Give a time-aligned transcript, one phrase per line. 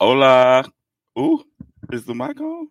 [0.00, 0.64] Hola.
[1.18, 1.44] Ooh,
[1.92, 2.68] is the mic on?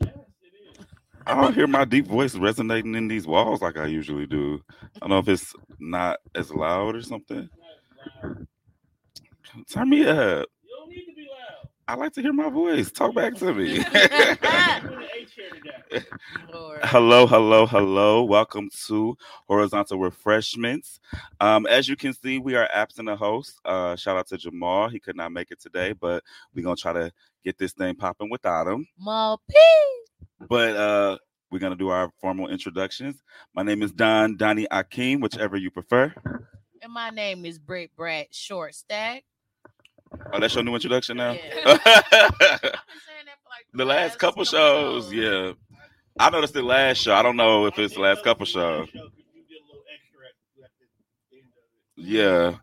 [0.00, 0.86] Yes, it is.
[1.26, 4.60] I don't hear my deep voice resonating in these walls like I usually do.
[4.96, 7.48] I don't know if it's not as loud or something.
[9.70, 10.46] Turn me up.
[11.92, 12.90] I like to hear my voice.
[12.90, 13.76] Talk back to me.
[16.84, 18.24] hello, hello, hello.
[18.24, 19.14] Welcome to
[19.46, 21.00] Horizontal Refreshments.
[21.38, 23.60] Um, as you can see, we are absent a host.
[23.66, 24.88] Uh, shout out to Jamal.
[24.88, 27.12] He could not make it today, but we're gonna try to
[27.44, 28.88] get this thing popping without him.
[28.98, 29.42] Mal
[30.48, 31.18] But uh,
[31.50, 33.22] we're gonna do our formal introductions.
[33.54, 36.14] My name is Don Donnie Akeem, whichever you prefer.
[36.80, 39.24] And my name is Britt Brat Short Stack.
[40.32, 41.32] Oh, that's your new introduction now.
[41.32, 41.40] Yeah.
[41.66, 45.52] I've been saying that for like the last couple shows, yeah.
[46.18, 47.14] I noticed the last show.
[47.14, 48.88] I don't know if it's the last couple shows.
[51.96, 52.56] Yeah.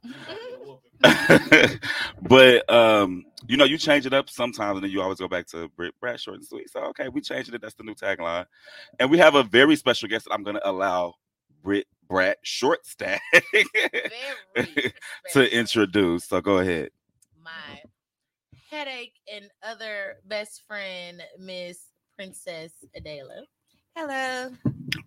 [2.22, 5.48] but um, you know, you change it up sometimes, and then you always go back
[5.48, 6.70] to Brit Brad short and sweet.
[6.70, 7.62] So okay, we changed it.
[7.62, 8.46] That's the new tagline,
[9.00, 11.14] and we have a very special guest that I'm going to allow
[11.64, 13.22] Brit Brad Short Stack
[15.32, 16.26] to introduce.
[16.26, 16.90] So go ahead.
[17.50, 17.80] My
[18.70, 21.80] headache and other best friend, Miss
[22.16, 23.44] Princess Adela.
[23.96, 24.52] Hello,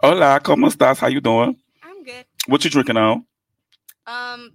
[0.03, 0.99] Hola, ¿cómo estás?
[0.99, 1.57] How you doing?
[1.83, 2.25] I'm good.
[2.47, 3.25] What you drinking on?
[4.07, 4.51] Um,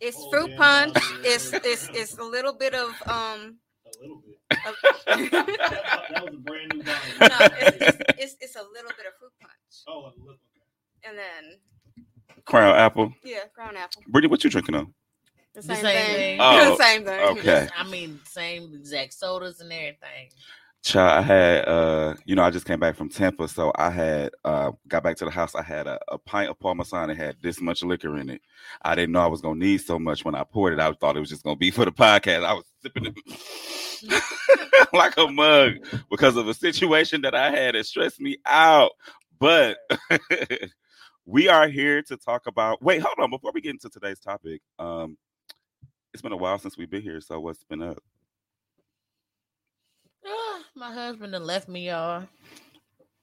[0.00, 0.58] it's Oh, fruit damn.
[0.92, 0.96] punch.
[1.24, 3.56] It's it's it's a little bit of um.
[3.86, 4.38] A little bit.
[4.66, 4.76] of-
[5.30, 7.00] that was a brand new bottle.
[7.20, 9.52] no, it's, it's, it's it's a little bit of fruit punch,
[9.88, 10.26] Oh, a little.
[10.26, 10.38] Punch.
[11.06, 11.58] And then
[12.44, 13.12] Crown apple.
[13.24, 14.02] yeah, crown apple.
[14.08, 14.92] Brittany, what you drinking on?
[15.54, 16.14] The The same, same thing.
[16.16, 16.38] thing.
[16.42, 17.38] Oh, the same thing.
[17.38, 17.68] okay.
[17.76, 20.30] I mean, same exact sodas and everything.
[20.82, 24.32] Child, I had uh, you know, I just came back from Tampa, so I had
[24.44, 25.54] uh got back to the house.
[25.54, 28.42] I had a, a pint of Parmesan that had this much liquor in it.
[28.82, 30.80] I didn't know I was gonna need so much when I poured it.
[30.80, 32.44] I thought it was just gonna be for the podcast.
[32.44, 34.22] I was sipping it
[34.92, 35.74] like a mug
[36.10, 38.90] because of a situation that I had that stressed me out.
[39.38, 39.78] But
[41.24, 44.60] we are here to talk about wait, hold on, before we get into today's topic,
[44.78, 45.16] um,
[46.14, 47.98] it's been a while since we've been here, so what's been up?
[50.26, 52.26] Ah, my husband done left me, y'all.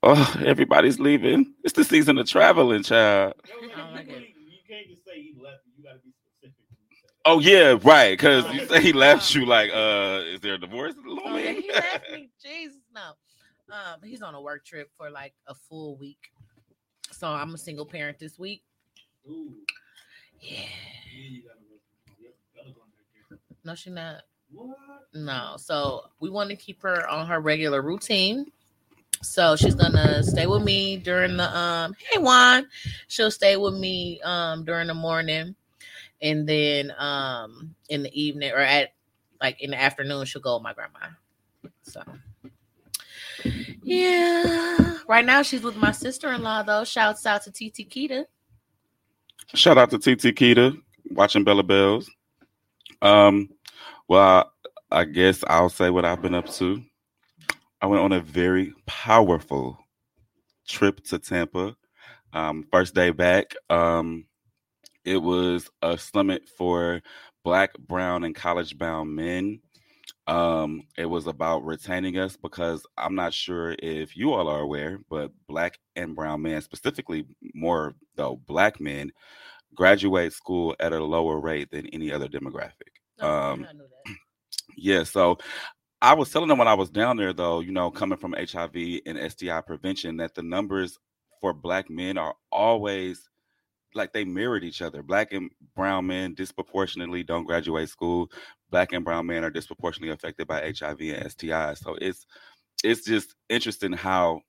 [0.04, 1.54] Oh, everybody's leaving.
[1.64, 3.34] It's the season of traveling, child.
[3.48, 5.62] Yo, you, I don't like can't- you can't just say he left.
[5.78, 6.58] You got to be specific.
[6.70, 7.22] when you say that.
[7.26, 8.12] Oh yeah, right.
[8.12, 9.46] Because you say he left you.
[9.46, 12.30] Like, uh, is there a divorce Oh, yeah, he left me.
[12.44, 13.12] Jesus, no.
[13.74, 16.32] Um, he's on a work trip for like a full week.
[17.12, 18.64] So I'm a single parent this week.
[19.30, 19.54] Ooh,
[20.42, 20.60] Yeah.
[20.60, 20.66] yeah,
[21.30, 21.82] you gotta work.
[22.20, 23.51] Yep, gotta go back there.
[23.64, 24.24] No, she not.
[24.52, 24.78] What?
[25.14, 25.56] No.
[25.58, 28.52] So we want to keep her on her regular routine.
[29.22, 32.68] So she's gonna stay with me during the um hey Juan.
[33.08, 35.56] She'll stay with me um during the morning
[36.22, 38.94] and then um in the evening or at
[39.40, 41.00] like in the afternoon she'll go with my grandma.
[41.84, 42.02] So
[43.84, 44.98] yeah.
[45.08, 46.84] Right now she's with my sister-in-law though.
[46.84, 48.26] Shouts out to TT Kita.
[49.54, 50.76] Shout out to TT Kita
[51.12, 52.10] watching Bella Bells.
[53.02, 53.50] Um,
[54.08, 54.52] well,
[54.92, 56.84] I guess I'll say what I've been up to.
[57.82, 59.78] I went on a very powerful
[60.68, 61.76] trip to Tampa.
[62.34, 63.56] Um, first day back.
[63.70, 64.26] Um,
[65.04, 67.02] it was a summit for
[67.44, 69.62] Black, Brown, and college bound men.
[70.28, 75.00] Um, it was about retaining us because I'm not sure if you all are aware,
[75.10, 77.26] but Black and Brown men, specifically
[77.56, 79.12] more though Black men,
[79.76, 83.01] graduate school at a lower rate than any other demographic.
[83.22, 84.16] Um, I knew that.
[84.78, 85.38] Yeah, so
[86.02, 89.02] I was telling them when I was down there, though, you know, coming from HIV
[89.06, 90.98] and STI prevention, that the numbers
[91.42, 93.30] for Black men are always
[93.94, 95.04] like they mirrored each other.
[95.04, 98.32] Black and brown men disproportionately don't graduate school.
[98.70, 101.74] Black and brown men are disproportionately affected by HIV and STI.
[101.76, 102.26] So it's
[102.84, 104.42] it's just interesting how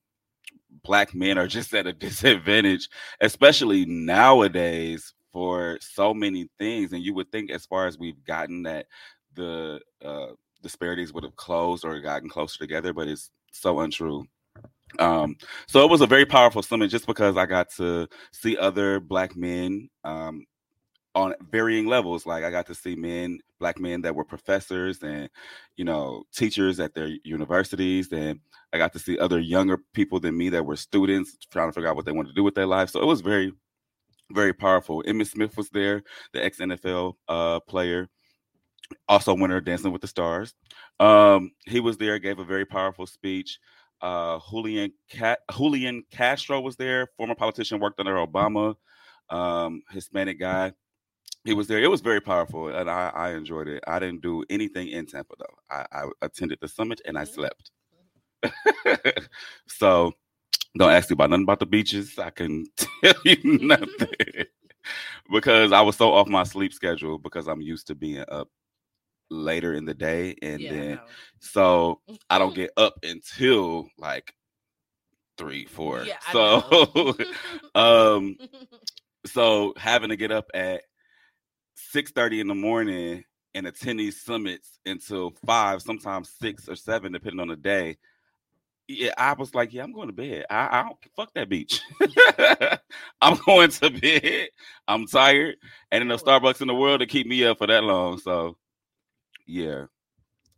[0.84, 2.88] black men are just at a disadvantage,
[3.20, 6.92] especially nowadays for so many things.
[6.92, 8.86] And you would think, as far as we've gotten, that
[9.34, 10.28] the uh,
[10.62, 14.24] disparities would have closed or gotten closer together, but it's so untrue.
[14.98, 15.36] Um,
[15.66, 19.36] so it was a very powerful summit just because I got to see other black
[19.36, 20.44] men um,
[21.14, 22.26] on varying levels.
[22.26, 25.30] Like I got to see men, black men that were professors and
[25.76, 28.40] you know teachers at their universities, and
[28.72, 31.88] I got to see other younger people than me that were students trying to figure
[31.88, 32.90] out what they wanted to do with their life.
[32.90, 33.52] So it was very,
[34.34, 35.02] very powerful.
[35.06, 36.02] Emmitt Smith was there,
[36.32, 38.08] the ex NFL uh, player,
[39.08, 40.54] also winner of Dancing with the Stars.
[41.00, 43.58] Um, he was there, gave a very powerful speech.
[44.00, 48.74] Uh, Julian Cat- Julian Castro was there, former politician, worked under Obama,
[49.30, 50.72] um, Hispanic guy.
[51.44, 51.80] He was there.
[51.82, 53.82] It was very powerful, and I, I enjoyed it.
[53.86, 55.54] I didn't do anything in Tampa though.
[55.70, 57.70] I, I attended the summit and I slept.
[59.66, 60.12] so
[60.76, 62.18] don't ask me about nothing about the beaches.
[62.18, 64.46] I can tell you nothing
[65.30, 68.48] because I was so off my sleep schedule because I'm used to being up
[69.30, 71.00] later in the day and Yeah, then know.
[71.40, 74.34] so I don't get up until like
[75.38, 76.04] three, four.
[76.04, 77.16] Yeah, I so
[77.74, 78.36] um
[79.26, 80.82] so having to get up at
[81.76, 83.24] six thirty in the morning
[83.54, 87.98] and attend these summits until five, sometimes six or seven, depending on the day.
[88.92, 90.44] Yeah, I was like, yeah, I'm going to bed.
[90.50, 91.80] I, I don't fuck that beach.
[93.22, 94.48] I'm going to bed.
[94.86, 95.56] I'm tired,
[95.90, 98.18] and no Starbucks in the world to keep me up for that long.
[98.18, 98.56] So,
[99.46, 99.84] yeah,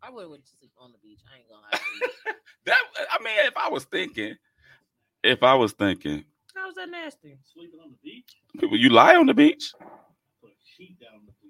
[0.03, 1.21] I would have went to sleep on the beach.
[1.33, 2.35] I ain't gonna lie.
[2.67, 2.79] that.
[3.13, 4.35] I mean, if I was thinking,
[5.23, 7.39] if I was thinking, How's that nasty?
[7.53, 8.37] Sleeping on the beach.
[8.59, 9.73] people, you lie on the beach.
[10.41, 11.44] Put a sheet down on the beach.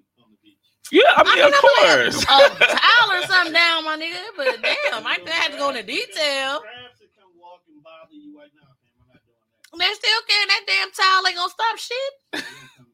[0.93, 1.05] On the beach.
[1.05, 2.23] Yeah, I mean, I mean, of like, course.
[2.23, 4.21] a towel or something down, my nigga.
[4.37, 6.07] But damn, I had to go into detail.
[6.07, 9.01] They that come walk and bother you right now, fam.
[9.03, 9.39] I'm not doing
[9.73, 9.79] that.
[9.79, 11.99] Man, still carrying that damn towel ain't gonna stop shit.
[12.33, 12.87] They gonna come,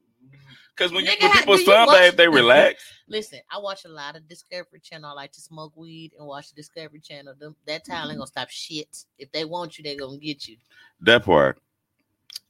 [0.75, 2.83] Because when, you, when people sunbathe, they relax.
[3.07, 5.09] Listen, I watch a lot of Discovery Channel.
[5.09, 7.33] I like to smoke weed and watch the Discovery Channel.
[7.37, 9.03] Them, that towel ain't gonna stop shit.
[9.19, 10.55] If they want you, they gonna get you.
[11.01, 11.59] That part.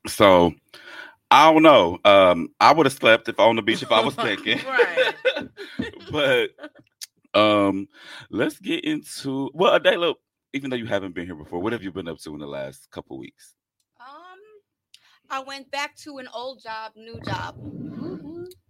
[0.08, 0.54] So
[1.32, 1.98] I don't know.
[2.04, 4.60] Um, I would have slept if on the beach if I was thinking.
[4.68, 5.14] Right.
[6.12, 6.50] but
[7.34, 7.88] um,
[8.30, 10.14] let's get into well, Adela.
[10.54, 12.46] Even though you haven't been here before, what have you been up to in the
[12.48, 13.56] last couple weeks?
[14.02, 14.08] Um,
[15.30, 17.56] I went back to an old job, new job.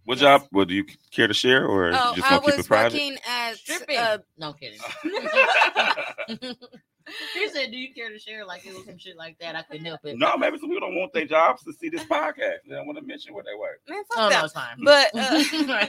[0.04, 0.20] What Yes.
[0.20, 0.42] job?
[0.52, 2.66] Well, do you care to share, or you Oh, just I want to keep was
[2.66, 2.92] it private?
[2.94, 3.98] working at Stripping.
[3.98, 4.80] uh, no I'm kidding.
[7.34, 9.56] he said, "Do you care to share?" Like it was some shit like that.
[9.56, 10.18] I couldn't help it.
[10.18, 12.58] no, maybe some people don't want their jobs to see this podcast.
[12.68, 13.80] They don't want to mention where they work.
[13.88, 14.38] man, fuck Oh that.
[14.38, 14.76] no, it's fine.
[14.82, 15.86] But uh,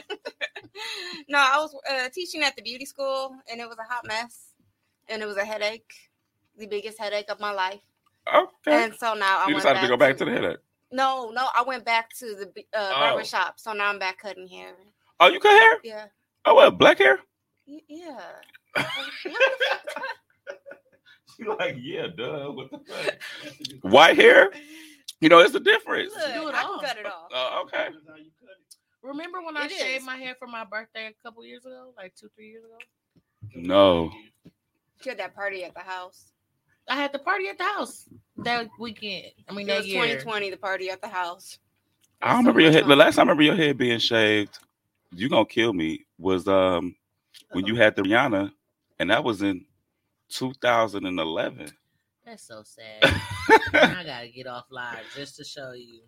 [1.28, 4.52] no, I was uh, teaching at the beauty school, and it was a hot mess,
[5.08, 5.92] and it was a headache,
[6.58, 7.80] the biggest headache of my life.
[8.32, 8.84] Okay.
[8.84, 10.58] And so now I you decided to go back to the headache.
[10.92, 13.00] No, no, I went back to the uh, Oh.
[13.00, 13.54] barber shop.
[13.58, 14.74] So now I'm back cutting hair.
[15.20, 15.78] Oh, you cut hair?
[15.84, 16.06] Yeah,
[16.46, 16.78] Oh, what?
[16.78, 17.18] Black hair?
[17.66, 18.20] Y- yeah.
[21.36, 22.48] She like, yeah, duh.
[22.50, 22.86] What the fuck?
[23.42, 24.50] that's a good- White hair?
[25.20, 26.12] You know, it's a difference.
[26.14, 26.78] Look, Do it I all.
[26.80, 27.28] can cut it off.
[27.32, 27.88] Oh, okay.
[27.92, 28.26] That's how it.
[29.02, 30.06] Remember when I It shaved is.
[30.06, 32.78] my hair for my birthday a couple years ago, like two, three years ago?
[33.54, 34.10] No.
[35.02, 36.32] She had that party at the house.
[36.88, 38.08] I had the party at the house
[38.38, 39.26] that weekend.
[39.48, 40.02] I mean It that was year.
[40.02, 41.58] 2020, the party at the house.
[42.22, 42.86] I don't remember your head.
[42.86, 44.58] The last time I remember your head being shaved,
[45.10, 46.94] you gonna kill me, was um
[47.52, 48.50] when you had the Rihanna,
[48.98, 49.64] and that was in
[50.30, 51.70] 2011.
[52.26, 53.02] That's so sad.
[53.74, 56.00] I gotta get off live just to show you.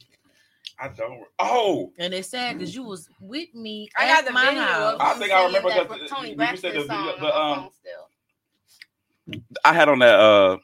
[0.79, 1.25] I don't.
[1.39, 4.63] Oh, And it's sad because you was with me I at got the my video
[4.63, 4.97] house.
[5.01, 7.37] I think I remember that 'cause Tony you Braxton said the song video- on the,
[7.39, 9.43] um, phone still.
[9.65, 10.59] I had on that uh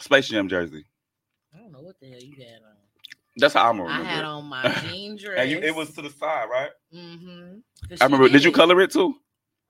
[0.00, 0.84] Space Jam jersey.
[1.54, 2.76] I don't know what the hell you had on.
[3.38, 4.24] That's how I'm I had it.
[4.24, 5.38] on my jean dress.
[5.38, 6.70] And you, it was to the side, right?
[6.94, 7.58] Mm-hmm.
[8.00, 8.28] I remember.
[8.28, 9.14] Did you color it too?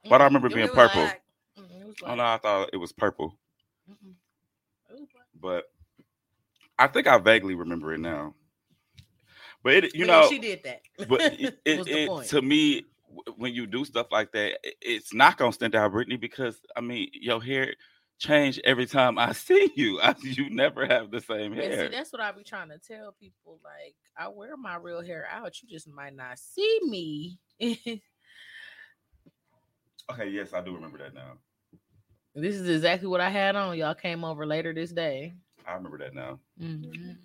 [0.09, 1.09] But I remember It being was purple.
[2.00, 2.12] Black.
[2.12, 3.38] Oh no, I thought it was purple.
[3.90, 4.14] Mm-mm.
[4.90, 5.26] It was black.
[5.40, 5.64] But
[6.78, 8.34] I think I vaguely remember it now.
[9.62, 10.82] But it, you know, she did that.
[11.08, 12.84] but it, it, it- to me
[13.36, 16.80] when you do stuff like that it- it's not gonna stand out brittany because i
[16.80, 17.72] mean your hair
[18.18, 21.88] change every time i see you I, you never have the same And see, hair
[21.88, 23.60] that's what I be trying to tell people.
[23.64, 25.62] Like, I wear my real hair out.
[25.62, 27.38] You just might not see me.
[30.10, 31.32] okay yes i do remember that now
[32.37, 33.76] this is exactly what I had on.
[33.76, 35.35] Y'all came over later this day.
[35.66, 37.16] i remember that now Mhm.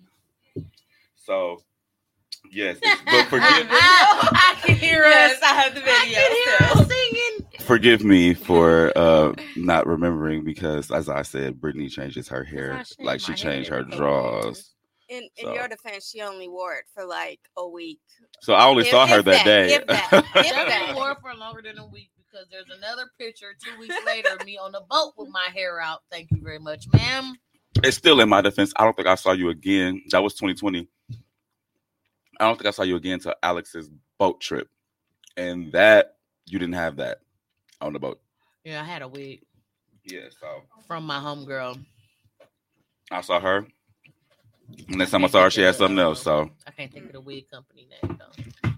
[1.16, 1.62] so
[2.50, 2.76] Yes,
[3.06, 5.42] but forgive I can hear yes, us.
[5.42, 5.94] I have the video.
[5.94, 6.80] I can hear too.
[6.80, 7.46] us singing.
[7.60, 13.20] forgive me for uh not remembering because as I said, Brittany changes her hair like
[13.20, 13.98] she changed hair her every couple
[14.42, 14.70] draws.
[15.08, 15.54] In, in So.
[15.54, 18.00] your defense, she only wore it for like a week.
[18.40, 19.74] So I only If- saw her if that, that, day.
[19.74, 20.94] if that, if Definitely that.
[20.96, 24.44] wore it for longer than a week because there's another picture two weeks later of
[24.46, 26.00] me on the boat with my hair out.
[26.10, 27.34] Thank you very much, ma'am.
[27.82, 28.72] it's still in my defense.
[28.76, 30.02] I don't think I saw you again.
[30.10, 30.88] That was 2020.
[32.40, 34.68] I don't think I saw you again to Alex's boat trip,
[35.36, 37.18] and that you didn't have that
[37.80, 38.20] on the boat.
[38.64, 39.42] Yeah, I had a wig
[40.04, 41.84] Yeah, so from my homegirl.
[43.10, 43.66] I saw her.
[44.88, 46.22] Next time I saw her, she had something else.
[46.22, 48.71] So, I can't think of the wig company name though.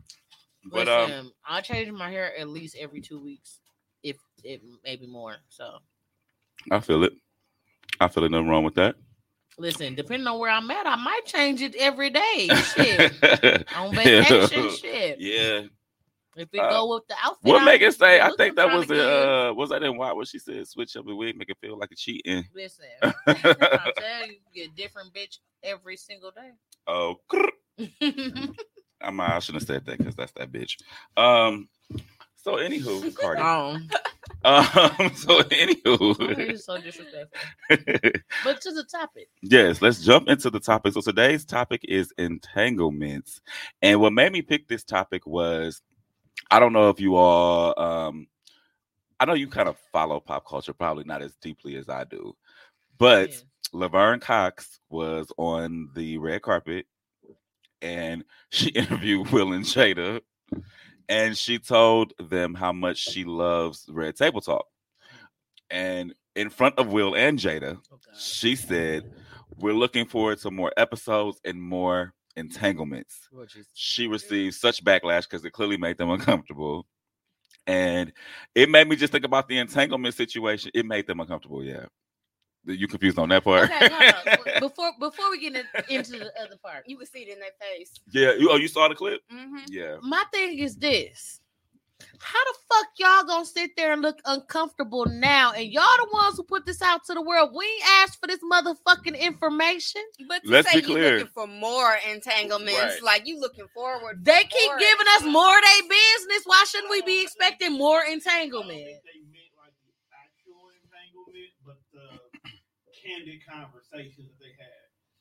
[0.70, 3.60] But um, I change my hair at least every two weeks,
[4.02, 5.36] if it maybe more.
[5.48, 5.78] So
[6.70, 7.12] I feel it.
[8.00, 8.30] I feel it.
[8.30, 8.96] Nothing wrong with that.
[9.58, 12.48] listen, depending on where I'm at, I might change it every day.
[12.74, 13.66] Shit.
[13.76, 15.20] On vacation, shit.
[15.20, 15.62] Yeah.
[16.36, 18.20] If it Uh, go with the outfit, What make it say?
[18.20, 18.98] I think that was give.
[18.98, 20.12] Uh, was that in why?
[20.12, 20.66] What she said?
[20.66, 22.44] Switch up the wig, make it feel like a cheating.
[22.52, 26.50] Listen, I tell you, you get a different bitch every single day.
[26.88, 27.20] Oh,
[29.04, 29.08] day.
[29.08, 29.36] I might.
[29.36, 30.76] I shouldn't have said that because that's that bitch.
[31.16, 31.68] Um.
[32.36, 33.40] So anywho, Cardi.
[33.40, 33.88] um,
[34.44, 35.10] Um.
[35.14, 36.48] So oh, anywho.
[36.48, 37.40] you're so disrespectful.
[38.44, 40.92] But to the topic, yes, let's jump into the topic.
[40.92, 43.40] So today's topic is entanglements,
[43.82, 45.80] and what made me pick this topic was,
[46.50, 48.26] I don't know if you all, um,
[49.20, 52.36] I know you kind of follow pop culture, probably not as deeply as I do,
[52.98, 53.36] but yeah.
[53.72, 56.86] Laverne Cox was on the red carpet
[57.84, 60.20] and she interviewed Will and Jada
[61.08, 64.66] and she told them how much she loves Red Table Talk.
[65.70, 69.12] And in front of Will and Jada, Oh, she said,
[69.56, 73.28] We're looking forward to more episodes and more entanglements.
[73.46, 73.68] Jesus.
[73.74, 76.86] She received such backlash because it clearly made them uncomfortable.
[77.66, 78.12] And
[78.54, 80.70] it made me just think about the entanglement situation.
[80.74, 81.86] It made them uncomfortable, yeah.
[82.66, 83.70] You confused on that part?
[83.70, 84.14] Okay, hold
[84.54, 84.60] on.
[84.60, 87.92] before before we get into the other part, You could see it in that face.
[88.10, 88.32] yeah.
[88.34, 89.20] You, oh, you saw the clip?
[89.30, 89.96] hmm Yeah.
[90.02, 91.40] my thing is this.
[92.18, 95.52] How the fuck y'all gonna sit there and look uncomfortable now?
[95.52, 97.50] And y'all the ones who put this out to the world.
[97.56, 97.66] We
[98.00, 100.02] asked for this motherfucking information.
[100.28, 101.12] But to Let's say be you clear.
[101.18, 103.02] looking for more entanglements, Right.
[103.02, 104.24] like you looking forward.
[104.24, 104.78] They for keep more.
[104.78, 106.42] giving us more of their business.
[106.44, 108.68] Why shouldn't we be expecting more I don't entanglement?
[108.68, 112.08] think they meant like the actual entanglement, but the
[113.04, 114.68] candid conversations that they had,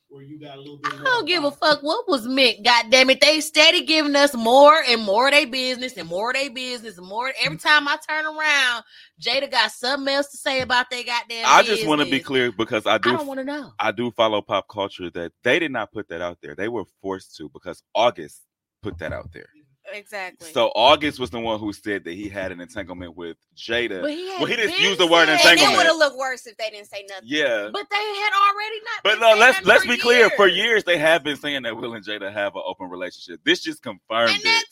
[0.08, 0.92] where you got a little bit.
[0.94, 2.64] I don't give a fuck what was meant.
[2.64, 3.20] God damn it.
[3.20, 6.98] They steady giving us more and more of their business and more of their business
[6.98, 7.32] and more.
[7.42, 8.84] Every time I turn around,
[9.20, 12.52] Jada got something else to say about their goddamn I just want to be clear
[12.52, 13.72] because I I do don't want to know.
[13.78, 16.54] I do follow pop culture that they did not put that out there.
[16.54, 18.42] They were forced to because August
[18.82, 19.48] put that out there.
[19.92, 20.50] Exactly.
[20.50, 24.00] So August was the one who said that he had an entanglement with Jada.
[24.00, 25.74] But he had Well, he didn't use the word entanglement.
[25.74, 27.24] it would have looked worse if they didn't say nothing.
[27.28, 27.68] yeah.
[27.72, 29.02] But they had already not.
[29.04, 30.30] But been no, let's let's for be clear.
[30.30, 30.64] For years.
[30.64, 33.40] years, they have been saying that Will and Jada have an open relationship.
[33.44, 34.66] This just confirmed and that it.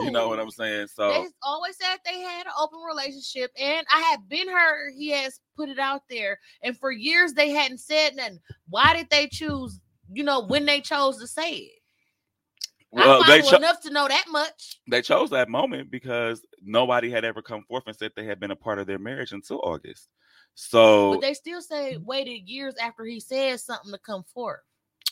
[0.00, 0.04] too.
[0.04, 0.88] You know what I'm saying?
[0.88, 5.08] So They always said they had an open relationship, and I have been heard he
[5.10, 6.38] has put it out there.
[6.62, 8.38] And for years they hadn't said nothing.
[8.68, 9.80] Why did they choose?
[10.10, 11.72] You know when they chose to say it.
[12.90, 14.80] Well, they cho- enough to know that much.
[14.90, 18.50] they chose that moment because nobody had ever come forth and said they had been
[18.50, 20.08] a part of their marriage until August.
[20.54, 24.60] So But they still say waited years after he said something to come forth.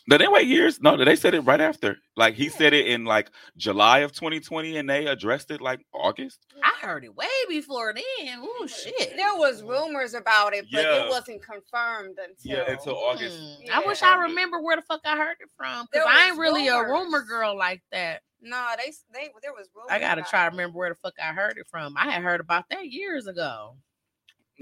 [0.08, 0.80] Did they wait years?
[0.80, 1.98] No, they said it right after.
[2.16, 6.38] Like he said it in like July of 2020, and they addressed it like August.
[6.62, 8.38] I heard it way before then.
[8.40, 9.16] Oh shit.
[9.16, 11.04] There was rumors about it, but Yeah.
[11.04, 12.36] it wasn't confirmed until.
[12.58, 13.36] Yeah, until August.
[13.36, 15.86] Hmm, I wish I remember where the fuck I heard it from.
[15.90, 18.22] Because I ain't really a rumor girl like that.
[18.40, 19.90] No, they they there was rumors.
[19.90, 21.96] I gotta about try to remember where the fuck I heard it from.
[21.96, 23.76] I had heard about that years ago.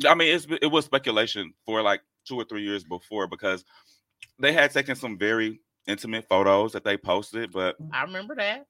[0.09, 3.65] I mean, it's it was speculation for like two or three years before because
[4.39, 8.67] they had taken some very intimate photos that they posted, but I remember that.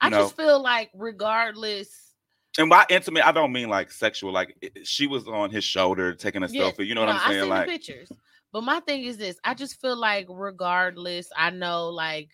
[0.00, 0.22] I No.
[0.22, 2.14] just feel like regardless,
[2.58, 4.32] and by intimate, I don't mean like sexual.
[4.32, 6.86] Like it- she was on his shoulder taking a selfie.
[6.86, 7.48] You know what no, I'm saying?
[7.48, 8.10] Like pictures.
[8.52, 12.30] But my thing is this: I just feel like regardless, I know like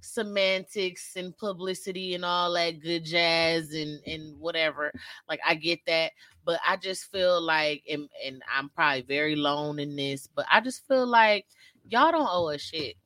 [0.00, 4.92] semantics and publicity and all that good jazz and and whatever.
[5.28, 6.12] Like I get that,
[6.44, 10.60] but I just feel like, and, and I'm probably very lone in this, but I
[10.60, 11.46] just feel like
[11.88, 12.96] y'all don't owe us shit.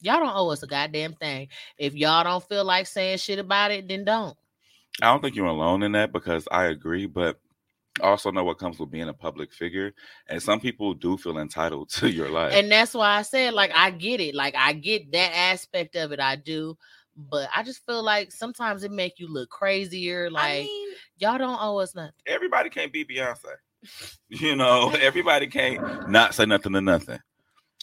[0.00, 1.48] Y'all don't owe us a goddamn thing.
[1.78, 4.36] If y'all don't feel like saying shit about it, then don't.
[5.02, 7.40] I don't think you're alone in that because I agree, but
[8.02, 9.94] I also know what comes with being a public figure,
[10.28, 12.52] and some people do feel entitled to your life.
[12.54, 14.34] And that's why I said, like, I get it.
[14.34, 16.20] Like, I get that aspect of it.
[16.20, 16.76] I do.
[17.16, 20.30] But I just feel like sometimes it make you look crazier.
[20.30, 20.83] Like, I mean,
[21.24, 22.12] y'all don't owe us nothing.
[22.26, 23.44] everybody can't be Beyonce.
[24.30, 27.18] You know, everybody can't not say nothing to nothing.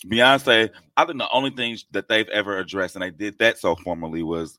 [0.05, 3.75] Beyonce, I think the only things that they've ever addressed, and they did that so
[3.75, 4.57] formally, was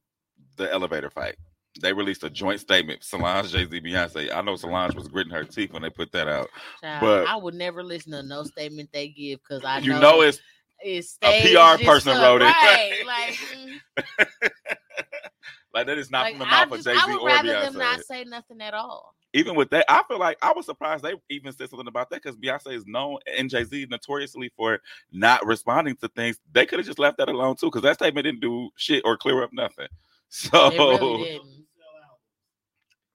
[0.57, 1.35] the elevator fight.
[1.81, 3.03] They released a joint statement.
[3.03, 4.33] Solange, Jay Z, Beyonce.
[4.33, 6.49] I know Solange was gritting her teeth when they put that out.
[6.81, 10.01] Child, But- I would never listen to no statement they give because I you know,
[10.01, 10.39] know it's
[10.85, 12.45] it's a PR person wrote it.
[12.45, 13.03] Right.
[13.07, 14.41] Like, mm,
[15.75, 17.21] like that is not like from the I, mouth of just, Jay Z I would
[17.23, 17.79] or rather them Beyonce.
[17.79, 19.15] not say nothing at all.
[19.33, 22.23] even with that, I feel like I was surprised they even said something about that
[22.23, 24.81] because Beyonce is known and Jay Z notoriously for
[25.11, 26.39] not responding to things.
[26.53, 29.17] They could have just left that alone too because that statement didn't do shit or
[29.17, 29.89] clear up nothing.
[30.35, 31.43] So really.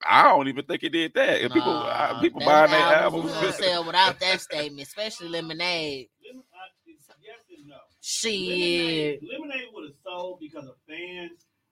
[0.08, 1.40] I don't even think it did that.
[1.40, 4.86] If people uh, Nah, people buying their albums was albums, gonna sell without that statement,
[4.86, 6.08] especially Lemonade.
[6.24, 6.78] Lemon- I-
[7.28, 7.76] Yes and no.
[8.00, 9.20] Shit.
[9.20, 10.87] Lemonade, Lemonade would have sold because of fans,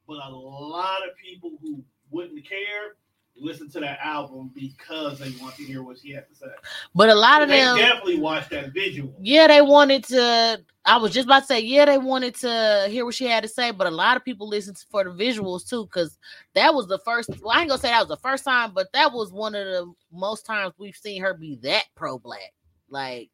[0.07, 2.97] but a lot of people who wouldn't care
[3.39, 6.47] listen to that album because they want to hear what she had to say.
[6.95, 9.15] But a lot of they them, definitely watched that visual.
[9.21, 10.63] yeah, they wanted to.
[10.85, 13.49] I was just about to say, yeah, they wanted to hear what she had to
[13.49, 16.19] say, but a lot of people listened for the visuals too, because
[16.55, 17.31] that was the first.
[17.43, 19.67] Well, I ain't gonna say that was the first time, but that was one of
[19.67, 22.53] the most times we've seen her be that pro black.
[22.89, 23.31] Like,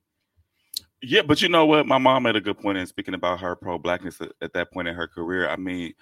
[1.02, 1.23] yeah.
[1.23, 1.87] But you know what?
[1.87, 4.73] My mom made a good point in speaking about her pro blackness at, at that
[4.73, 5.49] point in her career.
[5.49, 5.93] I mean,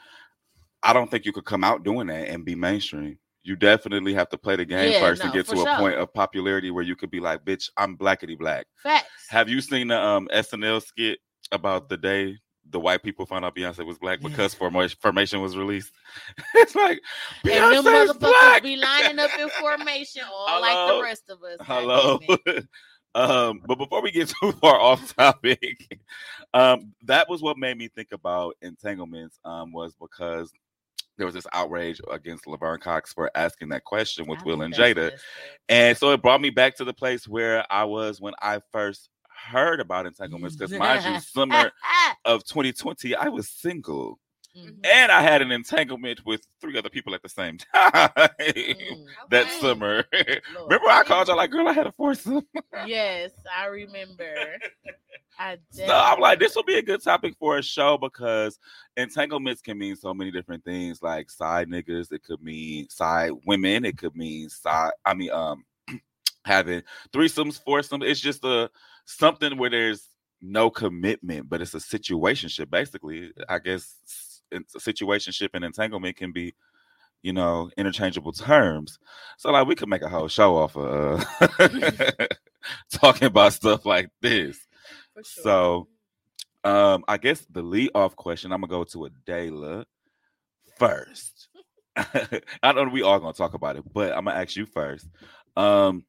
[0.82, 3.18] I don't think you could come out doing that and be mainstream.
[3.42, 5.94] You definitely have to play the game Yeah, first no, to get to a point
[5.96, 9.26] of popularity where you could be like, "Bitch, I'm blackety black." facts.
[9.28, 11.20] Have you seen the um SNL skit
[11.52, 12.36] about the day
[12.68, 15.92] the white people found out Beyonce was black because formation was released?
[16.54, 17.00] it's like
[17.44, 18.62] and them motherfuckers black.
[18.62, 21.56] be lining up in formation, all like the rest of us.
[21.60, 22.20] Hello.
[23.14, 25.98] um, but before we get too far off topic,
[26.54, 29.38] um, that was what made me think about entanglements.
[29.44, 30.52] Um, was because
[31.20, 34.72] there was this outrage against Laverne Cox for asking that question with I Will and
[34.72, 35.12] Jada.
[35.68, 39.10] And so it brought me back to the place where I was when I first
[39.50, 40.56] heard about entanglements.
[40.56, 41.72] Because mind you, summer
[42.24, 44.18] of 2020, I was single
[44.56, 44.84] Mhm.
[44.84, 48.10] and I had an entanglement with three other people at the same time
[48.40, 49.06] Mm.
[49.30, 49.58] that Okay.
[49.60, 50.04] summer.
[50.12, 50.70] Lord.
[50.70, 52.46] Remember, I called y'all like, girl, I had a foursome.
[52.86, 54.56] Yes, I remember.
[55.38, 55.86] I did.
[55.86, 58.58] So I'm like, this will be a good topic for a show because
[58.96, 62.12] entanglements can mean so many different things, like side niggas.
[62.12, 63.84] It could mean side women.
[63.84, 64.90] It could mean side.
[65.06, 65.64] I mean, um,
[66.44, 66.82] having
[67.12, 68.04] threesomes, foursomes.
[68.04, 68.70] It's just a
[69.06, 70.08] something where there's
[70.42, 72.70] no commitment, but it's a situationship.
[72.70, 76.54] Basically, I guess s- it's a situationship and entanglement can be,
[77.22, 78.98] you know, interchangeable terms.
[79.38, 82.26] So like, we could make a whole show off of uh,
[82.92, 84.58] talking about stuff like this.
[85.14, 85.42] For sure.
[85.42, 85.88] So,
[86.64, 89.86] um, I guess the lead off question, I'm gonna go to Adela
[90.78, 91.48] first.
[91.96, 95.08] I know we all gonna talk about it, but I'm gonna ask you first.
[95.56, 96.04] Um,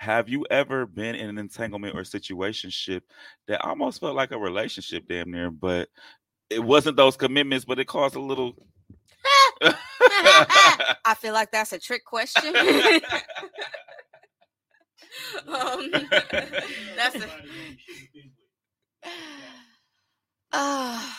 [0.00, 3.02] have you ever been in an entanglement or situationship
[3.48, 5.90] that almost felt like a relationship, damn near, but
[6.50, 8.54] it wasn't those commitments, but it caused a little.
[9.62, 12.54] I feel like that's a trick question.
[15.48, 15.90] um,
[16.96, 18.30] that's a, Somebody you shouldn't have been
[19.04, 19.12] with.
[20.52, 21.10] uh,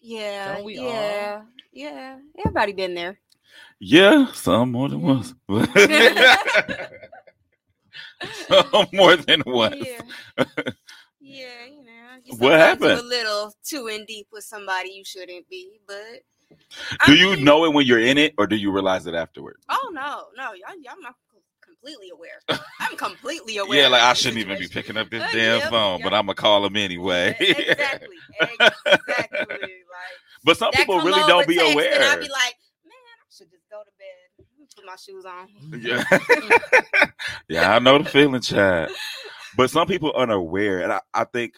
[0.00, 0.84] yeah, Don't we all?
[0.86, 2.18] yeah, yeah.
[2.38, 3.18] Everybody been there.
[3.80, 5.34] yeah, some more than once.
[8.48, 9.76] some more than once.
[9.76, 10.00] Yeah,
[11.20, 11.66] yeah.
[11.66, 13.00] You know, What happened?
[13.00, 16.20] A little too in deep with somebody you shouldn't be, but.
[17.06, 19.14] Do I you mean- know it when you're in it, or do you realize it
[19.14, 19.56] afterward?
[19.68, 21.14] Oh no, no, y'all, y'all I'm not
[21.64, 22.40] completely aware.
[22.80, 23.82] I'm completely aware.
[23.82, 26.12] Yeah, like I shouldn't even be picking up this Uh, damn yep, phone, but.
[26.12, 27.36] I'm gonna call him anyway.
[27.38, 29.46] Exactly, exactly.
[29.48, 31.94] Like but some people really don't be aware.
[31.94, 35.48] And I'd be like, man, I should just go to bed, put my shoes on.
[35.80, 37.10] yeah.
[37.48, 38.90] yeah, I know the feeling, Chad.
[39.56, 41.54] But some people unaware, and I, I think,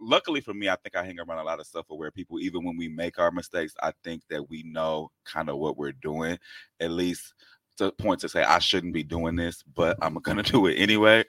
[0.00, 2.40] luckily for me, I think I hang around a lot of self-aware people.
[2.40, 5.92] Even when we make our mistakes, I think that we know kind of what we're
[5.92, 6.38] doing,
[6.80, 7.34] at least
[7.78, 10.74] to the point to say I shouldn't be doing this, but I'm gonna do it
[10.74, 11.24] anyway.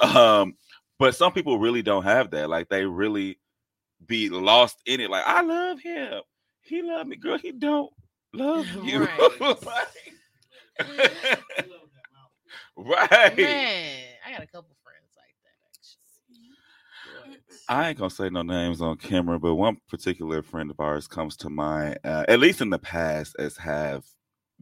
[0.00, 0.16] right.
[0.16, 0.54] Um,
[0.98, 2.50] but some people really don't have that.
[2.50, 3.38] Like they really
[4.06, 5.10] be lost in it.
[5.10, 6.20] Like I love him.
[6.62, 7.38] He love me, girl.
[7.38, 7.90] He don't
[8.32, 9.04] love you.
[9.04, 9.20] Right.
[9.20, 9.88] I love that
[12.12, 12.30] mouth.
[12.76, 13.36] right.
[13.36, 17.39] Man, I got a couple friends like that actually.
[17.68, 21.36] I ain't gonna say no names on camera, but one particular friend of ours comes
[21.38, 24.04] to mind, uh, at least in the past, as have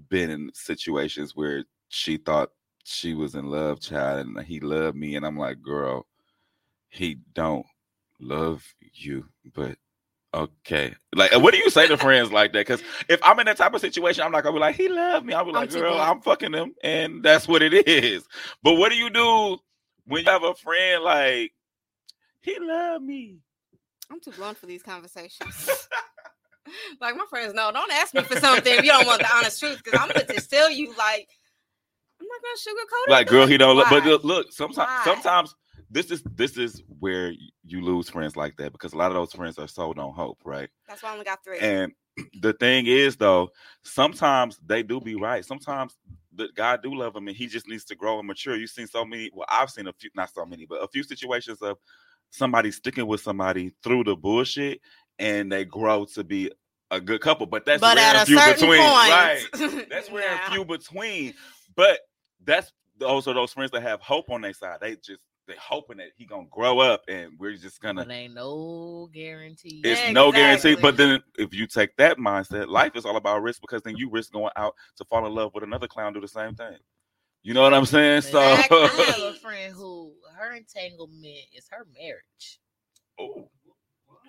[0.09, 2.51] been in situations where she thought
[2.85, 6.07] she was in love, child, and he loved me, and I'm like, girl,
[6.89, 7.67] he don't
[8.21, 9.77] love you, but
[10.35, 10.95] okay.
[11.15, 12.67] Like, what do you say to friends like that?
[12.67, 15.27] Because if I'm in that type of situation, I'm not gonna be like, he loved
[15.27, 15.35] me.
[15.35, 15.99] I'll be like, too girl.
[15.99, 18.27] I'm fucking him, and that's what it is.
[18.63, 19.59] But what do you do
[20.07, 21.53] when you have a friend like
[22.43, 23.39] he loved me?
[24.11, 25.89] I'm too blunt for these conversations.
[27.01, 29.61] like my friends know, don't ask me for something if you don't want the honest
[29.61, 31.29] truth, because I'm gonna just tell you, like,
[32.21, 33.11] I'm not gonna sugarcoat it.
[33.11, 35.03] like girl he don't look but look, look sometimes Why?
[35.05, 35.55] sometimes
[35.91, 37.33] this is this is where
[37.65, 40.39] you lose friends like that because a lot of those friends are sold on hope
[40.45, 41.59] right That's why I only got three.
[41.61, 41.93] and
[42.41, 43.51] the thing is though
[43.83, 45.97] sometimes they do be right sometimes
[46.35, 48.87] the god do love him and he just needs to grow and mature you've seen
[48.89, 51.79] so many well i've seen a few not so many but a few situations of
[52.31, 54.81] somebody sticking with somebody through the bullshit
[55.19, 56.51] and they grow to be
[56.91, 59.47] a good couple but that's but rare at and a few certain between point, right
[59.91, 60.55] that's rare and nah.
[60.55, 61.35] few between.
[61.77, 62.01] But
[62.45, 62.73] that's
[63.05, 64.79] also those friends that have hope on their side.
[64.81, 68.35] They just they hoping that he gonna grow up and we're just gonna But ain't
[68.35, 69.81] no guarantee.
[69.85, 70.77] it's no guarantee.
[70.77, 74.11] But then if you take that mindset, life is all about risk because then you
[74.11, 76.77] risk going out to fall in love with another clown do the same thing.
[77.43, 78.23] You know what I'm saying?
[78.23, 82.61] So I have a friend who her entanglement is her marriage.
[83.21, 83.49] oh,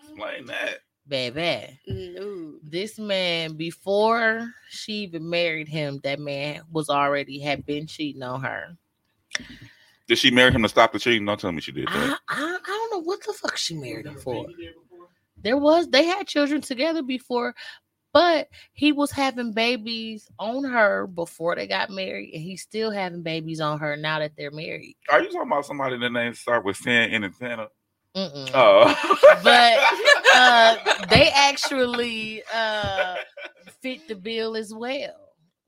[0.03, 0.79] explain that.
[1.07, 1.79] Baby.
[1.87, 2.53] No.
[2.61, 8.41] This man, before she even married him, that man was already had been cheating on
[8.41, 8.77] her.
[10.07, 11.25] Did she marry him to stop the cheating?
[11.25, 12.19] Don't tell me she did I, that.
[12.29, 14.45] I, I don't know what the fuck she married him for.
[14.45, 15.07] been there before?
[15.41, 17.55] There was they had children together before,
[18.13, 23.21] but he was having babies on her before they got married, and he's still having
[23.21, 24.95] babies on her now that they're married.
[25.11, 27.67] Are you talking about somebody that name start with San and Antenna?
[28.15, 28.49] Mm-mm.
[28.53, 28.85] Oh,
[29.43, 29.79] But,
[30.35, 33.15] uh, they actually uh,
[33.81, 35.15] fit the bill as well.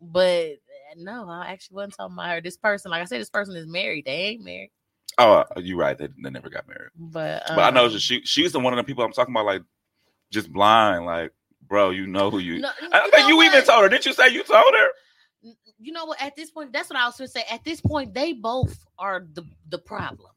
[0.02, 2.42] But uh, no, I actually wasn't talking about her.
[2.42, 4.06] This person, like I said, this person is married.
[4.06, 4.72] They ain't married.
[5.20, 5.98] oh, you're right.
[5.98, 6.90] They, they never got married.
[6.96, 9.46] But But I know um, she she's the one of the people I'm talking about,
[9.46, 9.62] like
[10.32, 11.32] just blind, like
[11.72, 12.60] bro, you know who you.
[12.60, 13.90] no, I you think know you even told her.
[13.90, 14.88] Didn't you say you told her?
[15.80, 16.22] you know what?
[16.22, 17.44] At this point, that's what I was going to say.
[17.50, 20.30] At this point, they both are the the problem.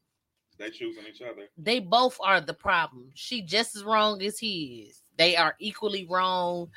[0.57, 1.49] They choosing each other.
[1.57, 3.11] They both are the problem.
[3.13, 5.01] She just as wrong as he is.
[5.17, 6.69] They are equally wrong,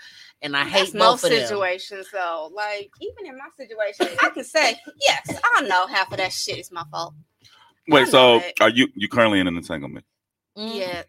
[0.42, 1.46] and I hate That's most both of them.
[1.46, 2.50] situations, though.
[2.52, 5.40] Like even in my situation, I can say yes.
[5.56, 7.14] I know half of that shit is my fault.
[7.88, 8.54] Wait, so that.
[8.60, 10.04] are you you currently in an entanglement?
[10.56, 10.74] Mm.
[10.74, 11.02] Yeah.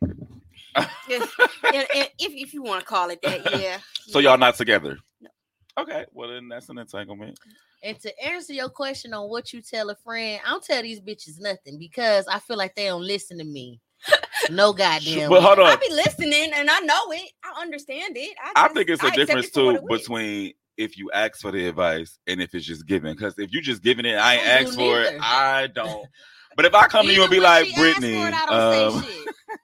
[0.77, 0.88] Yeah,
[1.63, 3.79] and- and if if you want to call it that, yeah.
[4.08, 4.29] So yeah.
[4.29, 4.99] y'all not together?
[5.21, 5.29] No.
[5.77, 7.39] Okay, well then that's an entanglement.
[7.82, 10.99] And to answer your question on what you tell a friend, I don't tell these
[10.99, 13.79] bitches nothing because I feel like they don't listen to me.
[14.49, 15.29] No goddamn.
[15.29, 15.67] But hold on.
[15.67, 17.29] I be listening and I know it.
[17.43, 18.36] I understand it.
[18.41, 21.67] I, I think it's a I difference it too between if you ask for the
[21.67, 23.13] advice and if it's just given.
[23.13, 25.19] Because if you just giving it, I ain't I don't asked do for it.
[25.21, 26.08] I don't.
[26.55, 28.45] But if I come to you and be like, she asks for Brittany, it, I
[28.45, 29.36] don't um, say shit.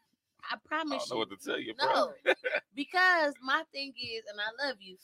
[0.56, 1.28] I I promise don't know you.
[1.30, 1.88] what to tell you, bro.
[1.88, 2.14] No,
[2.76, 4.98] because my thing is, and I love you.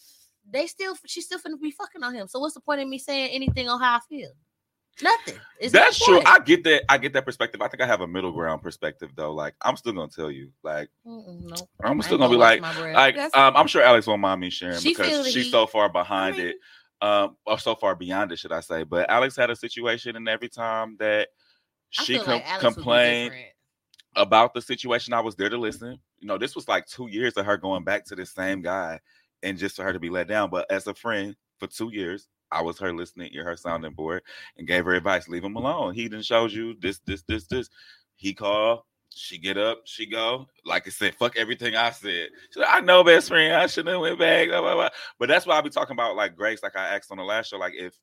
[0.49, 2.27] They still, she's still gonna be fucking on him.
[2.27, 4.29] So what's the point of me saying anything on how I feel?
[5.01, 5.35] Nothing.
[5.59, 6.21] It's That's no true.
[6.25, 6.83] I get that.
[6.89, 7.61] I get that perspective.
[7.61, 9.33] I think I have a middle ground perspective though.
[9.33, 10.49] Like I'm still gonna tell you.
[10.63, 11.55] Like no.
[11.83, 14.49] I'm I still ain't gonna be like, like um, I'm sure Alex won't mind me
[14.49, 15.51] sharing She because she's heat.
[15.51, 16.55] so far behind mean- it,
[17.01, 18.83] um, or so far beyond it, should I say?
[18.83, 21.29] But Alex had a situation, and every time that
[21.89, 23.47] she com- like Alex would be complained different.
[24.15, 25.99] About the situation, I was there to listen.
[26.19, 28.99] You know, this was like two years of her going back to the same guy,
[29.43, 30.49] and just for her to be let down.
[30.49, 33.95] But as a friend for two years, I was her listening ear, her sounding mm-hmm.
[33.95, 34.23] board,
[34.57, 35.27] and gave her advice.
[35.27, 35.93] Leave him alone.
[35.93, 37.69] He didn't showed you this, this, this, this.
[38.15, 38.81] He called.
[39.13, 39.81] She get up.
[39.85, 40.47] She go.
[40.65, 42.29] Like I said, fuck everything I said.
[42.55, 43.53] Like, I know, best friend.
[43.53, 44.47] I shouldn't have went back.
[44.47, 44.89] Blah, blah, blah.
[45.19, 46.63] But that's why I be talking about like grace.
[46.63, 47.93] Like I asked on the last show, like if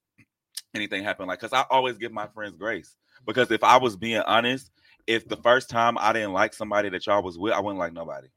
[0.75, 2.89] anything happened, like because I always give my friends grace.
[2.89, 3.25] Mm-hmm.
[3.27, 4.71] Because if I was being honest,
[5.09, 7.95] if the first time I didn't like somebody that y'all was with, I wouldn't like
[7.95, 8.29] nobody.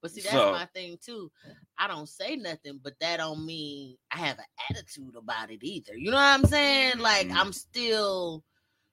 [0.00, 1.30] But see, that's So- my thing too.
[1.76, 5.96] I don't say nothing, but that don't mean I have an attitude about it either.
[5.96, 6.98] You know what I'm saying?
[6.98, 7.34] Like Mhm.
[7.36, 8.44] I'm still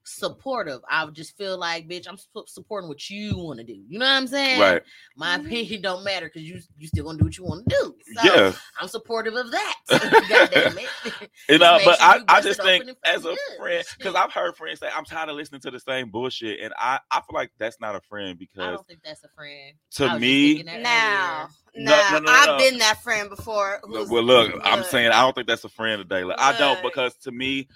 [0.05, 0.81] supportive.
[0.89, 3.83] I would just feel like, bitch, I'm su- supporting what you want to do.
[3.87, 4.59] You know what I'm saying?
[4.59, 4.81] Right.
[5.15, 5.47] My mm-hmm.
[5.47, 7.95] opinion don't matter because you you still gonna do what you want to do.
[8.13, 8.53] So yeah.
[8.79, 9.75] I'm supportive of that.
[9.89, 10.85] God damn it.
[11.47, 13.37] Uh, you know, but sure I, I just think as a good.
[13.59, 16.59] friend, because I've heard friends say, I'm tired of listening to the same bullshit.
[16.59, 19.27] And I, I feel like that's not a friend because I don't think that's a
[19.29, 19.73] friend.
[19.91, 22.79] to I was just me, thinking that Now, No, now no, no, no, I've been
[22.79, 23.79] that friend before.
[23.83, 26.23] who's- well, look, I'm saying I don't think that's a friend today.
[26.23, 27.67] Like, I don't because to me,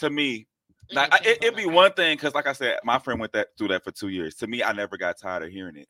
[0.00, 0.46] to me, It
[0.92, 3.48] like I, it, it'd be one thing because, like I said, my friend went that
[3.58, 4.34] through that for two years.
[4.36, 5.88] To me, I never got tired of hearing it.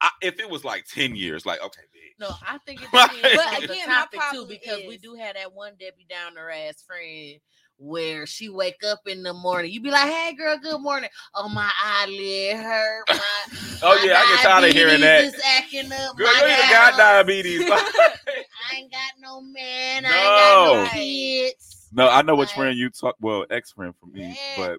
[0.00, 2.20] I, if it was like ten years, like okay, bitch.
[2.20, 3.10] No, I think it Right.
[3.22, 6.06] But on the again, my topic too, problem because we do have that one Debbie
[6.08, 7.38] Downer ass friend
[7.80, 9.72] where she wake up in the morning.
[9.72, 13.04] You be like, "Hey, girl, good morning." Oh, my eyelid hurt.
[13.08, 13.20] My,
[13.82, 15.34] Oh my yeah, I get tired of hearing that.
[15.44, 16.16] acting up.
[16.16, 17.84] Girl, my you ain't even got diabetes- diabetes.
[18.72, 20.04] I ain't got no man.
[20.04, 20.90] I ain't got no No.
[20.90, 21.77] kids.
[21.92, 23.16] No, I know which friend you talk.
[23.20, 24.78] Well, ex friend for me, but.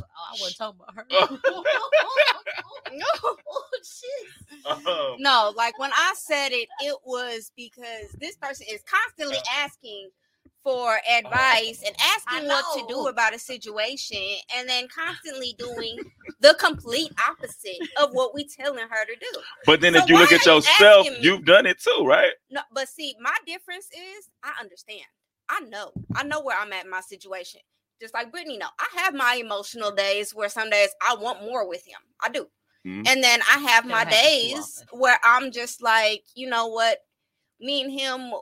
[0.00, 1.06] Oh, I wasn't talking about her.
[2.92, 3.06] No.
[3.24, 5.18] oh, shit.
[5.18, 10.10] No, like when I said it, it was because this person is constantly asking
[10.62, 14.22] for advice and asking what to do about a situation
[14.56, 15.98] and then constantly doing
[16.40, 19.40] the complete opposite of what we telling her to do.
[19.66, 21.18] but then So if you look at yourself, me?
[21.20, 22.32] you've done it too, right?
[22.50, 25.02] No, but see, my difference is I understand.
[25.52, 25.92] I know.
[26.14, 27.60] I know where I'm at in my situation.
[28.00, 28.68] Just like Brittany, know.
[28.80, 32.00] I have my emotional days where some days I want more with him.
[32.20, 32.48] I do.
[32.86, 33.06] Mhm.
[33.06, 37.04] And then I have my happens days where I'm just like, you know what?
[37.60, 38.32] Me and him,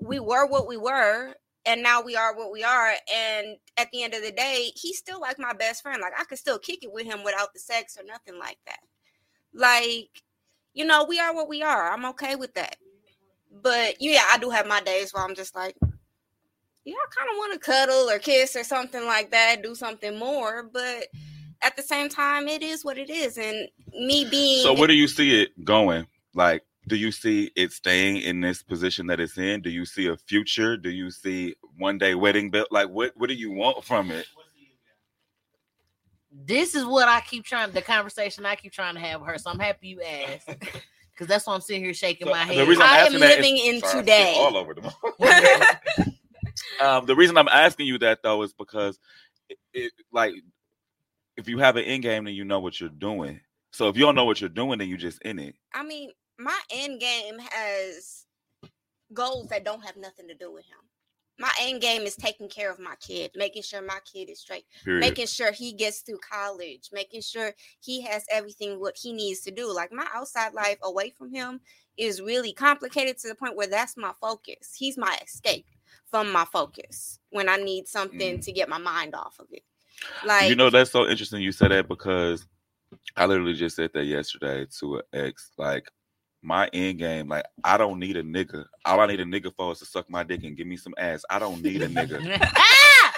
[0.00, 2.94] we were what we were, and now we are what we are.
[3.12, 6.00] And at the end of the day, he's still like my best friend.
[6.00, 8.80] Like I could still kick it with him without the sex or nothing like that.
[9.52, 10.22] Like,
[10.74, 11.90] you know, we are what we are.
[11.90, 12.76] I'm okay with that.
[13.50, 15.74] But yeah, I do have my days where I'm just like,
[16.88, 20.18] yeah, I kind of want to cuddle or kiss or something like that, do something
[20.18, 20.62] more.
[20.72, 21.08] But
[21.62, 23.36] at the same time, it is what it is.
[23.36, 26.06] And me being So where do you see it going?
[26.34, 29.60] Like, do you see it staying in this position that it's in?
[29.60, 30.78] Do you see a future?
[30.78, 32.66] Do you see one day wedding bill?
[32.70, 34.26] Like, what what do you want from it?
[36.32, 37.72] This is what I keep trying.
[37.72, 39.38] The conversation I keep trying to have with her.
[39.38, 40.46] So I'm happy you asked,
[41.12, 42.68] because that's why I'm sitting here shaking So, my the head.
[42.68, 44.34] reason I'm I am asking that is- living in Sorry, today.
[44.38, 44.82] all over the
[46.80, 48.98] um, the reason I'm asking you that though is because
[49.48, 50.34] it, it like
[51.36, 53.40] if you have an end game, then you know what you're doing.
[53.72, 55.54] So if you don't know what you're doing, then you're just in it.
[55.72, 58.26] I mean, my end game has
[59.12, 60.78] goals that don't have nothing to do with him.
[61.40, 64.64] My end game is taking care of my kid, making sure my kid is straight,
[64.84, 64.98] Period.
[65.00, 69.52] making sure he gets through college, making sure he has everything what he needs to
[69.52, 69.72] do.
[69.72, 71.60] Like my outside life away from him
[71.96, 74.74] is really complicated to the point where that's my focus.
[74.76, 75.66] He's my escape
[76.10, 78.44] from my focus when I need something mm.
[78.44, 79.62] to get my mind off of it.
[80.24, 82.46] Like you know that's so interesting you said that because
[83.16, 85.50] I literally just said that yesterday to an ex.
[85.58, 85.90] Like
[86.42, 88.64] my end game, like I don't need a nigga.
[88.84, 90.94] All I need a nigga for is to suck my dick and give me some
[90.98, 91.24] ass.
[91.28, 92.40] I don't need a nigga.
[92.56, 93.14] Ah!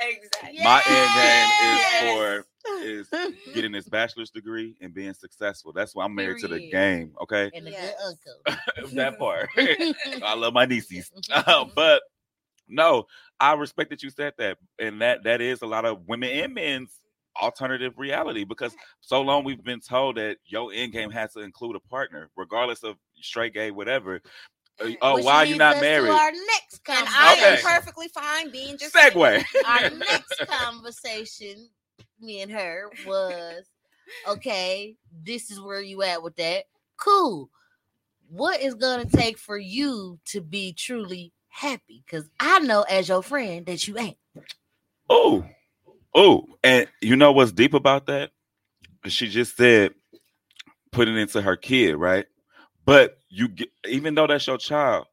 [0.00, 0.62] exactly.
[0.62, 2.46] My end game is for
[2.82, 5.72] is getting this bachelor's degree and being successful.
[5.72, 7.14] That's why I'm married to the game.
[7.22, 7.94] Okay, and a Yes.
[7.96, 8.96] good uncle.
[8.96, 9.48] that part.
[9.56, 11.10] I love my nieces,
[11.74, 12.02] but
[12.68, 13.06] no,
[13.40, 16.54] I respect that you said that, and that that is a lot of women and
[16.54, 17.00] men's
[17.40, 21.76] alternative reality because so long we've been told that your end game has to include
[21.76, 24.20] a partner, regardless of straight, gay, whatever.
[24.80, 26.10] Uh, Oh, Which why are you leads not married?
[26.10, 27.20] Our next And conversation.
[27.20, 27.62] I am Okay.
[27.62, 29.44] perfectly fine being just Segue.
[29.66, 31.68] our next conversation,
[32.20, 33.66] me and her, was
[34.28, 36.64] okay, this is where you at with that.
[36.96, 37.50] Cool.
[38.28, 42.02] What is gonna take for you to be truly happy?
[42.04, 44.16] Because I know as your friend that you ain't.
[45.08, 45.44] Oh,
[46.14, 48.30] oh, and you know what's deep about that?
[49.06, 49.94] She just said
[50.94, 52.26] put it into her kid, right?
[52.86, 55.06] But you get, even though that's your child,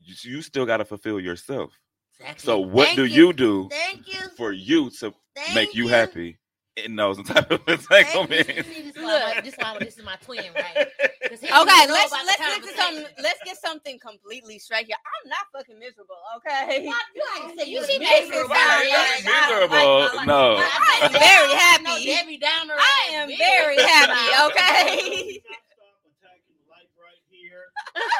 [0.00, 1.72] you, you still got to fulfill yourself.
[2.18, 2.42] Exactly.
[2.44, 4.28] So what Thank do you do Thank you.
[4.36, 6.38] for you to Thank make you happy
[6.84, 8.48] in those type of entanglements?
[8.48, 10.88] See, This is why, this, is why, this is my twin, right?
[11.28, 14.96] 'Cause he Okay, let's let's get to some let's get something completely straight here.
[15.24, 16.86] I'm not fucking miserable, okay?
[16.86, 18.54] Why you ain't say You you see was makes it miserable.
[18.54, 20.56] sound Yeah, like nah, Miserable, like- like- no.
[20.58, 22.04] I am very happy.
[22.06, 22.74] Debbie Downer.
[22.78, 25.40] I am very happy, okay?
[25.40, 27.70] Stop attacking the light right here.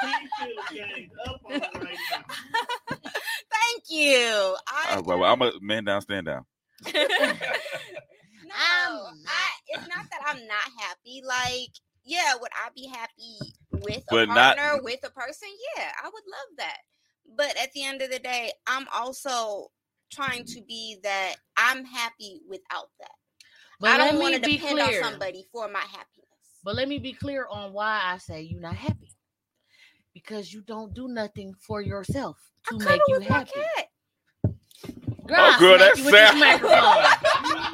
[0.02, 2.98] He feels ganged up on it right now.
[3.50, 4.56] Thank you.
[4.68, 6.44] I, Uh, well, I'm a man down, stand down.
[8.50, 9.32] Um, no, I'm not.
[9.68, 11.22] it's not that I'm not happy.
[11.26, 11.70] Like,
[12.04, 15.48] yeah, would I be happy with a But not- partner, with a person?
[15.76, 16.78] Yeah, I would love that.
[17.36, 19.70] But at the end of the day, I'm also
[20.12, 23.12] trying to be that I'm happy without that.
[23.78, 24.98] But I don't want to be depend clear.
[25.04, 26.26] on somebody for my happiness.
[26.64, 29.12] But let me be clear on why I say you're not happy.
[30.12, 32.36] Because you don't do nothing for yourself
[32.68, 33.50] to I make you with my happy.
[33.76, 33.86] cat.
[35.26, 36.60] Girl, Oh, girl, that's you sad.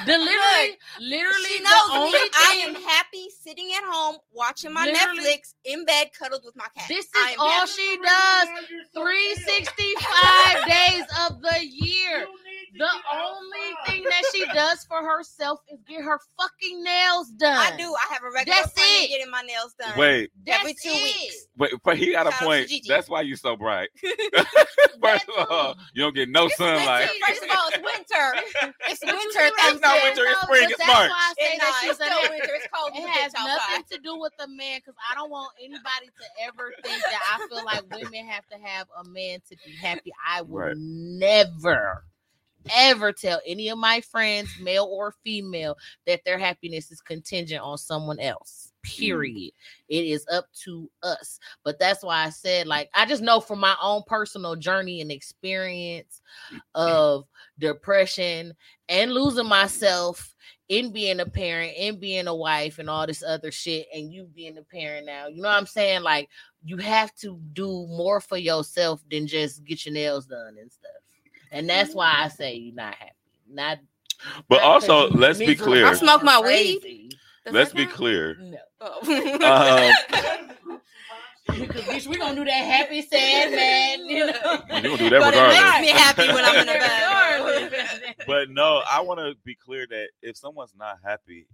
[0.00, 0.26] microphone.
[0.26, 0.70] You what?
[0.98, 2.30] The literally, literally She the only me.
[2.34, 6.88] I am happy sitting at home watching my Netflix in bed, cuddled with my cat.
[6.88, 8.48] This is all she does
[8.94, 12.26] 365 days of the year.
[12.72, 13.92] You need to The only outside.
[13.92, 17.56] thing that she does for herself is get her fucking nails done.
[17.56, 17.94] I do.
[17.94, 19.08] I have a regular That's appointment it.
[19.08, 19.96] getting my nails done.
[19.98, 21.02] Wait, That's every two it.
[21.02, 21.46] weeks.
[21.56, 22.72] wait, but he got a Shout out to point.
[22.88, 23.88] That's why you're so bright.
[25.00, 27.08] First of all, you don't get no It's sunlight.
[27.08, 27.26] winter.
[27.26, 28.72] First of all, it's winter.
[28.88, 29.30] It's winter.
[29.32, 31.10] see It's not winter, it's spring, But it's that's March.
[31.10, 31.80] why I say It's that not.
[31.80, 32.52] she's It's still winter.
[32.56, 32.90] It's cold.
[32.94, 33.70] It has bitch outside.
[33.72, 37.20] nothing to do with the man because I don't want anybody to ever think that
[37.34, 40.12] I feel like women have to have a man to be happy.
[40.26, 40.76] I will Right.
[40.76, 42.04] never,
[42.74, 45.76] ever tell any of my friends, male or female,
[46.06, 48.72] that their happiness is contingent on someone else.
[48.86, 48.90] Mm.
[48.90, 49.52] Period.
[49.88, 51.38] It is up to us.
[51.64, 55.10] But that's why I said, like, I just know from my own personal journey and
[55.10, 56.20] experience
[56.52, 56.60] mm.
[56.74, 57.26] of
[57.58, 58.54] depression
[58.88, 60.34] and losing myself
[60.68, 64.28] in being a parent, in being a wife, and all this other shit, and you
[64.34, 65.28] being a parent now.
[65.28, 66.02] You know what I'm saying?
[66.02, 66.28] Like,
[66.64, 70.90] you have to do more for yourself than just get your nails done and stuff.
[71.52, 73.12] And that's why I say you're not happy.
[73.48, 73.78] Not
[74.48, 75.86] But not also, 'cause you let's be clear.
[75.86, 77.14] I smoke my weed.
[77.44, 77.96] Does Let's be count?
[77.96, 78.34] clear.
[78.40, 78.58] No.
[78.80, 79.92] Oh.
[80.18, 80.80] Um,
[81.60, 84.04] Because bitch, we gonna do that happy, sad, man.
[84.06, 84.32] You know?
[84.32, 87.70] You gonna do that but it makes me happy when I'm in the bed.
[87.70, 88.14] Regardless.
[88.26, 91.46] but no, I want to be clear that if someone's not happy,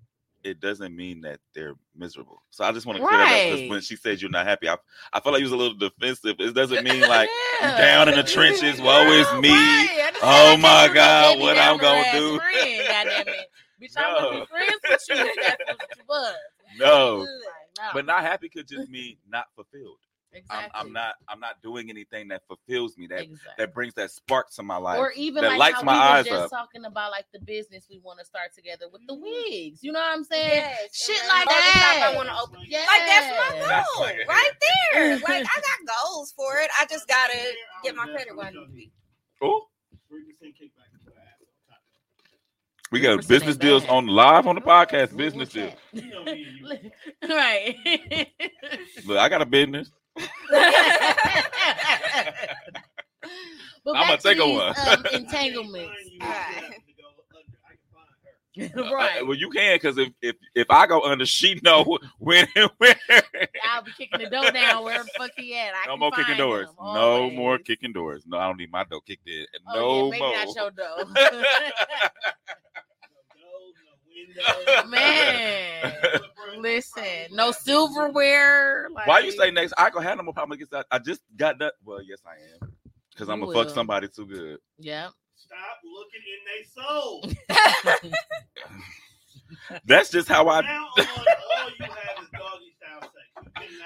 [0.44, 2.42] it doesn't mean that they're miserable.
[2.50, 4.68] So I just want to clear that up because when she said you're not happy,
[4.68, 4.76] I,
[5.12, 6.36] I feel like you was a little defensive.
[6.38, 7.28] It doesn't mean like
[7.60, 7.78] Yeah.
[7.78, 9.50] down in the trenches, woe is me.
[9.50, 10.12] right.
[10.22, 12.38] Oh my God, what I'm gonna do.
[12.38, 13.46] Friend, goddamn it.
[13.82, 15.16] Bitch, I want to friends with you.
[15.16, 16.34] That's what you was.
[16.78, 17.26] no, no.
[17.92, 19.98] but not happy could just mean not fulfilled.
[20.50, 20.70] I'm.
[20.74, 21.14] I'm not.
[21.28, 23.06] I'm not doing anything that fulfills me.
[23.06, 23.52] That exactly.
[23.58, 24.98] that brings that spark to my life.
[24.98, 26.50] or even that like lights how my we eyes were just up.
[26.50, 29.22] talking about like the business we want to start together with the mm-hmm.
[29.22, 29.82] wigs.
[29.82, 30.48] You know what I'm saying?
[30.48, 32.10] Yes, Shit and like that.
[32.12, 32.66] I want to open.
[32.68, 32.88] Yes.
[32.88, 34.50] Like that's my That's goal like right
[34.92, 35.18] there.
[35.22, 36.70] Like I got goals for it.
[36.78, 37.38] I just gotta
[37.82, 38.92] get my credit where I need to be.
[39.40, 39.66] Oh,
[40.08, 41.80] Three percent kickback to the ass on top.
[42.90, 43.92] we got business deals bad.
[43.92, 45.16] on live on the podcast.
[45.16, 45.72] Business deals.
[45.92, 46.02] that?
[46.02, 46.92] You know me and
[47.22, 47.34] you.
[47.34, 48.28] right.
[49.06, 49.90] Look, I got a business.
[53.84, 54.68] But I'ma back to take a one.
[54.68, 55.92] Um, I entanglements.
[56.20, 57.58] can't find you if you happen to go under.
[57.64, 58.94] I can find her.
[58.94, 59.18] right.
[59.22, 62.70] Uh, well, you can because if, if if I go under, she know when and
[62.78, 62.94] where.
[63.70, 65.72] I'll be kicking the door down wherever the fuck he at.
[65.74, 66.68] I no can more kicking doors.
[66.68, 68.24] him, No more kicking doors.
[68.26, 69.46] No, I don't need my door kicked in.
[69.68, 70.34] Oh, no yeah, maybe more.
[70.34, 70.96] not your door.
[70.98, 71.44] No doors, no windows.
[74.88, 75.92] Man,
[76.58, 78.88] listen, no silverware.
[78.94, 79.74] Like, Why you say next?
[79.78, 80.86] I gonna have no more problem against that.
[80.90, 81.74] I just got that.
[81.84, 82.32] Well, yes, I
[82.64, 82.72] am.
[83.12, 84.58] Because I'm You gonna fuck somebody too good.
[84.78, 85.08] Yeah.
[85.36, 88.12] Stop looking in their soul.
[89.84, 90.62] That's just how I.
[90.62, 92.71] now on, all you have is doggy style sex.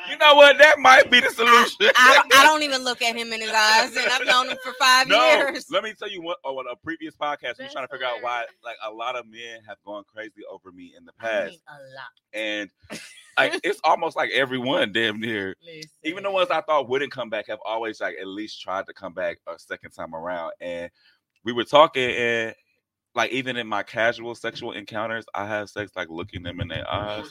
[0.08, 0.58] You, know what?
[0.58, 1.90] That might be the solution.
[1.96, 4.56] I don't, I don't even look at him in his eyes, and I've known him
[4.62, 5.66] for five no, years.
[5.70, 6.38] let me tell you what.
[6.44, 9.26] On a previous podcast, we were trying to figure out why, like, a lot of
[9.26, 12.10] men have gone crazy over me in the I past, mean, a lot.
[12.32, 12.70] and
[13.38, 15.90] like, it's almost like everyone damn near Listen.
[16.04, 18.92] even the ones I thought wouldn't come back have always like at least tried to
[18.94, 20.52] come back a second time around.
[20.60, 20.90] And
[21.44, 22.54] we were talking, and
[23.16, 26.88] like even in my casual sexual encounters, I have sex like looking them in their
[26.88, 27.26] eyes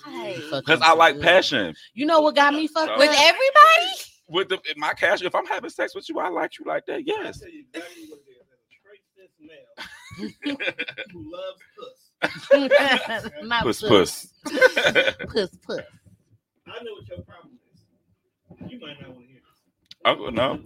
[0.51, 1.75] because I like passion.
[1.93, 4.01] You know what got me fucked So- With everybody?
[4.27, 6.85] With the in my casual, if I'm having sex with you, I like you like
[6.87, 7.05] that.
[7.05, 7.39] Yes.
[7.39, 8.41] tell you exactly what it is.
[8.49, 10.57] There's a trace this male
[11.13, 13.43] who loves puss.
[13.43, 14.33] Not puss puss.
[14.43, 15.15] puss.
[15.31, 15.79] Puss puss.
[16.67, 18.71] I know what your problem is.
[18.71, 19.59] You might not want to hear this.
[20.05, 20.59] Oh, no.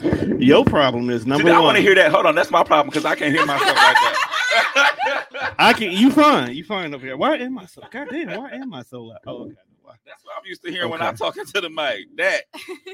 [0.00, 0.42] My mic is like I'm finna say something.
[0.42, 1.64] Your problem is number See, I one.
[1.64, 2.10] want to hear that.
[2.12, 5.54] Hold on, that's my problem because I can't hear myself like that.
[5.58, 5.92] I can.
[5.92, 6.54] You fine.
[6.54, 7.16] You fine over here.
[7.16, 7.82] Why am I so?
[7.90, 8.40] God damn.
[8.40, 9.18] Why am I so loud?
[9.26, 9.54] Oh, okay.
[10.06, 12.06] That's what I'm used to hearing when I'm talking to the mic.
[12.16, 12.42] That.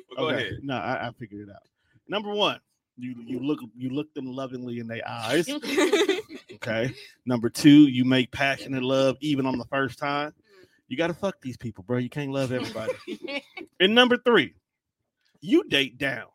[0.09, 0.37] But go okay.
[0.37, 0.59] ahead.
[0.63, 1.63] No, I, I figured it out.
[2.09, 2.61] Number one,
[2.97, 5.49] you you look you look them lovingly in their eyes.
[6.55, 6.95] Okay.
[7.27, 10.31] Number two, you make passionate love even on the first time.
[10.31, 10.67] Mm.
[10.89, 11.99] You got to fuck these people, bro.
[11.99, 12.93] You can't love everybody.
[13.81, 14.55] and number three,
[15.41, 16.27] you date down.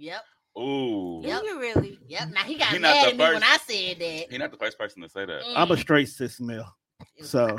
[0.00, 0.24] Yep.
[0.58, 1.20] Ooh.
[1.22, 1.42] Yep.
[1.44, 1.98] you really?
[2.08, 2.30] Yep.
[2.32, 3.42] Now he got He mad the at me when.
[3.42, 4.26] I said that.
[4.30, 5.42] He's not the first person to say that.
[5.54, 5.78] I'm a Mm.
[5.78, 6.74] straight cis male.
[7.22, 7.56] So.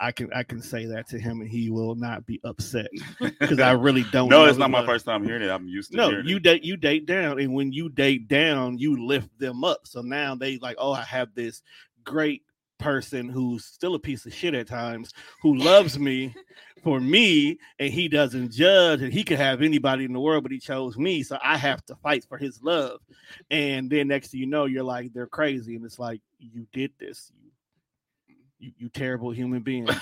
[0.00, 2.88] I can I can say that to him and he will not be upset
[3.20, 4.28] because I really don't.
[4.28, 4.86] no, know it's not my love.
[4.86, 5.48] first time hearing it.
[5.50, 8.76] I'm used to No, hearing you date you date down, and when you date down,
[8.76, 9.82] you lift them up.
[9.86, 11.62] So now they like, oh, I have this
[12.02, 12.42] great
[12.78, 16.34] person who's still a piece of shit at times, who loves me
[16.84, 20.52] for me, and he doesn't judge, and he could have anybody in the world, but
[20.52, 23.00] he chose me, so I have to fight for his love.
[23.50, 26.92] And then next thing you know, you're like, they're crazy, and it's like you did
[27.00, 27.32] this,
[28.28, 29.88] you you, you terrible human being.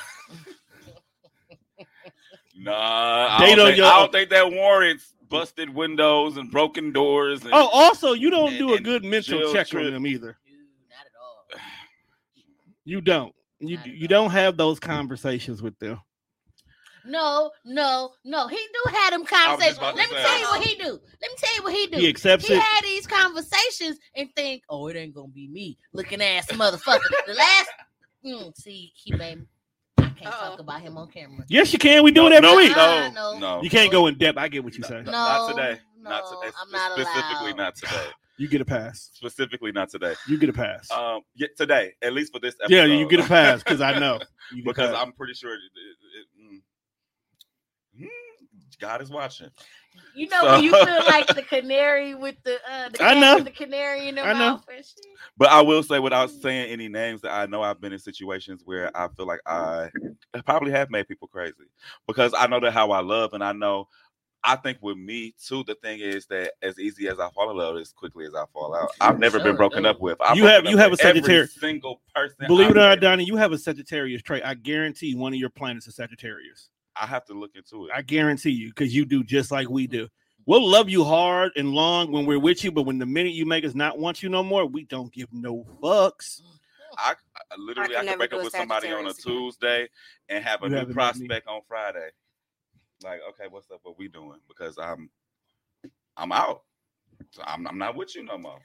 [2.54, 7.42] Nah, I don't, think, your- I don't think that warrants busted windows and broken doors.
[7.42, 10.36] And, oh, also, you don't And- do a good mental chill check on them either.
[12.84, 13.34] You don't.
[13.58, 16.00] You you don't have those conversations with them.
[17.05, 18.46] No, no, no.
[18.48, 19.78] He do have them conversations.
[19.80, 20.22] Let me say.
[20.22, 20.90] tell you what he do.
[20.90, 21.98] Let me tell you what he do.
[21.98, 22.61] He accepts he it.
[22.62, 27.00] had these conversations and think, oh, it ain't gonna be me looking ass motherfucker.
[27.26, 27.70] the last,
[28.24, 29.38] mm, see, he made.
[29.40, 29.46] me-
[29.98, 30.57] I can't talk Uh-oh.
[30.62, 31.44] about him on camera.
[31.48, 32.03] Yes, you can.
[32.05, 32.76] We do it every no, week.
[32.76, 33.38] No, no.
[33.38, 33.62] no.
[33.62, 34.38] You can't go in depth.
[34.38, 35.03] I get what you No, say.
[35.03, 35.80] no, No, not today.
[35.98, 36.53] not no, today.
[36.61, 37.57] I'm not Specifically, allowed.
[37.57, 38.07] not today.
[38.38, 39.11] You get a pass.
[39.12, 40.14] Specifically, not today.
[40.26, 40.90] You get a pass.
[40.90, 42.74] Um, yeah, today, at least for this episode.
[42.74, 44.20] yeah, you get a pass because I know.
[44.55, 44.92] You because.
[44.96, 46.55] I'm pretty sure it, it- it-.
[46.55, 46.61] Mm,
[48.78, 49.48] God is watching.
[50.14, 53.40] You know So- you feel like the canary with the uh the I know.
[53.40, 54.38] the canary in the I know.
[54.38, 55.04] mouth and shit.
[55.36, 58.62] But I will say, without saying any names, that I know I've been in situations
[58.64, 59.90] where I feel like I
[60.46, 61.54] probably have made people crazy
[62.06, 63.88] because I know that how I love, and I know.
[64.44, 67.56] I think with me too, the thing is that as easy as I fall in
[67.56, 68.90] love, as quickly as I fall out.
[69.00, 69.90] I've never been broken dude.
[69.90, 70.20] up with.
[70.20, 72.46] I've You have- you have a Sagittarius- Every single person.
[72.48, 73.00] Believe it I've or not.
[73.00, 74.42] Donnie, you have a Sagittarius trait.
[74.44, 76.70] I guarantee one of your planets is Sagittarius.
[76.97, 77.93] I have to look into it.
[77.95, 80.09] I guarantee you, because you do just like we do.
[80.45, 83.47] We'll love you hard and long when we're with you, but when the minute you
[83.47, 86.43] make us not want you no more, we don't give no fucks.
[86.99, 89.88] I, I literally I I, can can break up with somebody on a Tuesday
[90.28, 91.26] and have a You new haven't met me.
[91.28, 92.09] prospect on Friday.
[93.03, 93.80] Like, okay, what's up?
[93.82, 94.40] What we doing?
[94.49, 95.09] Because I'm
[96.16, 96.62] I'm out.
[97.30, 98.61] So I'm I'm not with you no more.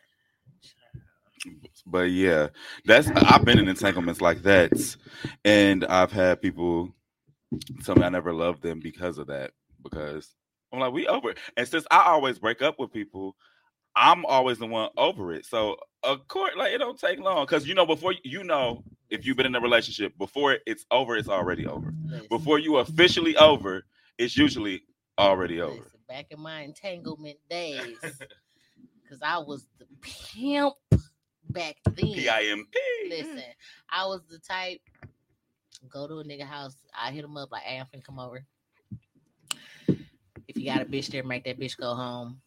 [1.86, 2.48] But yeah,
[2.86, 4.98] that's I've been in entanglements like that,
[5.46, 6.94] and I've had people
[7.84, 9.52] tell me I never loved them because of that.
[9.84, 10.30] Because
[10.74, 11.38] I'm like, we over it.
[11.56, 13.36] And since I always break up with people,
[13.96, 15.46] I'm always the one over it.
[15.46, 19.26] So of course, like it don't take long because you know before you know if
[19.26, 21.94] you've been in a relationship before it's over, it's already over.
[22.06, 23.86] Listen, Before you officially over,
[24.18, 24.84] it's usually
[25.18, 25.76] already over.
[25.78, 30.76] listen, back in my entanglement days, because I was the pimp
[31.50, 31.96] back then.
[31.96, 33.10] P I M P.
[33.10, 33.42] Listen,
[33.90, 34.82] I was the type
[35.90, 36.76] go to a nigga house.
[36.98, 38.46] I hit him up like, "Hey, I'm finna come over.
[40.48, 42.42] If you got a bitch there, make that bitch go home.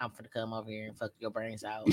[0.00, 1.88] I'm finna come over here and fuck your brains out.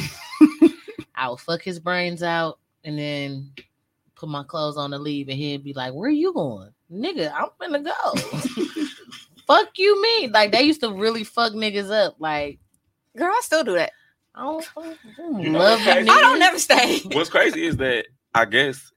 [1.16, 3.52] I will fuck his brains out and then
[4.16, 7.32] put my clothes on and leave, and he'd be like, "Where are you going, nigga?
[7.34, 8.84] I'm finna go."
[9.48, 10.28] fuck you, me.
[10.28, 12.16] Like they used to really fuck niggas up.
[12.20, 12.60] Like
[13.16, 13.92] Girl, I still do that.
[14.36, 16.12] I don't, I don't You know love what's you.
[16.12, 17.00] I don't never stay.
[17.12, 18.92] What's crazy is that I guess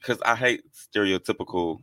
[0.00, 1.80] because I hate stereotypical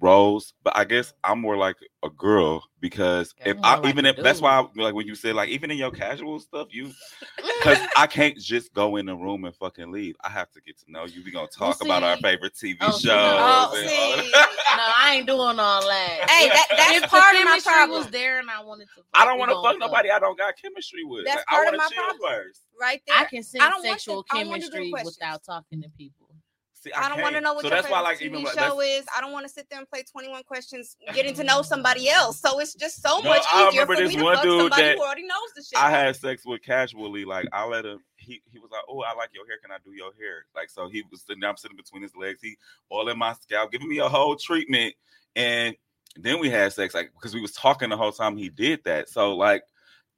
[0.00, 3.76] roles, but I guess I'm more like a girl because Yeah, if I'm more I
[3.78, 5.90] like even a if that's why I, like when you said like even in your
[5.90, 6.92] casual stuff you
[7.58, 10.16] because I can't just go in the room and fucking leave.
[10.22, 11.22] I have to get to know you.
[11.24, 13.04] We gonna Well, talk about our favorite TV oh, shows.
[13.04, 13.36] no.
[13.38, 13.86] Oh, see.
[13.88, 14.46] Oh,
[14.76, 16.28] no, I ain't doing all that.
[16.28, 17.98] Hey, that, that's part of my chemistry problem.
[18.02, 20.36] was there and I wanted to, I don't want want to fuck nobody I don't
[20.36, 21.24] got chemistry with.
[21.24, 22.32] That's Like, part I of my to problem.
[22.32, 22.60] first.
[22.78, 23.16] right there.
[23.16, 25.88] I can sense I don't sexual to- I don't want to chemistry without talking to
[25.90, 26.25] people.
[26.86, 28.80] See, I don't want to know what so your that's why like TV even show
[28.80, 29.04] is.
[29.16, 32.38] I don't want to sit there and play 21 questions getting to know somebody else.
[32.38, 34.44] So it's just so No, much I easier remember for this me to one fuck
[34.44, 35.82] dude somebody that who already knows the shit.
[35.82, 37.24] I had sex with casually.
[37.24, 37.98] Like I let him.
[38.18, 39.56] He he was like, "Oh, I like your hair.
[39.60, 41.42] Can I do your hair?" Like so, he was sitting.
[41.42, 42.40] I'm sitting between his legs.
[42.40, 42.56] He
[42.88, 44.94] all in my scalp, giving me a whole treatment,
[45.34, 45.74] and
[46.14, 46.94] then we had sex.
[46.94, 49.08] Like because we was talking the whole time he did that.
[49.08, 49.64] So like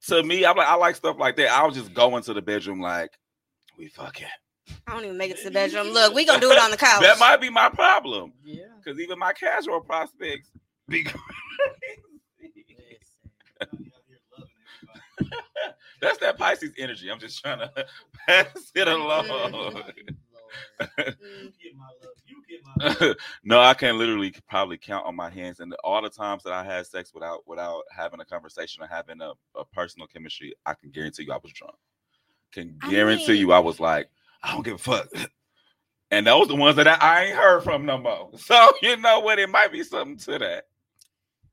[0.08, 1.50] to me, I'm like I like stuff like that.
[1.50, 3.18] I was just go into the bedroom like
[3.78, 4.26] we fucking.
[4.86, 5.88] I don't even make it to the bedroom.
[5.88, 7.02] Look, we gonna do it on the couch.
[7.02, 8.64] That might be my problem Yeah.
[8.82, 10.50] because even my casual prospects
[10.88, 11.06] be.
[16.00, 17.10] That's that Pisces energy.
[17.10, 17.86] I'm just trying to
[18.26, 19.26] pass it along.
[19.26, 19.32] You
[21.60, 22.14] get my love.
[22.24, 23.14] You get my
[23.44, 26.62] no, I can literally probably count on my hands, and all the times that I
[26.64, 30.90] had sex without without having a conversation or having a, a personal chemistry, I can
[30.90, 31.74] guarantee you I was drunk.
[32.52, 34.08] Can I guarantee mean- you I was like,
[34.42, 35.08] I don't give a fuck.
[36.10, 38.30] And those the ones that I, I ain't heard from no more.
[38.38, 39.38] So you know what?
[39.38, 40.64] It might be something to that.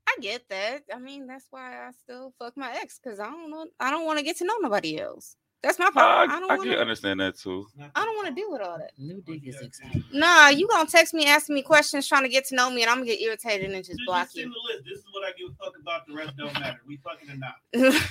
[0.08, 0.84] I get that.
[0.94, 3.66] I mean, that's why I still fuck my ex because I don't know.
[3.78, 5.36] I don't want to get to know nobody else.
[5.62, 6.30] That's my Uh, problem.
[6.30, 6.80] I I, don't I want can to.
[6.80, 7.66] understand that too.
[7.94, 8.92] I don't want to deal with all that.
[8.96, 10.02] New dick is exciting.
[10.14, 12.88] Nah, you gonna text me asking me questions, trying to get to know me, and
[12.90, 14.54] I'm gonna get irritated and just Just, block just send you.
[14.54, 14.84] the list.
[14.88, 16.06] This is what I give a fuck about.
[16.06, 16.80] The rest don't matter.
[16.86, 17.56] We fucking or not.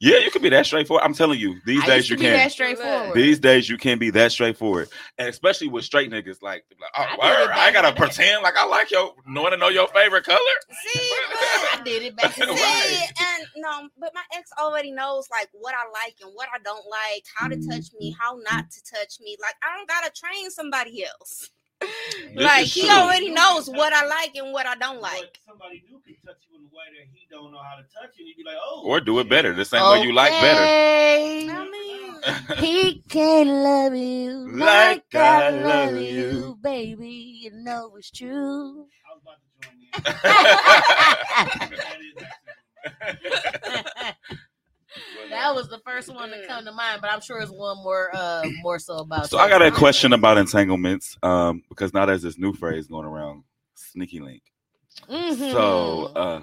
[0.00, 1.04] Yeah, you can be that straightforward.
[1.04, 2.32] I'm telling you, these I days used to you be can.
[2.34, 3.14] that straightforward.
[3.14, 4.88] These days you can be that straightforward,
[5.18, 6.42] and especially with straight niggas.
[6.42, 9.56] Like, like, oh, I word, I gotta in pretend like I like your, knowing to
[9.56, 10.38] know your favorite color.
[10.70, 11.10] See,
[11.72, 12.84] I did it back in the Right.
[12.88, 12.96] day.
[12.96, 16.58] See, and no, but my ex already knows like what I like and what I
[16.64, 19.36] don't like, how to touch me, how not to touch me.
[19.40, 21.50] Like I don't gotta train somebody else.
[21.80, 22.90] This like he true.
[22.90, 25.38] already knows what I like and what I don't like.
[25.46, 28.18] Somebody new can touch you in a way that he don't know how to touch
[28.18, 28.26] you.
[28.26, 30.64] You'd be like, oh, Or do it better, the same way you like better.
[31.50, 32.14] I mean,
[32.64, 36.58] He can't love you Like like I I love love you, you.
[36.62, 37.40] baby.
[37.42, 38.86] You know it's true.
[39.06, 41.70] I was about to join in.
[45.54, 47.38] that That is actually- was the first one to come to mind, but I'm sure
[47.38, 49.28] it's one more, uh, more so about.
[49.30, 53.06] So I got a question about entanglements, um, because now there's this new phrase going
[53.06, 53.44] around,
[53.74, 54.42] sneaky link.
[55.08, 55.52] Mhm.
[55.52, 56.42] So, uh,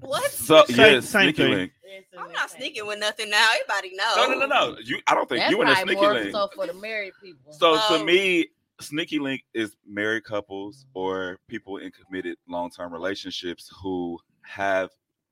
[0.00, 0.30] what?
[0.30, 1.50] so Same- yeah, same sneaky thing.
[1.52, 1.72] link.
[2.18, 3.48] I'm not sneaking with nothing now.
[3.52, 4.16] Everybody knows.
[4.16, 4.78] No, no, no, no.
[4.82, 6.32] You, I don't think That's you in a probably sneaky more link.
[6.32, 7.52] so for the married people.
[7.52, 8.04] So to Oh.
[8.04, 8.48] me,
[8.80, 14.90] sneaky link is married couples or people in committed long term relationships who have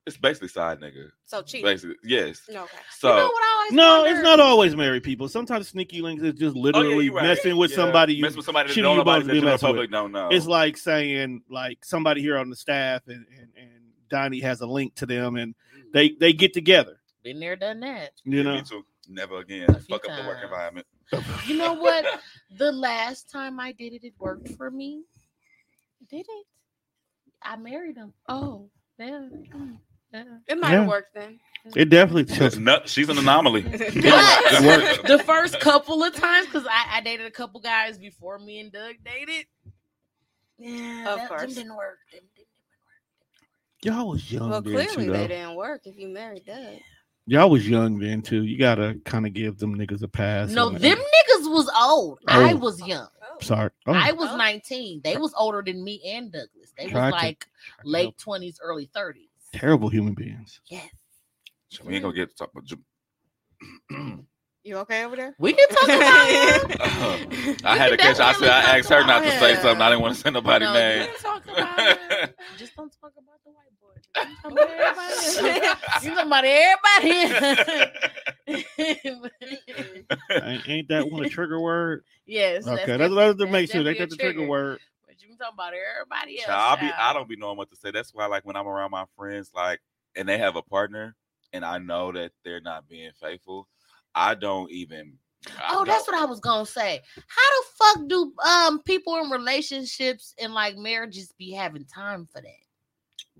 [0.08, 1.10] it's basically side nigga.
[1.26, 1.62] So cheap.
[1.64, 2.42] Basically, yes.
[2.50, 2.78] No, okay.
[2.90, 4.10] So you know what I always No, wondered?
[4.12, 5.28] it's not always married people.
[5.28, 7.22] Sometimes sneaky links is just Oh, yeah, literally right.
[7.22, 8.14] messing with Yeah, somebody.
[8.14, 9.76] You, mess with somebody that don't you nobody both that be the messing with?
[9.76, 10.28] public don't know.
[10.30, 13.70] It's like saying like somebody here on the staff and and, and
[14.08, 15.92] Donnie has a link to them and mm.
[15.92, 16.98] they they get together.
[17.22, 18.12] Been there, done that.
[18.24, 18.84] You Yeah, know, me too.
[19.08, 19.68] Never again.
[19.70, 20.86] A few Fuck up the work environment.
[21.46, 22.04] You know what?
[22.58, 25.02] the last time I did it, it worked for me.
[26.10, 26.46] Did it?
[27.42, 28.12] I married him.
[28.28, 29.28] Oh, yeah.
[30.12, 30.24] Yeah.
[30.48, 30.80] It might Yeah.
[30.80, 31.38] have worked then.
[31.76, 32.90] it definitely She's, tells.
[32.90, 33.62] she's an anomaly.
[33.62, 38.60] But the first couple of times, because I, I dated a couple guys before me
[38.60, 39.46] and Doug dated.
[40.58, 41.40] Yeah, Of that, course.
[41.42, 41.98] Them didn't work.
[42.12, 42.48] Them didn't
[43.84, 45.12] Y'all was young Well, then clearly too.
[45.12, 46.78] they didn't work if you married Doug.
[47.26, 48.42] Y'all was young then too.
[48.42, 50.50] You gotta kind of give them niggas a pass.
[50.50, 50.82] No, on it.
[50.82, 52.18] them niggas was old.
[52.26, 52.32] Oh.
[52.46, 52.56] I Oh.
[52.56, 53.06] was young.
[53.22, 53.36] Oh.
[53.40, 53.70] Sorry.
[53.86, 54.36] Oh, I was Oh.
[54.36, 55.02] 19.
[55.04, 56.72] They was older than me and Douglas.
[56.76, 57.46] They was Tried to- like
[57.84, 59.27] late 20s, early 30s.
[59.52, 60.60] Terrible human beings.
[60.70, 60.88] Yes.
[61.70, 62.64] So we ain't gonna get to talk about.
[62.64, 62.84] Ju-
[64.64, 65.34] You okay over there?
[65.38, 67.60] We can talk about it.
[67.64, 68.20] I had to catch.
[68.20, 69.80] I said I asked her not to say about something.
[69.80, 71.00] I didn't want to say nobody No, name.
[71.00, 72.34] You can talk about it.
[72.58, 73.94] Just don't talk about the white boy.
[74.14, 75.40] Just talk about everybody else.
[76.04, 77.10] You talking about everybody.
[80.30, 82.04] ain't, ain't that one a trigger word?
[82.26, 82.66] yes.
[82.66, 83.82] Okay, that's what to make sure.
[83.82, 84.80] They definitely got a the trigger word.
[85.38, 86.46] But you can talk about everybody else.
[86.46, 87.90] Child, I be I don't be knowing what to say.
[87.90, 89.80] That's why like when I'm around my friends, like
[90.16, 91.14] and they have a partner
[91.52, 93.68] and I know that they're not being faithful,
[94.14, 95.14] I don't even
[95.46, 97.00] I Oh, that's don't- what I was gonna say.
[97.26, 102.40] How the fuck do um people in relationships and like marriages be having time for
[102.40, 102.50] that?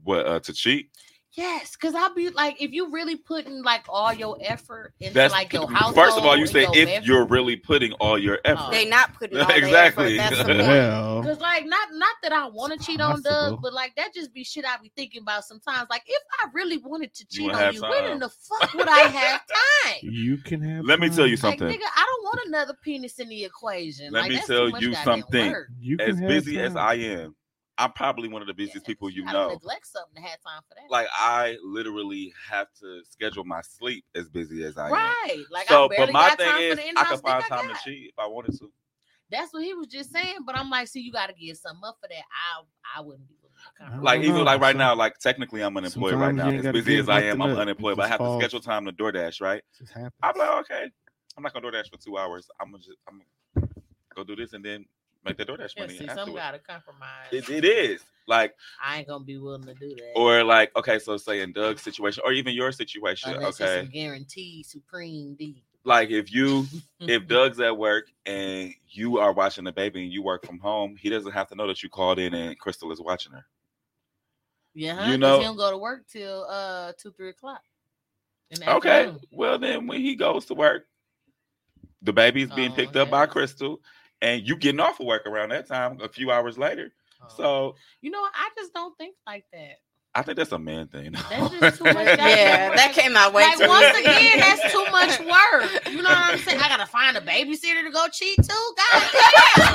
[0.05, 0.91] what uh to cheat.
[1.39, 5.33] Yes, because I'll be like, if you really putting like all your effort into That's
[5.33, 5.95] like your house.
[5.95, 8.51] first of all, you say if you're really putting all your oh.
[8.51, 8.65] effort.
[8.67, 8.71] Oh.
[8.73, 10.19] They not putting all their Exactly.
[10.19, 10.37] effort.
[10.37, 10.67] That's the point.
[10.67, 13.31] Well, Because like not not that I want to cheat on possible.
[13.31, 15.89] Doug, but like that just be shit I be thinking about sometimes.
[15.89, 18.75] Like if I really wanted to cheat wouldn't on have you, when in the fuck
[18.75, 19.99] would I have time?
[20.03, 20.85] you can have.
[20.85, 21.51] Let me tell you time.
[21.51, 21.79] Like something.
[21.79, 24.13] nigga, I don't want another penis in the equation.
[24.13, 25.55] Let like, me tell you something.
[25.79, 26.75] You as have busy as.
[26.75, 27.35] I am,
[27.79, 29.49] I'm probably one of the busiest Yeah, people you gotta know.
[29.55, 30.91] Neglect something to have time for that.
[30.91, 34.95] Like I literally have to schedule my sleep as busy as I am.
[34.95, 35.45] right.
[35.51, 37.21] Like so, I barely but my got thing time is, for the I in-house could
[37.21, 38.71] find I time to cheat if I wanted to.
[39.31, 40.39] That's what he was just saying.
[40.45, 42.15] But I'm like, see, you got to give something up for that.
[42.17, 44.03] I I wouldn't be willing.
[44.03, 46.51] Like don't even like right now, like technically I'm unemployed right now.
[46.51, 47.59] As busy as I am, I'm up.
[47.59, 47.97] unemployed.
[47.97, 49.59] But I just have to schedule time to DoorDash, right?
[49.59, 49.93] It just.
[49.97, 50.91] I'm like, okay,
[51.37, 52.49] I'm not gonna DoorDash for two hours.
[52.61, 53.21] I'm gonna just I'm
[53.55, 53.69] gonna
[54.17, 54.85] go do this and then
[55.29, 55.97] make the DoorDash Yeah, money.
[55.99, 57.09] see, some got to compromise.
[57.33, 60.13] It, it is like, I ain't gonna be willing to do that.
[60.17, 63.91] or like, okay, so say in Doug's situation, or even your situation, Unless okay, it's
[63.91, 65.63] guaranteed supreme D.
[65.85, 66.67] like if you
[67.01, 70.97] if Doug's at work and you are watching the baby and you work from home,
[70.97, 73.47] he doesn't have to know that you called in and Crystal is watching her.
[74.75, 77.63] yeah, you know- he don't go to work till uh two three o'clock.
[78.67, 79.21] Okay, afternoon.
[79.31, 80.87] well then when he goes to work,
[82.03, 83.27] the baby's being Oh, picked up by.
[83.27, 83.81] Crystal,
[84.23, 86.93] and you getting off of work around that time a few hours later.
[87.23, 87.27] Oh.
[87.37, 88.23] So you know.
[88.23, 89.81] I just don't think like that.
[90.15, 91.13] I think that's a man thing.
[91.31, 91.97] That's just too much.
[92.07, 94.01] Yeah, that came out way Like too once easy.
[94.09, 95.89] again, that's too much work.
[95.91, 96.59] You know what I'm saying?
[96.61, 98.75] I gotta find a babysitter to go cheat too.
[98.77, 99.03] God
[99.57, 99.75] damn.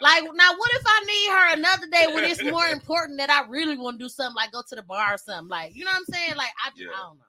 [0.00, 3.46] Like now, what if I need her another day when it's more important that I
[3.48, 5.48] really want to do something like go to the bar or something?
[5.48, 6.36] Like you know what I'm saying?
[6.36, 6.86] Like I, Yeah.
[6.94, 7.24] I don't know.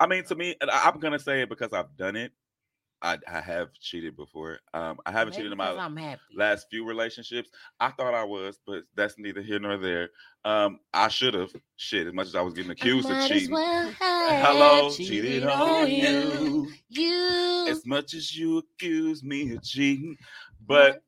[0.00, 2.32] I mean, to me, I'm gonna say it because I've done it.
[3.02, 4.58] I, I have cheated before.
[4.74, 5.88] Um, I haven't Maybe cheated in my
[6.34, 7.50] last few relationships.
[7.78, 10.10] I thought I was, but that's neither here nor there.
[10.44, 13.52] Um, I should have shit as much as I was getting accused of cheating.
[13.52, 16.02] well Hello, cheated cheated on you.
[16.02, 16.72] you.
[16.88, 17.64] You.
[17.68, 20.16] As much as you accuse me of cheating,
[20.66, 21.02] but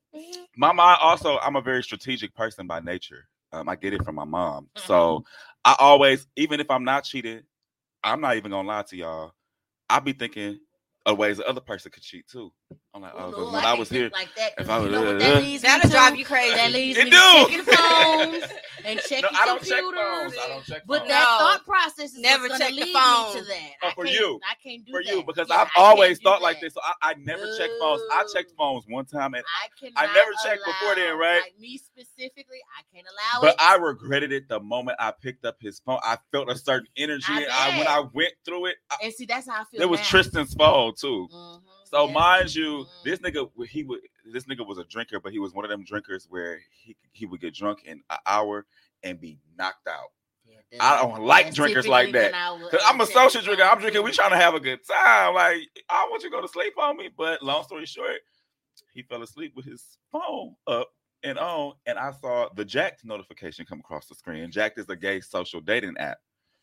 [0.57, 3.29] my mom also, I'm a very strategic person by nature.
[3.53, 4.69] Um, I get it from my mom.
[4.77, 5.25] So
[5.65, 7.43] I always, even if I'm not cheating,
[8.03, 9.33] I'm not even gonna lie to y'all.
[9.89, 10.59] I be thinking
[11.13, 12.53] of ways the other person could cheat too
[12.95, 14.57] I'm like, Ooh, oh, 'cause no, when I, can't was here, like that.
[14.57, 15.95] 'cause if I you was- know uh, that leads that'll to?
[15.95, 16.55] drive you crazy.
[16.57, 17.17] That leads It me do.
[17.17, 18.45] to checking phones
[18.85, 20.01] and checking no, I don't check computers.
[20.03, 20.35] phones.
[20.43, 21.09] I don't check But phones.
[21.11, 23.35] that thought process is Never what's check gonna the lead phone.
[23.35, 23.71] me to that.
[23.85, 24.41] Oh, for can't- you.
[24.51, 25.13] I can't do for that.
[25.15, 26.75] you because Yeah, I've I always do thought like this.
[26.75, 28.03] So I, I never checked phones.
[28.13, 29.69] I checked phones one time, and I.
[29.97, 31.41] I never checked before then, right?
[31.43, 33.57] Like me specifically, I can't allow but it.
[33.59, 36.01] But I regretted it the moment I picked up his phone.
[36.03, 37.27] I felt a certain energy.
[37.33, 37.87] I and when.
[37.87, 39.83] I went through it, and see, that's how I feel.
[39.83, 40.07] it was now.
[40.07, 41.29] Tristan's phone too.
[41.89, 42.13] So yeah.
[42.13, 44.01] mind you, this nigga he would
[44.33, 47.27] this nigga was a drinker, but he was one of them drinkers where he he
[47.27, 48.67] would get drunk in an hour
[49.03, 50.11] and be knocked out.
[50.45, 52.33] Yeah, I don't like drinkers like that.
[52.33, 53.63] Cause I'm a social drinker.
[53.63, 54.03] I'm drinking.
[54.03, 55.35] We trying to have a good time.
[55.35, 57.11] Like I want you to go to sleep on me.
[57.17, 58.21] But long story short,
[58.93, 60.91] he fell asleep with his phone up
[61.23, 64.51] and on, and I saw the Jack'd notification come across the screen.
[64.51, 66.19] Jack'd is a gay social dating app.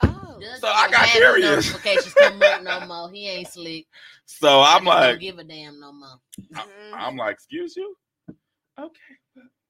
[0.08, 0.40] Oh.
[0.60, 1.68] So I got have no curious.
[1.68, 3.10] Notifications come up no more.
[3.10, 3.88] He ain't slick.
[4.26, 6.20] So I I'm just don't like, give a damn no more.
[6.54, 6.94] Mhm.
[6.94, 7.96] I'm like, excuse you?
[8.80, 9.16] Okay.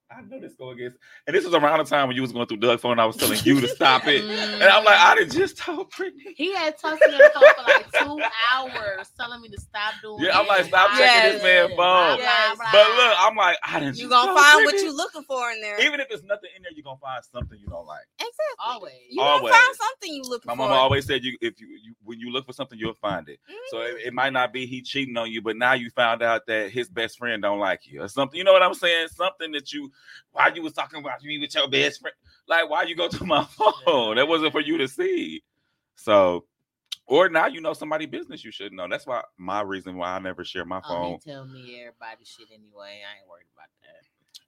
[0.09, 0.97] Well, I know this go against,
[1.27, 2.99] and this was around the time when you was going through Doug's phone.
[2.99, 6.23] I was telling you to stop it, and I'm like, I did just told Brittany.
[6.35, 9.59] He had talked to me on the phone for like two hours, telling me to
[9.59, 10.23] stop doing.
[10.25, 10.67] Yeah, I'm like, it.
[10.67, 11.77] stop checking this man's phone.
[11.77, 12.55] blah, Yes.
[12.57, 12.65] blah.
[12.71, 13.97] But look, I'm like, I didn't.
[13.97, 14.83] You gonna told find what Brittany.
[14.91, 15.79] you looking for in there.
[15.81, 18.05] Even if there's nothing in there, you're gonna find something you don't like.
[18.19, 18.35] exactly.
[18.59, 18.93] always.
[19.09, 19.53] You gonna Always.
[19.55, 20.47] find something you looking.
[20.47, 20.57] My for.
[20.57, 23.39] mama always said, "You if you, you when you look for something, you'll find it."
[23.69, 23.97] So Mm-hmm.
[23.97, 26.71] it, it might not be he cheating on you, but now you found out that
[26.71, 28.37] his best friend don't like you or something.
[28.37, 29.07] You know what I'm saying?
[29.09, 29.91] Something that you
[30.31, 32.15] why you was talking about you with your best friend.
[32.47, 33.43] Like why you go to my
[33.85, 34.15] phone?
[34.17, 35.43] That wasn't for you to see.
[35.95, 36.45] So
[37.07, 38.87] or now you know somebody business you should know.
[38.89, 41.19] That's why my reason why I never share my Oh, phone.
[41.23, 43.01] he tell me everybody shit anyway.
[43.05, 44.05] I ain't worried about that.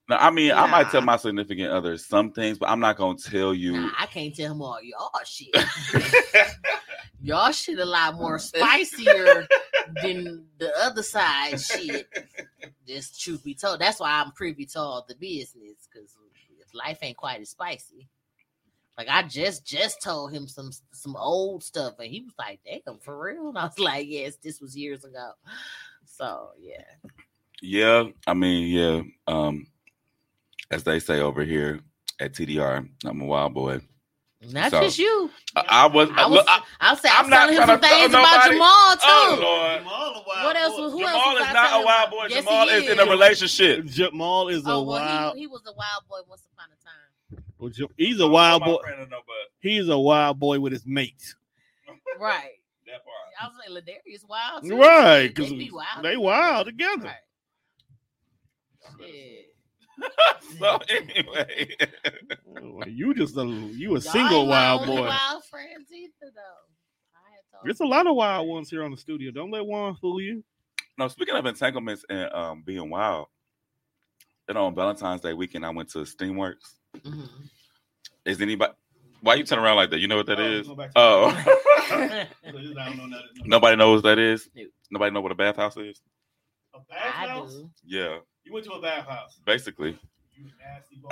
[0.09, 3.17] No, I mean, I might tell my significant other some things, but I'm not gonna
[3.17, 3.73] tell you.
[3.73, 5.53] Nah, I can't tell him all y'all shit.
[7.21, 9.47] y'all shit a lot more spicier
[10.01, 12.07] than the other side shit.
[12.87, 16.15] Just truth be told, that's why I'm privy to all the business because
[16.77, 18.07] life ain't quite as spicy.
[18.97, 22.97] Like I just just told him some some old stuff, and he was like, "Damn,
[22.97, 25.33] for real?" And I was like, "Yes, this was years ago."
[26.05, 26.83] So yeah,
[27.61, 29.01] Yeah, I mean, yeah.
[29.27, 29.67] Um,
[30.71, 31.81] as they say over here
[32.19, 33.81] at TDR, I'm a wild boy.
[34.41, 35.29] Not So, just you.
[35.55, 36.09] I, I was.
[36.15, 36.45] I was.
[36.47, 38.09] I, I, will say I I'm was not telling him trying some to throw things
[38.13, 39.01] about nobody- Jamal oh, too.
[39.07, 42.25] oh Lord, Jamal What else was- who Jamal else is was not a wild boy.
[42.29, 43.85] Yes, Jamal he is in a relationship.
[43.85, 45.35] Jamal is a Oh, well, wild.
[45.35, 47.43] he, he was a wild boy once upon a time.
[47.57, 48.77] well, he's a wild boy.
[48.83, 51.35] friend will know, but He's a wild boy with his mates.
[52.19, 52.51] Right.
[52.85, 53.15] that part.
[53.41, 54.63] I was like, Ladarius wild.
[54.65, 54.77] Too.
[54.77, 56.03] Right, They because be wild.
[56.05, 57.05] they wild together.
[57.05, 57.15] Right.
[58.99, 59.46] Shit.
[60.59, 61.75] so anyway,
[62.87, 65.01] You just a you a Y'all single wild boy.
[65.01, 66.41] Wild friends either, though.
[67.15, 67.19] I
[67.51, 69.31] told There's a lot of wild ones here on the studio.
[69.31, 70.43] Don't let one fool you.
[70.97, 71.07] no.
[71.07, 73.27] Speaking of entanglements and um being wild,
[74.47, 76.75] you know, on Valentine's Day weekend, I went to Steamworks.
[76.97, 77.27] Mhm.
[78.25, 78.73] Is anybody?
[79.21, 79.99] Why you turn around like that?
[79.99, 80.67] You know what that Oh, is?
[80.67, 81.29] go back to- Oh,
[82.45, 84.47] know nobody knows what that is.
[84.55, 84.63] No.
[84.91, 86.01] Nobody know what a bathhouse is.
[86.75, 87.53] A I bathhouse?
[87.55, 87.69] do.
[87.83, 88.17] Yeah,
[88.47, 89.37] You went to a bathhouse.
[89.45, 89.97] basically.
[90.35, 91.09] You nasty boy.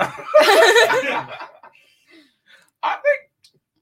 [2.82, 3.30] I think.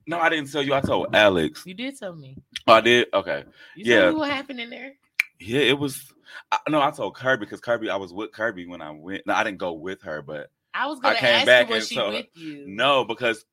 [0.07, 0.74] No, I didn't tell you.
[0.74, 1.62] I told Alex.
[1.64, 2.36] You did tell me.
[2.66, 3.09] Oh, I did.
[3.14, 3.44] Okay.
[3.76, 4.00] You Yeah.
[4.02, 4.92] told me what happened in there.
[5.40, 6.12] Yeah, it was.
[6.50, 7.90] I, no, I told Kirby because Kirby.
[7.90, 9.26] I was with Kirby when I went.
[9.26, 11.74] No, I didn't go with her, but I was I gonna came ask back you
[11.74, 12.64] and was she told with you.
[12.66, 13.44] no, because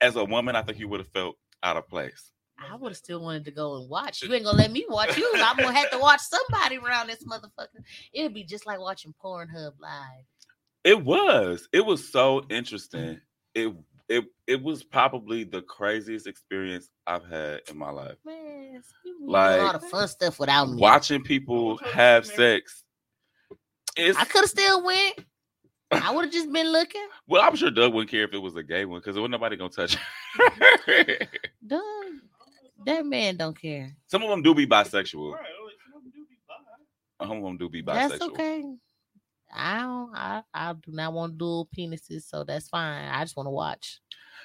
[0.00, 2.30] as a woman, I think you would have felt out of place.
[2.58, 4.22] I would have still wanted to go and watch.
[4.22, 5.30] You ain't gonna let me watch you.
[5.36, 7.82] I'm gonna have to watch somebody around this motherfucker.
[8.12, 10.24] It'd be just like watching Pornhub live.
[10.84, 11.68] It was.
[11.72, 12.52] It was so mm-hmm.
[12.52, 13.20] interesting.
[13.54, 13.74] It
[14.08, 18.16] it it was probably the craziest experience I've had in my life.
[18.24, 18.82] Man,
[19.20, 20.80] Like- a lot of fun stuff without me.
[20.80, 22.84] Watching people have sex.
[23.96, 25.24] It's I could have still went.
[25.90, 27.06] I would have just been looking.
[27.26, 29.32] well, I'm sure Doug wouldn't care if it was a gay one because there wasn't
[29.32, 29.96] nobody gonna touch.
[29.96, 30.90] Mm-hmm.
[30.90, 31.26] her.
[31.66, 31.97] Doug,
[32.86, 33.96] that man don't care.
[34.06, 35.32] Some of them do be bisexual.
[35.32, 37.26] Right, like, some of them do be bi.
[37.26, 38.08] Some of them do be bisexual.
[38.08, 38.64] That's okay.
[39.54, 40.14] I don't.
[40.14, 43.08] I, I do not want dual penises, so that's fine.
[43.08, 44.00] I just want to watch.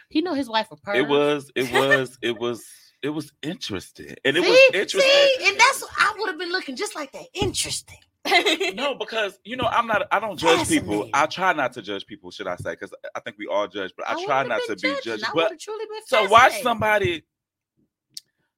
[0.10, 0.96] He know his wife a perv.
[0.96, 1.52] It was.
[1.56, 2.18] It was.
[2.22, 2.66] It was.
[3.02, 5.12] It was interesting, and it see, was interesting.
[5.12, 7.26] See, and that's I would have been looking just like that.
[7.34, 8.00] Interesting.
[8.76, 10.08] No, because you know I'm not.
[10.10, 11.10] I don't judge people.
[11.14, 12.32] I try not to judge people.
[12.32, 12.72] Should I say?
[12.72, 15.26] Because I think we all judge, but I, wouldn't try not been to be judged.
[15.26, 17.26] I But would've truly been so watch somebody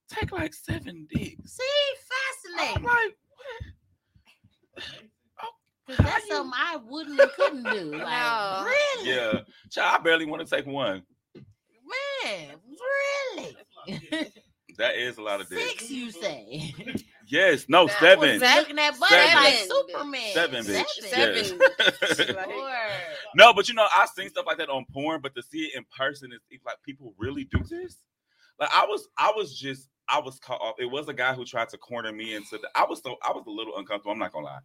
[0.09, 1.57] take like seven dicks.
[1.57, 2.83] See, I'm fascinating.
[2.83, 3.15] like,
[5.41, 5.47] oh,
[5.87, 7.91] Because how that's you- something I wouldn't and couldn't do.
[7.97, 8.65] Like, No.
[8.65, 9.09] really?
[9.09, 9.39] yeah,
[9.71, 11.03] child, I barely want to take one.
[12.23, 12.55] Man,
[13.37, 13.55] really?
[14.77, 15.69] That is a lot of dicks.
[15.87, 16.73] Six, you say?
[17.27, 18.39] Yes, no That seven.
[18.39, 19.35] Looking at butt Seven.
[19.35, 20.33] like Superman.
[20.33, 20.85] Seven, bitch.
[20.99, 21.59] Seven.
[21.99, 22.19] Yes.
[22.35, 22.49] Like-
[23.35, 25.75] no, but you know, I've seen stuff like that on porn, but to see it
[25.75, 27.97] in person is it's like people really do this.
[28.59, 30.75] Like I was, I was just, I was caught off.
[30.79, 32.69] It was a guy who tried to corner me into the.
[32.75, 34.11] I was so, I was a little uncomfortable.
[34.11, 34.59] I'm not gonna lie.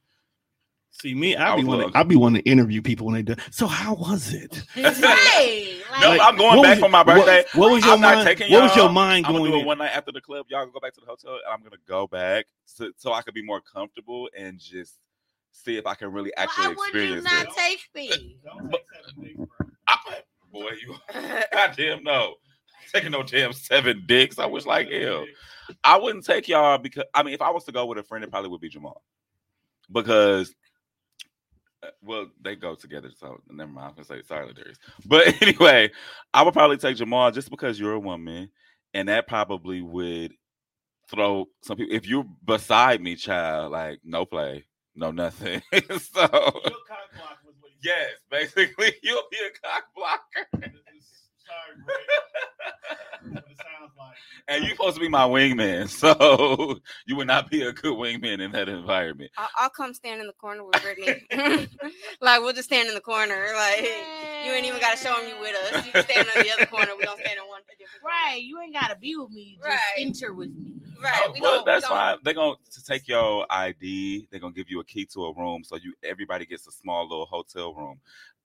[0.93, 3.07] See me, I I be was a wanting, little- I be wanting to interview people
[3.07, 3.37] when they do.
[3.53, 4.63] So how was it?
[4.77, 5.83] Right.
[5.93, 7.45] Like, No, I'm going back for my birthday.
[7.55, 8.27] What, what was your I'm mind?
[8.27, 8.93] taking What was your y'all.
[8.93, 9.53] mind I'm gonna going?
[9.53, 9.67] do it in?
[9.67, 10.47] one night after the club.
[10.49, 13.35] Y'all go back to the hotel, and I'm gonna go back so, so I could
[13.35, 14.99] be more comfortable and just
[15.53, 17.55] see if I can really actually why would you experience not it.
[17.57, 18.37] take me?
[18.45, 19.69] Don't take seven dicks, bro.
[19.89, 20.23] I-
[20.53, 20.97] boy, you
[21.53, 22.35] goddamn no.
[22.93, 24.39] Taking no damn seven dicks.
[24.39, 25.25] I was like hell.
[25.85, 28.25] I wouldn't take y'all because I mean, if I was to go with a friend,
[28.25, 29.03] it probably would be Jamal,
[29.91, 30.55] because
[31.83, 33.11] uh, well, they go together.
[33.17, 33.89] So never mind.
[33.89, 34.79] I'm gonna say sorry, Darius.
[35.07, 35.91] But anyway,
[36.35, 38.51] I would probably take Jamal just because you're a woman,
[38.95, 40.33] and that probably would
[41.09, 41.95] throw some people.
[41.95, 45.63] If you're beside me, child, like no play, no nothing.
[45.73, 50.49] so cock block was what yes, basically, you'll be a cock blocker.
[50.53, 53.35] Sorry, Greg.
[53.35, 54.10] What it sounds like.
[54.49, 58.41] And you're supposed to be my wingman, so you would not be a good wingman
[58.41, 59.31] in that environment.
[59.37, 61.27] I'll, I'll come stand in the corner with Brittany.
[62.21, 63.47] like we'll just stand in the corner.
[63.57, 63.83] Like
[64.45, 65.87] you ain't even got to show them you with us.
[65.87, 66.93] You can stand on the other corner.
[66.99, 68.15] We don't stand in one different corner.
[68.33, 68.43] Right.
[68.43, 69.59] You ain't gotta be with me.
[69.63, 69.79] Just Right.
[69.99, 70.75] enter with me.
[71.03, 71.13] Right.
[71.27, 72.19] Oh, we well, gonna, we that's gonna- fine.
[72.25, 74.29] They're gonna to take your ID.
[74.31, 77.09] They're gonna give you a key to a room, so you everybody gets a small
[77.09, 78.01] little hotel room.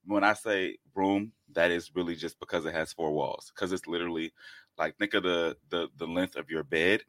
[0.08, 3.52] When I say room, that is really just because it has four walls.
[3.56, 4.34] Because it's literally
[4.78, 7.02] like think of the the the length of your bed.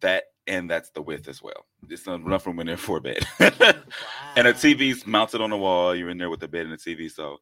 [0.00, 1.66] That and that's the width as well.
[1.88, 3.26] It's enough room in there for a bed.
[3.40, 5.94] and a TV's mounted on the wall.
[5.94, 7.10] You're in there with the bed and the TV.
[7.10, 7.38] So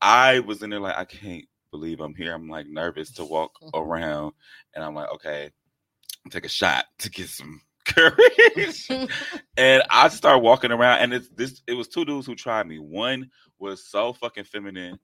[0.00, 2.34] I was in there like I can't believe I'm here.
[2.34, 4.32] I'm like nervous to walk around,
[4.74, 5.50] and I'm like, okay,
[6.30, 8.88] take a shot to get some courage.
[9.56, 11.62] and I started walking around, and it's this.
[11.66, 12.78] It was two dudes who tried me.
[12.78, 14.98] One was so fucking feminine.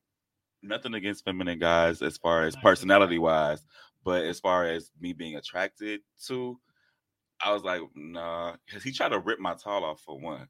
[0.62, 3.64] Nothing against feminine guys as far as personality wise,
[4.04, 6.58] but as far as me being attracted to,
[7.44, 10.48] I was like, nah, because he tried to rip my towel off for one.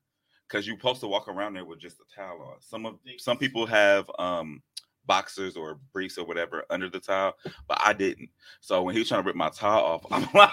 [0.48, 2.60] Because you're supposed to walk around there with just a towel on.
[2.60, 4.62] Some of some people have um
[5.07, 7.34] boxers or briefs or whatever under the towel,
[7.68, 8.30] but I didn't.
[8.61, 10.50] So when he was trying to rip my towel off, I'm like,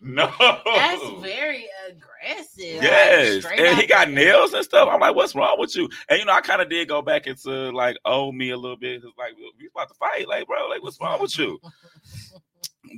[0.00, 0.32] no.
[0.64, 2.82] That's very aggressive.
[2.82, 4.88] Yes, Like, and he got nails and stuff.
[4.90, 5.88] I'm like, what's wrong with you?
[6.08, 8.76] And you know, I kind of did go back into like, oh, me a little
[8.76, 9.02] bit.
[9.18, 11.58] Like we about to fight, like, bro, like, what's wrong with you?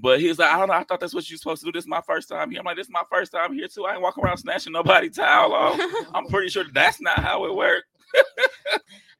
[0.02, 0.74] But he was like, I don't know.
[0.74, 1.72] I thought that's what you're supposed to do.
[1.72, 2.60] This is my first time here.
[2.60, 3.86] I'm like, this is my first time here too.
[3.86, 5.80] I ain't walking around snatching nobody towel off.
[6.14, 7.86] I'm pretty sure that's not how it works.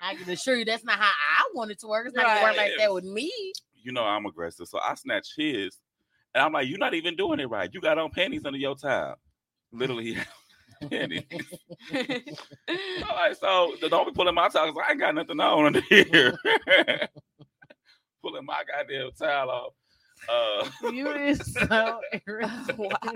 [0.01, 2.07] I can assure you that's not how I want it to work.
[2.07, 3.32] It's not gonna work like that with me.
[3.82, 5.78] You know, I'm aggressive, so I snatched his,
[6.34, 7.70] and I'm like, you're not even doing it right.
[7.72, 9.16] You got on panties under your towel.
[9.72, 10.26] Literally, he had
[10.82, 11.22] on panties.
[12.68, 15.80] All right, so don't be pulling my towel 'cause I ain't got nothing on under
[15.80, 16.38] here.
[18.22, 19.72] pulling my goddamn towel off.
[20.28, 22.76] Uh, You is so irritating.
[22.76, 23.14] Wow.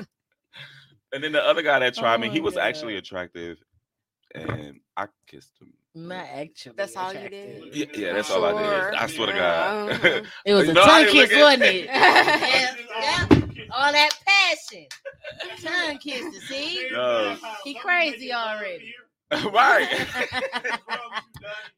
[1.13, 2.63] and then the other guy that tried me, Oh he was God.
[2.63, 3.59] actually attractive,
[4.35, 5.73] and I kissed him.
[5.95, 6.41] Not mm.
[6.41, 6.75] actually.
[6.77, 7.75] That's all you did.
[7.75, 8.95] Yeah, yeah, that's all I did.
[8.95, 9.91] I swear to God.
[9.91, 9.99] Uh-huh.
[10.03, 10.23] Sure.
[10.47, 11.85] It was a No, tongue kiss, wasn't it?
[11.87, 13.65] Yeah, yeah.
[13.75, 14.87] All that passion.
[15.63, 16.89] Tongue kisses, see?
[16.93, 17.37] No.
[17.65, 18.95] He crazy already.
[19.53, 19.89] right.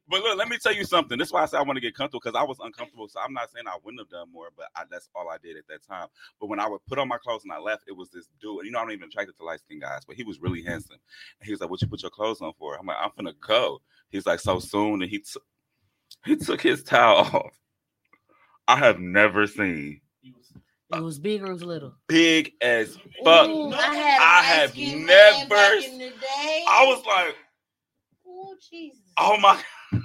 [0.06, 1.18] But look, let me tell you something.
[1.18, 3.08] This is why I said I want to get comfortable because I was uncomfortable.
[3.08, 5.56] So I'm not saying I wouldn't have done more, but I, that's all I did
[5.56, 6.08] at that time.
[6.38, 8.58] But when I would put on my clothes and I left, it was this dude.
[8.58, 10.62] And you know, I'm not even attracted to light skinned guys, but he was really
[10.62, 10.98] handsome.
[11.40, 12.76] And he was like, What you put your clothes on for?
[12.78, 13.80] I'm like, I'm gonna go.
[14.10, 15.00] He's like, So soon.
[15.02, 15.42] And he took
[16.26, 17.58] he took his towel off.
[18.68, 20.00] I have never seen
[20.94, 21.94] It was big or it was little.
[22.08, 23.48] big as fuck.
[23.48, 26.64] Ooh, I had a I have never in the day.
[26.68, 27.34] I was like,
[28.54, 29.02] oh Jesus.
[29.18, 29.60] Oh my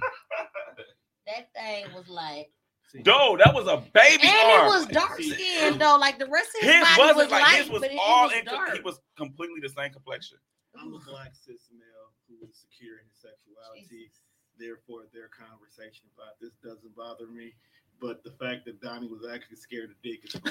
[1.30, 2.50] That thing was like,
[2.93, 3.06] dude,
[3.38, 4.66] that was a baby and arm.
[4.66, 5.97] it was dark skinned though.
[6.02, 7.93] Like the rest of his, His body wasn't was like light, his was but it,
[7.93, 8.45] it all was in.
[8.45, 8.74] dark.
[8.74, 10.41] He was completely the same complexion.
[10.74, 14.10] I'm a black cis male who is secure in his sexuality.
[14.58, 17.54] Therefore, their conversation about this doesn't bother me.
[18.02, 20.36] But the fact that Donnie was actually scared of dick is.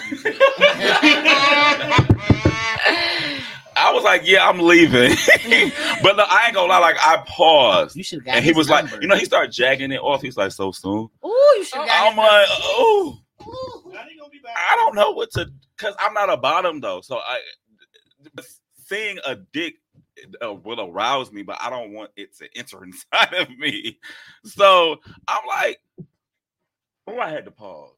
[3.80, 5.10] I was like, yeah, I'm leaving.
[6.02, 7.96] but look, I ain't gonna lie, like I paused.
[7.96, 8.34] You should got.
[8.36, 10.20] And he his was like, you know, he started jagging it off.
[10.20, 11.08] He's like, so soon.
[11.24, 12.12] Ooh, you should have.
[12.12, 13.92] I'm like, oh, Ooh.
[13.92, 14.56] Donnie gonna be back.
[14.56, 17.00] I don't know what to, cause I'm not a bottom though.
[17.00, 17.40] So I,
[18.88, 19.76] seeing a dick
[20.44, 23.98] uh, will arouse me, but I don't want it to enter inside of me.
[24.44, 24.96] So
[25.26, 25.80] I'm like,
[27.08, 27.92] oh, I had to pause.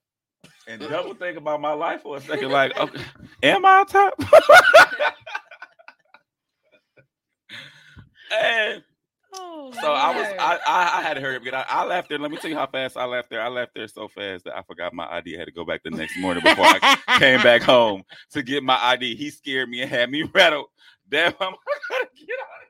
[0.66, 2.50] and double think about my life for a second.
[2.50, 3.02] Like, okay,
[3.42, 4.14] am I on top?
[8.32, 8.82] and
[9.32, 11.44] Oh, so I was, I, I, I had to hurry up.
[11.44, 12.18] Get I, I left there.
[12.18, 13.40] Let me tell you how fast I left there.
[13.40, 15.36] I left there so fast that I forgot my ID.
[15.36, 18.02] I had to go back the next morning before I came back home
[18.32, 19.14] to get my ID.
[19.14, 20.66] He scared me and had me rattled.
[21.08, 22.68] Damn, I'm I gotta get out of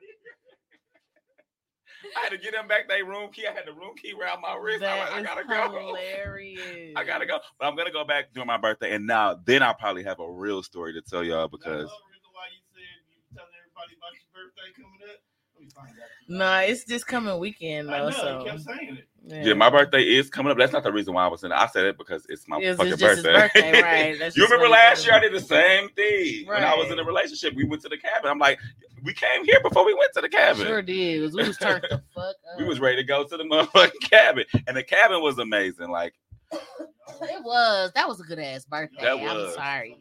[2.17, 3.45] I had to get them back their room key.
[3.47, 4.83] I had the room key around my wrist.
[4.83, 5.79] I'm like, That I is gotta go.
[5.87, 6.93] hilarious.
[6.95, 7.39] I gotta go.
[7.59, 10.29] But I'm gonna go back during my birthday, and now then I'll probably have a
[10.31, 13.95] real story to tell y'all because That's the reason why you said you telling everybody
[13.97, 15.21] about your birthday coming up.
[15.55, 16.07] Let me find out.
[16.27, 18.09] Nah, it's this coming weekend I though.
[18.09, 18.97] know, so you kept saying
[19.27, 19.45] it.
[19.47, 19.53] yeah.
[19.53, 20.57] my birthday is coming up.
[20.57, 21.55] That's not the reason why I was in it.
[21.55, 23.39] I said it because it's my It's- fucking it's just his birthday.
[23.61, 24.19] birthday, right.
[24.19, 26.97] That's you just remember last year I did the same thing when I was in
[26.99, 27.53] a relationship.
[27.53, 28.31] We went to the cabin.
[28.31, 28.59] I'm like,
[29.03, 30.65] we came here before we went to the cabin.
[30.65, 31.33] Sure did.
[31.33, 32.35] We was turned the fuck up.
[32.57, 35.89] We was ready to go to the motherfucking cabin, and the cabin was amazing.
[35.89, 36.13] Like,
[36.51, 37.91] It was.
[37.95, 39.01] That was a good ass birthday.
[39.01, 39.97] That I'm sorry.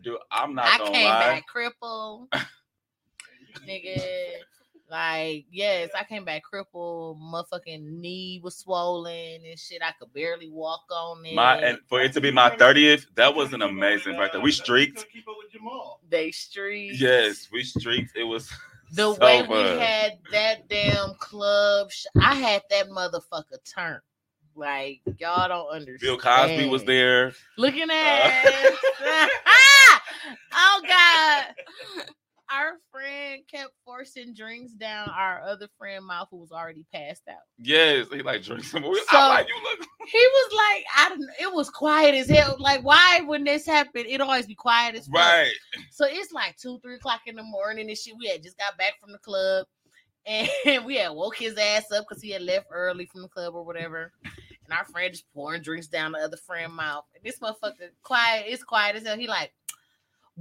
[0.00, 1.20] dude, I'm not I came lie.
[1.20, 2.28] back crippled,
[3.68, 4.00] nigga.
[4.90, 7.20] Like, yes, I came back crippled.
[7.20, 9.82] Motherfucking knee was swollen and shit.
[9.82, 11.34] I could barely walk on it.
[11.34, 14.38] My and for it to be my 30th, that was an amazing birthday.
[14.38, 15.06] We streaked.
[15.12, 16.00] Keep up with Jamal.
[16.08, 17.00] they streaked.
[17.00, 18.16] Yes, we streaked.
[18.16, 18.50] It was
[18.92, 19.78] The so way we fun.
[19.78, 24.00] had that damn club, sh- I had that motherfucker turned.
[24.56, 26.00] Like y'all don't understand.
[26.00, 27.32] Bill Cosby was there.
[27.56, 28.72] Looking Uh, at.
[30.52, 31.44] oh God.
[32.52, 37.36] Our friend kept forcing drinks down our other friend mouth who was already passed out.
[37.58, 38.82] Yes, he like drinks some.
[38.82, 38.96] more.
[38.96, 39.86] So- like, you look.
[40.10, 42.56] He was like, I don't it was quiet as hell.
[42.58, 45.14] Like, why when this happened, it always be quiet as fuck.
[45.14, 45.52] Right.
[45.92, 48.14] So it's like two, three o'clock in the morning and shit.
[48.18, 49.66] We had just got back from the club
[50.26, 50.48] and
[50.84, 53.64] we had woke his ass up because he had left early from the club or
[53.64, 54.10] whatever.
[54.24, 57.04] And our friend just pouring drinks down the other friend mouth.
[57.14, 59.16] And this motherfucker quiet, it's quiet as hell.
[59.16, 59.52] He like,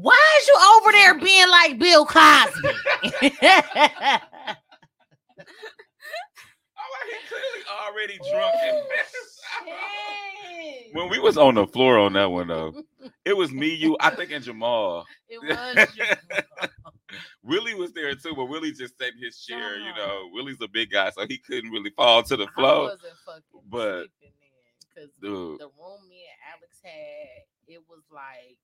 [0.01, 2.21] why is you over there being like Bill Cosby?
[2.23, 2.71] I'm
[3.03, 3.19] oh,
[7.05, 9.15] he clearly already drunk and passed
[10.93, 12.73] When we was on the floor on that one though,
[13.25, 15.05] it was me, you, I think, and Jamal.
[15.29, 16.73] it was just
[17.43, 19.77] Willie was there too, but Willie just sat his chair.
[19.77, 22.95] You know, Willie's a big guy, so he couldn't really fall to the floor.
[23.69, 24.33] but- sleeping
[24.95, 28.57] because Dude, the room me and Alex had, it was like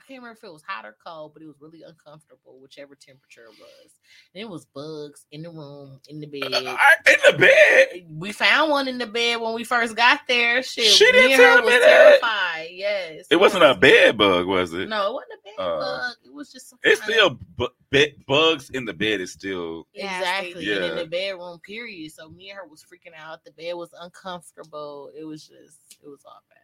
[0.00, 2.94] I can't remember if it was hot or cold, but it was really uncomfortable, whichever
[2.94, 3.92] temperature it was.
[4.34, 6.42] And it was bugs in the room, in the bed.
[6.54, 8.06] I- in the bed.
[8.18, 10.62] we found one in the bed when we first got there.
[10.62, 11.80] Shit, She me didn't and her was that.
[12.20, 12.68] terrified.
[12.72, 14.88] Yes, It wasn't a bed bug, was it?
[14.88, 16.14] No, it wasn't a bed Uh, bug.
[16.24, 19.20] It was just some It's still bu- be- bugs in the bed.
[19.20, 20.72] Is still Exactly.
[20.72, 22.12] And in the bedroom, period.
[22.12, 23.44] So me and her was freaking out.
[23.44, 25.10] The bed was uncomfortable.
[25.18, 26.56] It was just, it was all bad.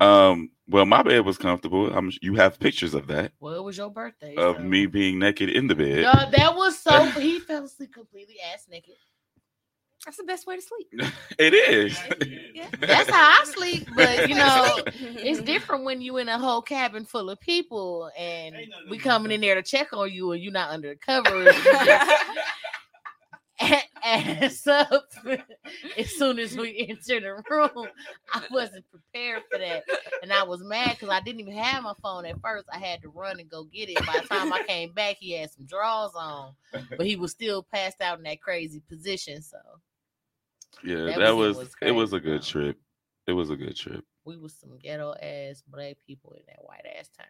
[0.00, 0.50] Um.
[0.68, 1.92] Well, my bed was comfortable.
[1.92, 2.10] I'm.
[2.22, 4.34] You have pictures of that Well, it was your birthday.
[4.36, 6.02] of so- me being naked in the bed.
[6.02, 7.04] No, that was so.
[7.20, 8.94] He fell asleep completely ass naked.
[10.04, 10.88] That's the best way to sleep.
[11.38, 11.98] it is.
[12.54, 12.68] Yeah.
[12.80, 13.88] That's how I sleep.
[13.96, 18.10] But you know, it's it's different when you in a whole cabin full of people
[18.16, 18.54] and
[18.90, 21.46] we to coming in there to check on you and you're not under the covers.
[21.56, 22.10] You just
[24.04, 25.04] ass up
[25.96, 27.88] as soon as we entered the room.
[28.32, 29.84] I wasn't prepared for that.
[30.22, 32.66] And I was mad because I didn't even have my phone at first.
[32.72, 34.04] I had to run and go get it.
[34.06, 37.62] By the time I came back, he had some drawers on, but he was still
[37.62, 39.42] passed out in that crazy position.
[39.42, 39.58] So
[40.84, 42.78] Yeah, That that, was- was, it was a good trip.
[43.26, 44.04] It was a good trip.
[44.24, 47.26] we was some ghetto ass black people in that white ass town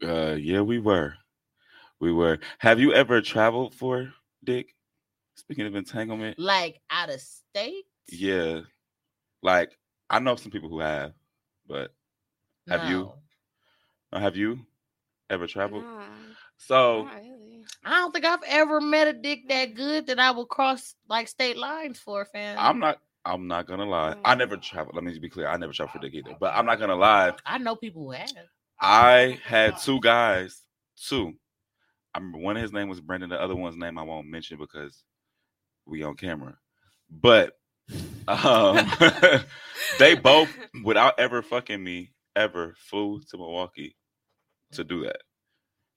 [0.00, 0.32] though.
[0.32, 1.14] Uh yeah, we were.
[2.00, 2.38] We were.
[2.58, 4.12] Have you ever traveled for
[4.42, 4.74] Dick?
[5.40, 6.38] Speaking of entanglement.
[6.38, 7.84] Like out of state?
[8.12, 8.60] Yeah.
[9.42, 9.70] Like
[10.10, 11.12] I know some people who have,
[11.66, 11.94] but
[12.68, 12.98] Have you?
[12.98, 13.14] No.
[14.12, 14.60] uh, have you
[15.30, 15.84] ever traveled?
[15.84, 16.02] Nah,
[16.58, 17.64] So really.
[17.84, 21.26] I don't think I've ever met a dick that good that I would cross like
[21.28, 22.56] state lines for, fam.
[22.58, 24.16] I'm not I'm not gonna lie.
[24.24, 24.94] I never traveled.
[24.94, 25.48] Let me be clear.
[25.48, 26.36] I never traveled for Dick either.
[26.38, 27.32] But I'm not gonna lie.
[27.46, 28.30] I know people who have.
[28.78, 30.62] I had two guys,
[30.96, 31.34] two.
[32.14, 33.30] I remember one of his name was Brendan.
[33.30, 35.02] The other one's name I won't mention because
[35.90, 36.56] we on camera.
[37.10, 37.58] But
[38.28, 38.78] um,
[39.98, 40.48] they both,
[40.84, 43.96] without ever fucking me, ever flew to Milwaukee
[44.72, 45.22] to do that.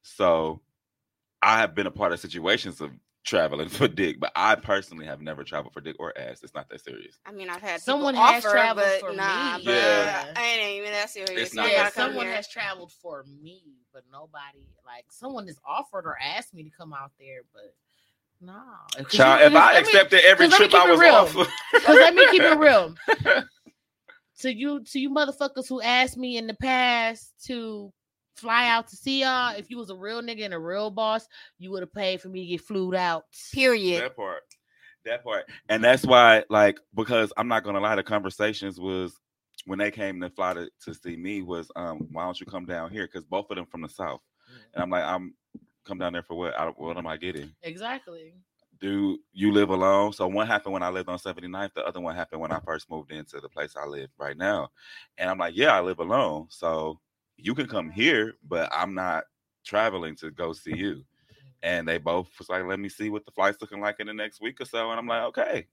[0.02, 0.62] So
[1.42, 2.92] I have been a part of situations of
[3.24, 6.42] traveling for dick, but I personally have never traveled for dick or ass.
[6.44, 7.20] It's not that serious.
[7.26, 9.66] I mean, I've had Someone has offer, traveled but for nah, me.
[9.66, 10.34] but Yeah.
[10.36, 11.32] I ain't even that serious.
[11.40, 13.62] It's not yeah, gotta someone has traveled for me,
[13.94, 17.76] but nobody like someone has offered or asked me to come out there, but
[18.44, 18.62] no.
[19.10, 21.16] Child, if I accepted every 'cause let me trip I was real.
[21.16, 21.34] off,
[21.72, 22.96] Because let me keep it real.
[24.40, 27.92] to you to you motherfuckers who asked me in the past to
[28.36, 31.28] fly out to see y'all, if you was a real nigga and a real boss,
[31.60, 33.26] you would have paid for me to get flued out.
[33.54, 34.04] Period.
[34.04, 34.42] That part.
[35.06, 35.46] That part.
[35.70, 39.20] And that's why, like, because I'm not gonna lie, the conversations was
[39.66, 42.66] when they came to fly to, to see me was um, why don't you come
[42.66, 43.06] down here?
[43.08, 44.22] Because both of them from the south.
[44.74, 45.36] And I'm like, I'm
[45.86, 46.58] come down there for what?
[46.58, 47.52] I, what am I getting?
[47.62, 48.34] Exactly.
[48.80, 50.12] Do you live alone?
[50.14, 51.74] So one happened when I lived on 79th.
[51.74, 54.72] The other one happened when I first moved into the place I live right now.
[55.18, 56.48] And I'm like, yeah, I live alone.
[56.50, 57.00] So
[57.38, 59.24] you can come here, but I'm not
[59.64, 61.06] traveling to go see you.
[61.62, 64.14] And they both was like, let me see what the flight's looking like in the
[64.14, 64.90] next week or so.
[64.90, 65.68] And I'm like, okay.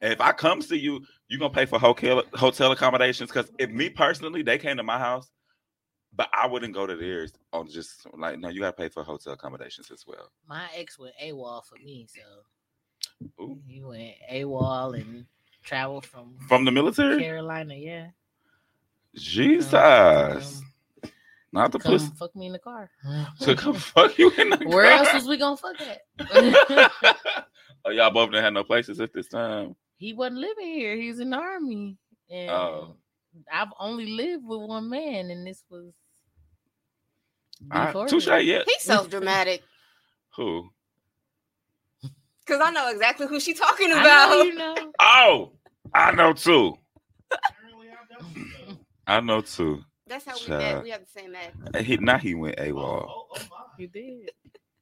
[0.00, 3.32] And if I come see you, you're gonna pay for hotel hotel accommodations.
[3.32, 5.30] Cause if me personally, they came to my house,
[6.16, 9.34] but I wouldn't go to theirs on just like no, you gotta pay for hotel
[9.34, 10.30] accommodations as well.
[10.48, 12.22] My ex went AWOL for me, so
[13.42, 13.58] Ooh.
[13.66, 15.26] he went AWOL and
[15.62, 17.20] traveled from From the military?
[17.22, 18.08] Carolina, yeah.
[19.14, 19.72] Jesus.
[19.74, 21.10] Um,
[21.52, 22.10] Not the pussy.
[22.18, 22.90] fuck me in the car.
[23.40, 25.16] To come fuck you in the Where else car.
[25.18, 26.02] was we gonna fuck at?
[27.84, 29.74] oh, y'all both didn't have no places at this time.
[29.96, 30.96] he wasn't living here.
[30.96, 31.96] He was in the army,
[32.30, 32.96] and Oh.
[33.52, 35.92] I've only lived with one man, and this was
[38.08, 38.44] touche, that.
[38.44, 38.62] yeah.
[38.66, 39.62] He's self dramatic.
[40.36, 40.68] Who?
[42.46, 44.30] Cause I know exactly who she's talking I about.
[44.30, 44.92] know you know.
[45.00, 45.52] Oh,
[45.92, 46.76] I know too.
[49.06, 49.40] I know.
[49.40, 49.82] Too.
[50.06, 50.82] That's how we met.
[50.82, 51.56] We have the same ex.
[51.74, 53.06] Uh, he now he went Oh, AWOL.
[53.08, 53.56] oh, oh, my.
[53.78, 54.30] You did.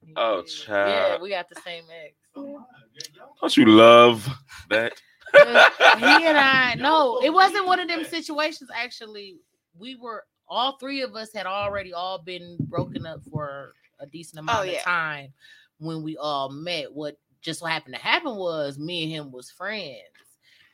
[0.03, 0.47] You Oh, did.
[0.51, 0.89] child.
[0.89, 2.13] Yeah, we got the same ex.
[2.35, 2.49] Oh, my.
[2.93, 4.27] Yeah, y'all- Don't you love
[4.69, 4.93] that?
[5.33, 8.69] he and I no, it wasn't one of them situations.
[8.73, 9.37] Actually,
[9.77, 14.39] we were all three of us had already all been broken up for a decent
[14.39, 15.33] oh, amount Oh, of time
[15.79, 16.93] when we all met.
[16.93, 20.01] What just so happened to happen was me and him was friends,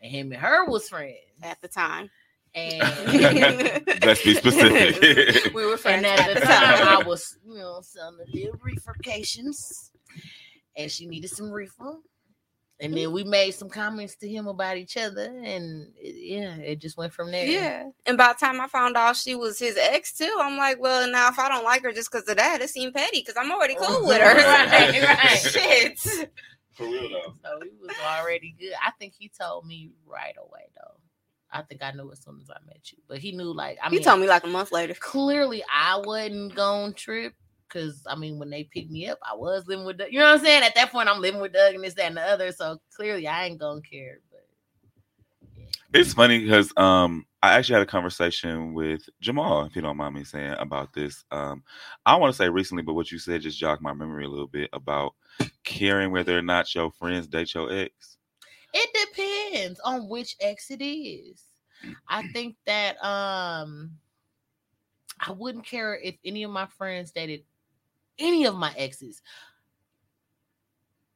[0.02, 1.18] and him and her was friends.
[1.44, 2.10] At the time.
[2.54, 2.82] And
[4.04, 5.54] Let's be specific.
[5.54, 9.92] we were friends and at the time, I was, you know, selling the little reefercations,
[10.76, 11.96] and she needed some reefer.
[12.82, 16.80] And then we made some comments to him about each other, and it, yeah, it
[16.80, 17.46] just went from there.
[17.46, 17.90] Yeah.
[18.08, 21.10] And by the time I found out she was his ex too, I'm like, well,
[21.10, 23.52] now if I don't like her just because of that, it seemed petty because I'm
[23.52, 24.36] already cool with her.
[24.36, 25.38] Right, right.
[25.38, 26.00] Shit.
[26.74, 27.34] For real though.
[27.44, 28.74] So he was already good.
[28.84, 30.98] I think he told me right away though.
[31.52, 33.90] I think I knew as soon as I met you, but he knew like I
[33.90, 34.96] He mean, told me like a month later.
[35.00, 37.34] clearly I wasn't going trip
[37.72, 40.12] because I mean when they picked me up, I was living with Doug.
[40.12, 40.64] You know what I'm saying?
[40.64, 42.52] At that point, I'm living with Doug and this, that, and the other.
[42.52, 44.20] So clearly I ain't gonna care.
[44.32, 44.46] But
[45.58, 45.66] yeah.
[45.94, 50.16] It's funny because um I actually had a conversation with Jamal, if you don't mind
[50.16, 51.24] me saying about this.
[51.32, 51.64] Um
[52.06, 54.48] I want to say recently, but what you said just jogged my memory a little
[54.48, 55.14] bit about
[55.64, 58.18] caring whether or not your friends date your ex.
[58.74, 61.44] it depends on which ex it is.
[62.08, 63.92] I think that um
[65.20, 67.44] I wouldn't care if any of my friends dated
[68.22, 69.22] any of my exes.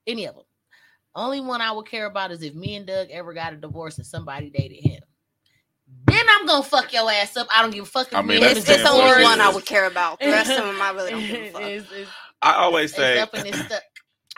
[0.08, 0.43] Any of them.
[1.16, 3.97] Only one I would care about is if me and Doug ever got a divorce
[3.97, 5.01] and somebody dated him.
[6.08, 7.47] Then I'm gonna fuck your ass up.
[7.56, 8.08] I don't give a fuck.
[8.08, 9.86] If I me mean, and It's, that's is it's only plus one I would care
[9.86, 10.20] about.
[10.20, 11.62] The rest of them I really don't give a fuck.
[11.62, 12.08] It's- it's-
[12.41, 13.82] I always say up and it's stuck.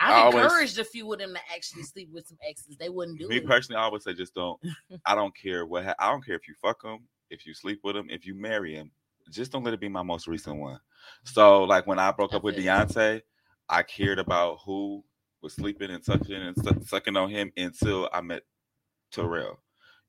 [0.00, 2.76] I I've always- encouraged a few of them to actually sleep with some exes.
[2.78, 3.42] They wouldn't do me it.
[3.42, 4.58] Me personally, I always say just don't.
[5.04, 5.84] I don't care what.
[5.84, 7.00] Ha- I don't care if you fuck them,
[7.30, 8.90] if you sleep with them, if you marry him.
[9.30, 10.78] Just don't let it be my most recent one.
[11.24, 12.70] So, like when I broke up with feel you.
[12.70, 13.22] Deontay,
[13.68, 15.04] I cared about who
[15.42, 18.42] was sleeping and sucking and su- sucking on him until I met
[19.12, 19.60] Terrell.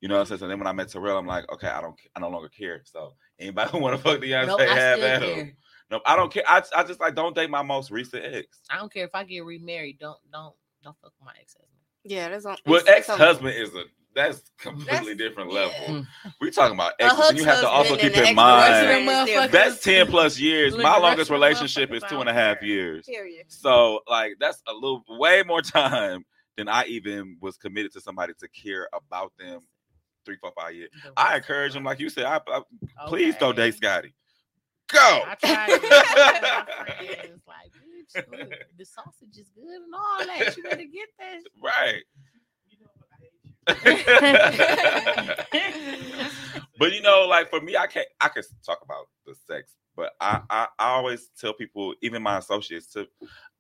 [0.02, 0.40] You know what I'm saying?
[0.40, 2.82] So then when I met Terrell, I'm like, okay, I don't, I no longer care.
[2.86, 5.36] So anybody who want to fuck Deontay, Nope, I have at care.
[5.36, 5.58] him.
[5.92, 6.44] Nope, I don't care.
[6.48, 8.60] I, I just like don't date my most recent ex.
[8.70, 10.00] I don't care if I get remarried.
[10.00, 11.76] Don't don't don't fuck with my ex husband.
[12.04, 12.58] Yeah, that's on.
[12.66, 13.84] Well, ex husband is a
[14.16, 15.74] that's completely different level.
[15.88, 16.02] yeah.
[16.42, 19.52] We talking about exes, and you have to also keep in mind ex-boyfriend is different.
[19.52, 20.76] that's ten plus years.
[20.76, 22.70] My longest rest of the relationship is motherfuckers two and a out half there.
[22.70, 23.06] years.
[23.06, 23.46] Period.
[23.48, 26.26] So like that's a little way more time
[26.58, 29.62] than I even was committed to somebody to care about them
[30.26, 30.90] three, four, five years.
[31.16, 31.90] I encourage of them, them.
[31.92, 32.62] like you said, I, I,
[33.08, 33.58] please go Okay.
[33.72, 34.14] date Scotty.
[34.92, 35.00] Go.
[35.00, 37.72] I tried to tell my friends, like,
[38.26, 40.58] bitch, look, the sausage is good and all that.
[40.58, 41.40] You better get that.
[41.64, 42.04] right.
[42.68, 43.08] You know what?
[43.14, 43.52] I hate you.
[46.80, 48.08] but you know, like for me, I can't.
[48.22, 52.38] I can talk about the sex, but I, I, I always tell people, even my
[52.38, 53.08] associates, to,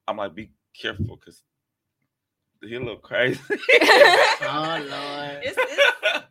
[0.08, 1.44] I'm like, be careful because
[2.62, 3.40] he a little crazy.
[4.42, 5.44] Oh Lord.
[5.44, 6.26] It's, it's,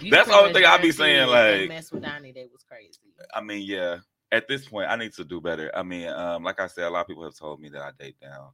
[0.00, 2.48] You That's the pretty only thing much I be saying, like- mess with Donnie, they
[2.52, 2.98] was crazy.
[3.34, 3.98] I mean, yeah.
[4.32, 5.70] At this point, I need to do better.
[5.76, 7.90] I mean, um, like I said, a lot of people have told me that I
[7.98, 8.48] date down.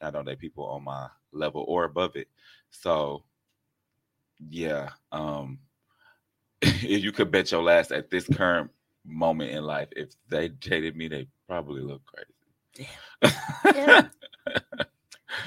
[0.00, 2.26] and I don't date people on my level or above it.
[2.70, 3.22] So,
[4.48, 4.90] yeah.
[5.12, 5.58] Um,
[6.62, 8.70] if you could bet your last at this current
[9.04, 12.88] moment in life, if they dated me, they probably look crazy.
[13.74, 14.08] Yeah.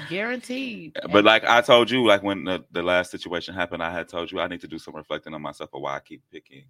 [0.10, 0.96] Guaranteed.
[1.12, 4.32] but like I told you, like when the, the last situation happened, I had told
[4.32, 6.66] you I need to do some reflecting on myself of why I keep picking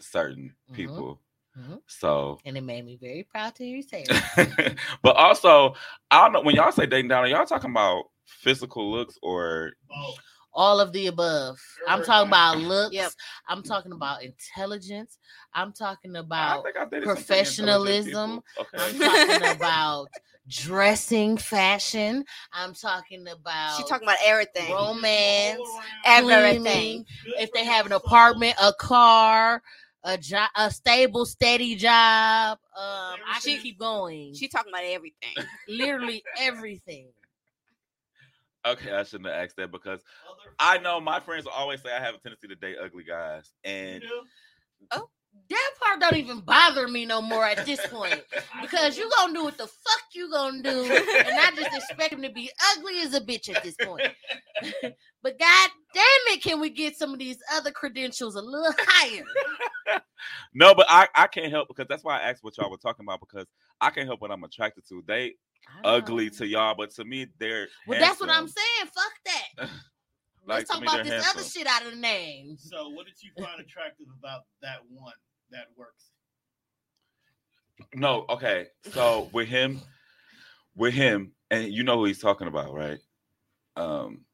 [0.00, 0.74] certain Mhm.
[0.74, 1.20] people.
[1.56, 1.80] Mhm.
[1.86, 4.78] So, and it made me very proud to hear you say it.
[5.02, 5.74] but also,
[6.10, 9.72] I don't know when y'all say dating down, are y'all talking about physical looks or
[9.94, 10.14] Oh,
[10.54, 11.58] all of the above.
[11.88, 12.94] I'm talking about looks.
[12.94, 13.12] Yep.
[13.48, 15.18] I'm talking about intelligence.
[15.52, 18.42] I'm talking about think I dated some pretty intelligent professionalism.
[18.56, 18.66] people.
[18.74, 20.08] I'm talking about
[20.48, 22.24] dressing fashion.
[22.52, 24.72] I'm talking about she's talking about everything.
[24.72, 25.60] romance,
[26.04, 26.62] Everything.
[26.62, 27.06] cleaning,
[27.38, 29.62] if they have an apartment, a car,
[30.04, 32.58] a job, a stable, steady job.
[32.76, 34.34] Um, I She- can keep going.
[34.34, 35.34] She talking about everything.
[35.66, 37.08] literally everything.
[38.66, 40.00] Okay, I shouldn't have asked that because
[40.58, 44.02] I know my friends always say I have a tendency to date ugly guys, and
[44.90, 45.08] oh,
[45.50, 48.22] That part don't even bother me no more at this point
[48.62, 52.22] because you gonna do what the fuck you gonna do, and I just expect him
[52.22, 54.08] to be ugly as a bitch at this point.
[55.22, 60.00] but god damn it, can we get some of these other credentials a little higher?
[60.54, 63.04] no, but I I can't help because that's why I asked what y'all were talking
[63.04, 63.46] about because
[63.78, 65.04] I can't help what I'm attracted to.
[65.06, 65.34] They
[65.84, 68.90] I ugly to y'all, but to me they're Well, that's what I'm saying.
[68.92, 69.68] Fuck that.
[70.46, 72.58] Like, Let's talk me, about they're this other shit out of the name.
[72.58, 75.14] So, what did you find attractive about that one
[75.50, 76.10] that works?
[77.94, 78.66] No, okay.
[78.92, 79.80] So with him,
[80.76, 82.98] with him, and you know who he's talking about, right?
[83.76, 84.24] Um.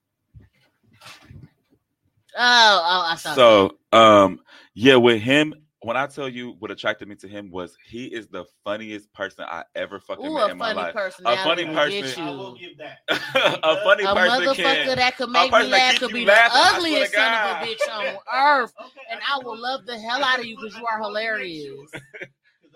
[2.36, 3.28] Oh, oh, I saw.
[3.28, 3.36] that.
[3.36, 4.40] So, um,
[4.74, 8.28] yeah, with him, when I tell you what attracted me to him was he is
[8.28, 10.94] the funniest person I ever fucking Ooh, met in my life.
[10.94, 12.98] A funny person- I will give that.
[13.08, 14.96] a funny A person A motherfucker can.
[14.98, 18.04] that could make me laugh could be laughing, the ugliest son of a bitch on
[18.62, 20.98] earth, Okay, and just I will love the hell out of you because you are
[21.00, 21.90] hilarious.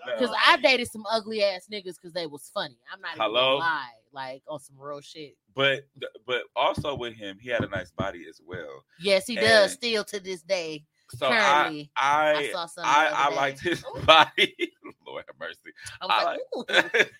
[0.05, 0.35] Because No.
[0.45, 2.77] I dated some ugly ass niggas because they was funny.
[2.93, 3.53] I'm not even Hello?
[3.57, 5.35] gonna lie, like on some real shit.
[5.55, 5.87] But
[6.27, 8.83] but also with him, he had a nice body as well.
[8.99, 10.83] Yes, he And- does still to this day.
[11.11, 12.67] So I I I.
[12.83, 14.55] I, I liked his body.
[15.07, 15.71] Lord have mercy.
[16.01, 17.11] I I like.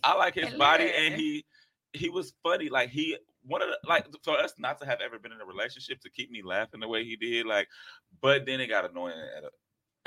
[0.04, 1.44] I like his body, and he
[1.92, 2.68] he was funny.
[2.68, 5.44] Like he one of the like for us not to have ever been in a
[5.46, 7.46] relationship to keep me laughing the way he did.
[7.46, 7.68] Like,
[8.20, 9.50] but then it got annoying at a,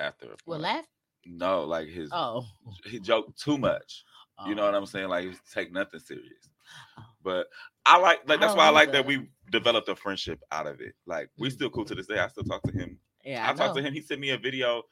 [0.04, 0.28] after.
[0.34, 0.86] A Well, laugh.
[1.26, 2.46] No, like his Oh,
[2.86, 4.04] he joked too much.
[4.46, 4.66] You know Oh.
[4.66, 5.10] what I'm saying?
[5.10, 6.50] Like he take nothing serious.
[7.00, 7.04] Oh.
[7.24, 7.48] But
[7.86, 9.08] I like like that's don't why I like that either.
[9.08, 10.94] we developed a friendship out of it.
[11.08, 12.20] Like we still cool to this day.
[12.20, 13.94] I still talk to him Yeah, I, I, talked to him.
[13.94, 14.84] He sent me a video.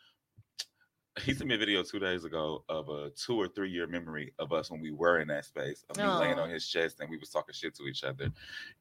[1.24, 4.34] He sent me a video two days ago of a two or three year memory
[4.40, 7.10] of us when we were in that space of me laying on his chest and
[7.10, 8.30] we was talking shit to each other.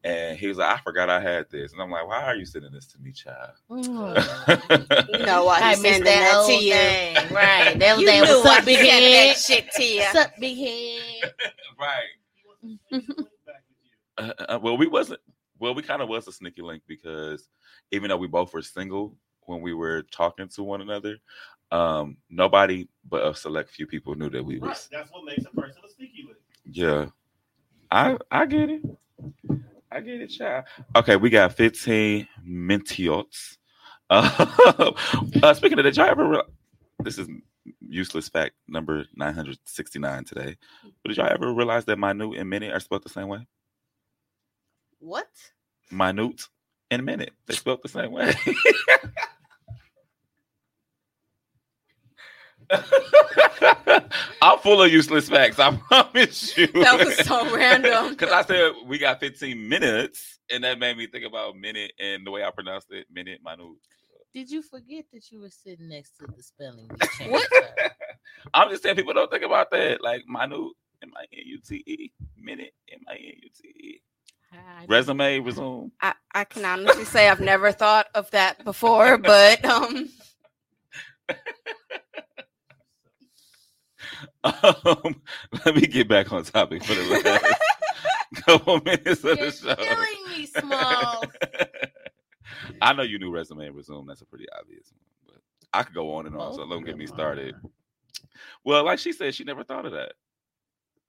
[0.04, 1.72] And he was like, I forgot I had this.
[1.72, 3.54] And I'm like, why are you sending this to me, child?
[3.68, 5.18] Mm.
[5.18, 6.72] You know why I he's sending that, old to you.
[6.74, 7.16] thing.
[7.34, 7.76] Right.
[7.76, 8.24] That was You that.
[8.28, 9.30] knew What's up, he big head?
[9.30, 10.00] that shit to you.
[10.00, 11.32] What's up, big head?
[11.80, 13.02] right.
[14.18, 15.18] Uh, uh, well, we wasn't.
[15.58, 17.48] Well, we kind of was a sneaky link because
[17.90, 19.16] even though we both were single
[19.50, 21.18] when we were talking to one another,
[21.72, 25.44] um, nobody but a select few people knew that we Right, was that's what makes
[25.44, 26.38] a person a sneaky link.
[26.64, 27.06] Yeah.
[27.90, 28.82] I I get it.
[29.90, 30.64] I get it, child.
[30.94, 33.56] Okay, we got 15 Mentiots.
[34.08, 34.92] Uh,
[35.42, 36.42] uh, speaking of that, y'all ever re-
[37.00, 37.28] this is
[37.80, 40.56] useless fact number 969 today.
[41.02, 43.46] But did y'all ever realize that minute and minute are spelled the same way?
[45.00, 45.28] What?
[45.90, 46.42] Minute
[46.90, 47.32] and minute.
[47.46, 48.32] They spelled the same way.
[54.42, 55.58] I'm full of useless facts.
[55.58, 56.66] I promise you.
[56.68, 58.10] That was so random.
[58.10, 62.26] Because I said we got 15 minutes, and that made me think about minute and
[62.26, 63.66] the way I pronounced it, minute, minute.
[64.32, 67.32] Did you forget that you were sitting next to the spelling bee change?
[67.32, 67.48] What?
[68.54, 70.02] I'm just saying people don't think about that.
[70.02, 74.00] Like minute, M I N U T E, minute, M I N U T E.
[74.52, 75.90] I- Resume, resume.
[76.00, 80.08] I, I can honestly say I've never thought of that before, but um,
[84.44, 85.20] Um,
[85.64, 87.54] let me get back on topic for the last
[88.46, 89.74] couple minutes of You're the show.
[89.74, 91.24] killing me, Smalls.
[92.82, 94.06] I know you knew resume and resume.
[94.06, 95.42] That's a pretty obvious one, but
[95.78, 96.48] I could go on and on.
[96.48, 97.08] Both So of don't get them me are.
[97.08, 97.54] started.
[98.64, 100.12] Well, like she said, she never thought of that.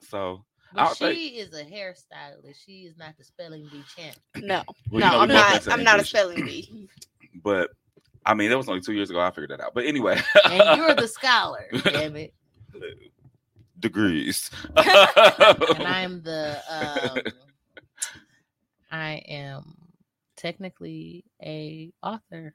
[0.01, 0.43] So
[0.75, 2.55] I But don't think- she is a hairstylist.
[2.65, 4.15] She is not the spelling bee champ.
[4.37, 5.67] no, well, you no, know, I'm not.
[5.71, 6.89] I'm not a spelling bee.
[7.43, 7.69] But
[8.25, 9.19] I mean, that was only two years ago.
[9.21, 9.73] I figured that out.
[9.73, 12.33] But anyway, And you're the scholar, damn it.
[13.79, 14.49] Degrees.
[14.75, 17.21] And I'm the um
[18.91, 19.75] I am
[20.35, 22.53] technically a author.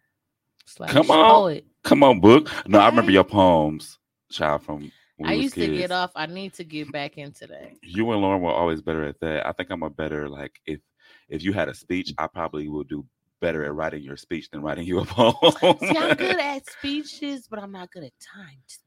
[0.68, 1.26] Slash Come on.
[1.26, 1.64] poet.
[1.84, 2.50] Come on, book.
[2.66, 3.98] No, I remember your poems,
[4.32, 4.64] child.
[4.64, 6.10] From when I used to get off.
[6.16, 7.72] I need to get back into that.
[7.82, 9.46] You and Lauren were always better at that.
[9.46, 10.80] I think I'm a better like if
[11.28, 13.06] if you had a speech, I probably will do
[13.40, 15.78] better at writing your speech than writing you a poem.
[15.80, 18.78] See, I'm good at speeches, but I'm not good at timed.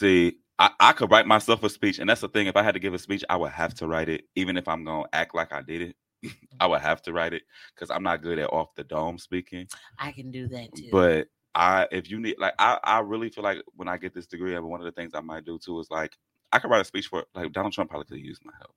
[0.00, 2.46] See, I, I could write myself a speech, and that's the thing.
[2.46, 4.66] If I had to give a speech, I would have to write it, even if
[4.66, 5.96] I'm gonna act like I did it.
[6.60, 7.42] I would have to write it
[7.74, 9.68] because I'm not good at off the dome speaking.
[9.98, 10.88] I can do that too.
[10.90, 14.26] But I, if you need, like, I, I really feel like when I get this
[14.26, 16.16] degree, I mean, one of the things I might do too is like,
[16.50, 18.74] I could write a speech for like Donald Trump probably could use my help.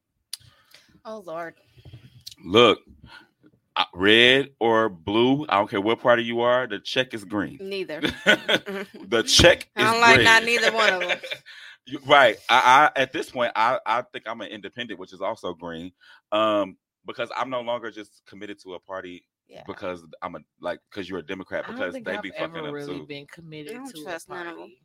[1.06, 1.54] Oh Lord.
[2.44, 2.80] Look,
[3.94, 7.58] red or blue, I don't care what party you are, the check is green.
[7.62, 8.02] Neither.
[8.26, 10.26] the check I is don't like green.
[10.26, 11.18] not neither one of them.
[12.06, 12.38] right.
[12.50, 15.92] I, I at this point, I, I think I'm an independent, which is also green.
[16.32, 19.64] Um, because I'm no longer just committed to a party Yeah.
[19.68, 22.74] because I'm a like because you're a Democrat because they I've be fucking ever up
[22.74, 23.06] really too.
[23.08, 24.58] been committed I don't to a trust none of 'em.
[24.60, 24.78] party.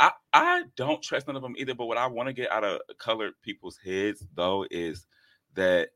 [0.00, 1.74] I, I don't trust none of them either.
[1.74, 5.06] But what I want to get out of colored people's heads though is
[5.54, 5.88] that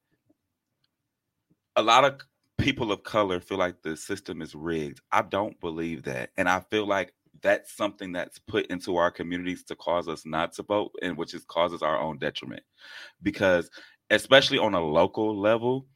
[1.77, 2.21] a lot of
[2.59, 5.01] people of color feel like the system is rigged.
[5.11, 6.31] I don't believe that.
[6.37, 7.13] And I feel like
[7.43, 11.35] that's something that's put into our communities to cause us not to vote and which
[11.35, 12.63] is causes our own detriment.
[13.23, 13.71] Because
[14.11, 15.87] especially on a local level,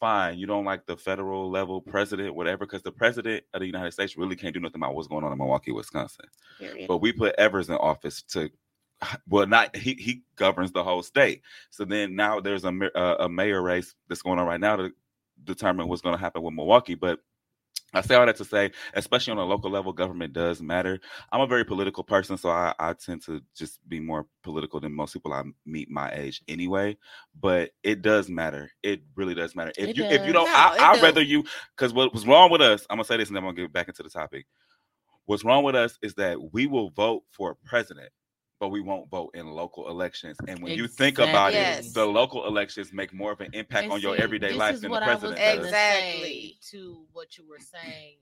[0.00, 3.92] fine, you don't like the federal level president, whatever, because the president of the United
[3.92, 6.26] States really can't do nothing about what's going on in Milwaukee, Wisconsin.
[6.58, 6.88] Period.
[6.88, 8.50] But we put Evers in office to,
[9.28, 11.42] well, not he he governs the whole state.
[11.70, 14.92] So then now there's a uh, a mayor race that's going on right now to
[15.44, 16.94] determine what's going to happen with Milwaukee.
[16.94, 17.20] But
[17.92, 20.98] I say all that to say, especially on a local level, government does matter.
[21.30, 24.92] I'm a very political person, so I, I tend to just be more political than
[24.92, 26.96] most people I meet my age anyway.
[27.38, 28.70] But it does matter.
[28.82, 29.72] It really does matter.
[29.78, 31.44] If It you if you don't, No, I, I'd rather you
[31.76, 32.84] because what was wrong with us.
[32.90, 34.46] I'm gonna say this and then I'm gonna get back into the topic.
[35.26, 38.10] What's wrong with us is that we will vote for a president,
[38.64, 40.38] but we won't vote in local elections.
[40.48, 41.88] And when you think about Exactly.
[41.88, 44.84] it, the local elections make more of an impact And on your everyday life than
[44.84, 45.66] the what I was president does.
[45.66, 46.56] Exactly.
[46.70, 48.16] to what you were saying.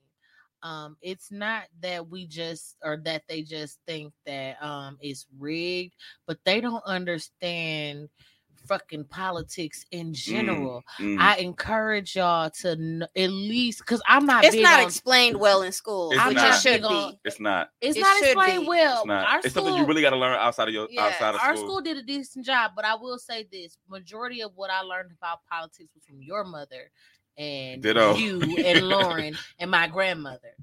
[0.61, 5.93] Um, it's not that we just or that they just think that um it's rigged,
[6.27, 8.09] but they don't understand
[8.67, 10.83] fucking politics in general.
[10.99, 11.19] Mm.
[11.19, 14.43] I encourage y'all to kn- at least because I'm not.
[14.45, 16.55] It's not on- explained well in school, It's which not.
[16.55, 17.19] it should Big on- be.
[17.25, 17.69] it's not.
[17.81, 18.67] It's It not should explained be.
[18.67, 18.97] well.
[18.99, 19.27] It's not.
[19.29, 21.05] Our It's something you really got to learn outside of your Yeah.
[21.05, 21.67] outside of our school.
[21.67, 25.11] school did a decent job, but I will say this: majority of what I learned
[25.11, 26.91] about politics was from your mother
[27.37, 28.15] and Ditto.
[28.15, 30.53] you and Lauren and my grandmother.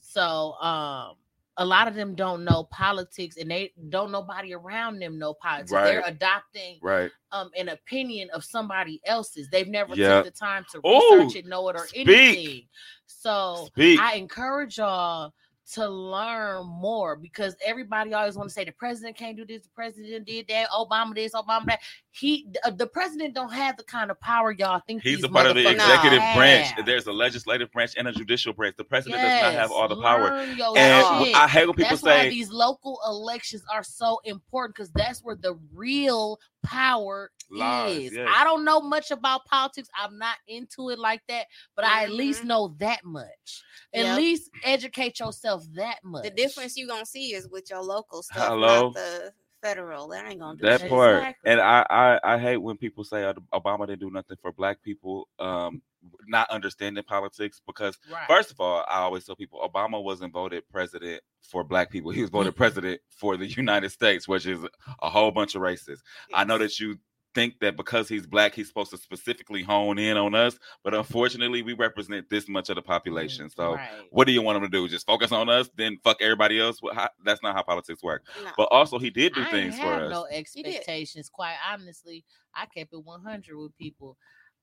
[0.00, 1.16] So, um,
[1.58, 5.72] a lot of them don't know politics, and they don't nobody around them know politics.
[5.72, 5.84] Right.
[5.84, 7.10] They're adopting Right.
[7.32, 9.48] um an opinion of somebody else's.
[9.50, 10.22] They've never Yeah.
[10.22, 12.08] took the time to Ooh, research it, know it, or speak.
[12.08, 12.62] anything.
[13.06, 13.98] So Speak.
[14.00, 15.32] I encourage y'all
[15.74, 19.68] to learn more because everybody always want to say the president can't do this, the
[19.74, 21.80] president did that, Obama this, Obama that.
[22.10, 25.46] He, uh, the president, don't have the kind of power y'all think He's a part
[25.46, 26.36] of the executive have.
[26.36, 26.68] branch.
[26.84, 28.76] There's a legislative branch and a judicial branch.
[28.76, 30.30] The president does not have all the power.
[30.32, 31.36] And shit.
[31.36, 35.22] I hate when people that's why say, these local elections are so important because that's
[35.22, 38.12] where the real power Lies, is.
[38.14, 38.28] yes.
[38.36, 39.88] I don't know much about politics.
[39.96, 42.46] I'm not into it like that, but I at least Mhm.
[42.46, 43.62] know that much.
[43.94, 44.16] At Yep.
[44.16, 46.24] least educate yourself that much.
[46.24, 48.88] The difference you're gonna see is with your local stuff, Hello?
[48.88, 49.32] not the
[49.62, 50.08] federal.
[50.08, 50.90] That ain't gonna do that shit.
[50.90, 51.50] part Exactly.
[51.52, 54.82] and I, I i hate when people say uh, obama didn't do nothing for black
[54.82, 55.82] people um
[56.28, 58.26] not understanding politics because Right.
[58.28, 62.20] first of all i always tell people obama wasn't voted president for black people he
[62.20, 64.60] was voted president for the united states which is
[65.02, 66.02] a whole bunch of races
[66.34, 66.96] i know that you
[67.38, 71.62] think that because he's black he's supposed to specifically hone in on us but unfortunately
[71.62, 73.46] we represent this much of the population.
[73.46, 73.88] Mm, so Right.
[74.10, 74.88] what do you want him to do?
[74.88, 76.82] Just focus on us then fuck everybody else?
[76.82, 78.24] Well, how- that's not how politics work.
[78.42, 78.50] No.
[78.56, 80.10] but also he did do I ain't things for us.
[80.10, 81.28] no expectations.
[81.28, 82.24] Quite honestly,
[82.54, 84.16] I kept it 100 with people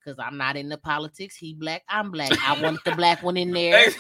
[0.06, 1.36] because I'm not into politics.
[1.36, 2.32] He black, I'm black.
[2.48, 3.88] I want the black one in there.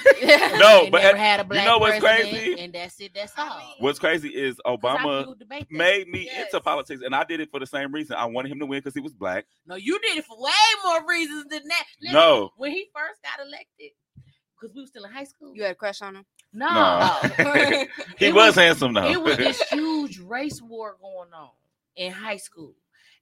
[0.57, 2.59] No, but never had a black know what's president, crazy?
[2.59, 3.11] and that's it.
[3.13, 3.75] That's all.
[3.79, 5.75] What's crazy is Obama do debate that.
[5.75, 6.45] made me Yes.
[6.53, 8.15] into politics, and I did it for the same reason.
[8.15, 9.45] I wanted him to win because he was black.
[9.67, 10.51] No, you did it for way
[10.83, 11.83] more reasons than that.
[12.01, 13.91] Listen, No, when he first got elected,
[14.59, 15.55] because we were still in high school.
[15.55, 16.25] You had a crush on him?
[16.53, 17.85] no, no,
[18.17, 19.05] he was, was- handsome though.
[19.11, 21.49] it was this huge race war going on
[21.97, 22.73] in high school.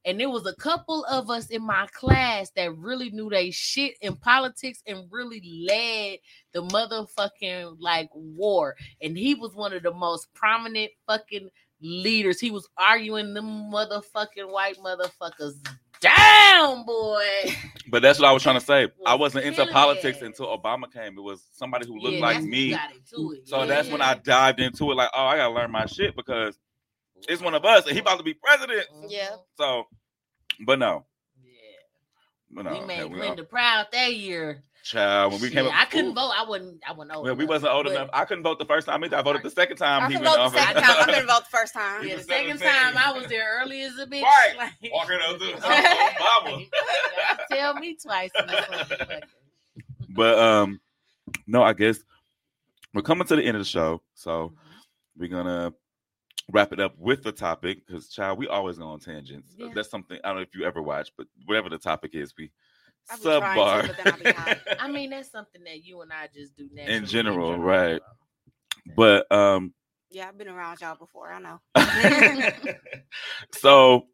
[0.06, 3.96] And there was a couple of us in my class that really knew they shit
[4.02, 6.18] in politics and really led
[6.54, 8.76] the motherfucking like war.
[9.02, 11.50] And he was one of the most prominent fucking
[11.82, 12.40] leaders.
[12.40, 15.54] He was arguing them motherfucking white motherfuckers
[16.02, 17.26] down, boy.
[17.90, 18.90] But that's what I was trying to say.
[19.06, 20.26] I Was wasn't into politics it.
[20.26, 21.18] until Obama came.
[21.18, 22.72] It was somebody who looked Yeah, like me.
[22.72, 23.48] got into it.
[23.48, 24.02] So Yeah, that's when.
[24.02, 24.96] I dived into it.
[24.96, 26.58] Like, oh, I gotta learn my shit because
[27.30, 28.86] it's one of us, and he about to be president.
[29.08, 29.30] Yeah.
[29.56, 29.88] So,
[30.66, 31.06] but no,
[31.44, 31.52] Yeah.
[32.52, 32.74] but no.
[32.80, 34.64] we made yeah, we- Linda proud that year.
[34.84, 36.14] child, when we came, up, I couldn't Ooh.
[36.14, 36.32] vote.
[36.38, 36.82] I wasn't.
[36.88, 37.26] I wasn't old.
[37.26, 38.10] Well, we enough, wasn't old enough.
[38.14, 39.04] I couldn't vote the first time.
[39.04, 39.16] either.
[39.18, 40.04] I voted the second time.
[40.04, 40.66] I he can went vote the off.
[40.68, 40.96] second time.
[41.00, 42.06] I couldn't vote the first time.
[42.08, 42.68] Yeah, the second 17.
[42.68, 44.24] time I was there early as a bitch.
[44.24, 44.56] Right.
[44.58, 46.66] Like, Walking up to
[47.56, 48.32] Tell me twice.
[48.38, 49.22] in this motherfucker.
[50.10, 50.80] But um,
[51.48, 52.00] no, I guess
[52.94, 54.54] we're coming to the end of the show, so
[55.18, 55.74] we're gonna
[56.52, 59.56] wrap it up with the topic because, child, we always go on tangents.
[59.58, 59.70] Yeah.
[59.74, 62.52] That's something I don't know if you ever watch, but whatever the topic is, we
[63.06, 63.96] sub bar to, subbar.
[63.96, 64.58] but then I be hot.
[64.80, 68.02] I mean, that's something that you and I just do naturally In general, right.
[68.96, 69.74] but um,
[70.10, 71.32] Yeah, I've been around y'all before.
[71.32, 71.60] I know.
[73.54, 74.08] so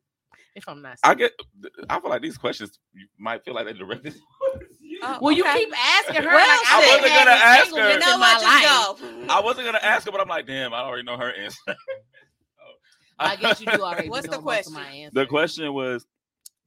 [0.55, 1.31] If I'm not, I get,
[1.89, 4.13] I feel like these questions you might feel like they're directed.
[4.13, 4.99] towards you.
[5.01, 6.27] Oh, well, you keep asking her.
[6.27, 7.93] Well, like, I been wasn't gonna ask her.
[7.93, 8.43] You know in my what?
[8.43, 8.99] life.
[8.99, 9.33] Just go.
[9.33, 11.75] I wasn't gonna ask her, but I'm like, damn, I already know her answer.
[13.19, 14.09] I guess you do already.
[14.09, 14.73] What's the question?
[14.73, 16.05] My the question was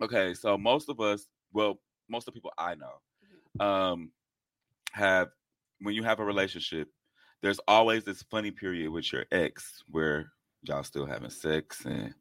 [0.02, 4.10] okay so most of us well most of the people i know um
[4.92, 5.28] have
[5.80, 6.88] when you have a relationship
[7.40, 12.14] there's always this funny period with your ex where y'all still having sex and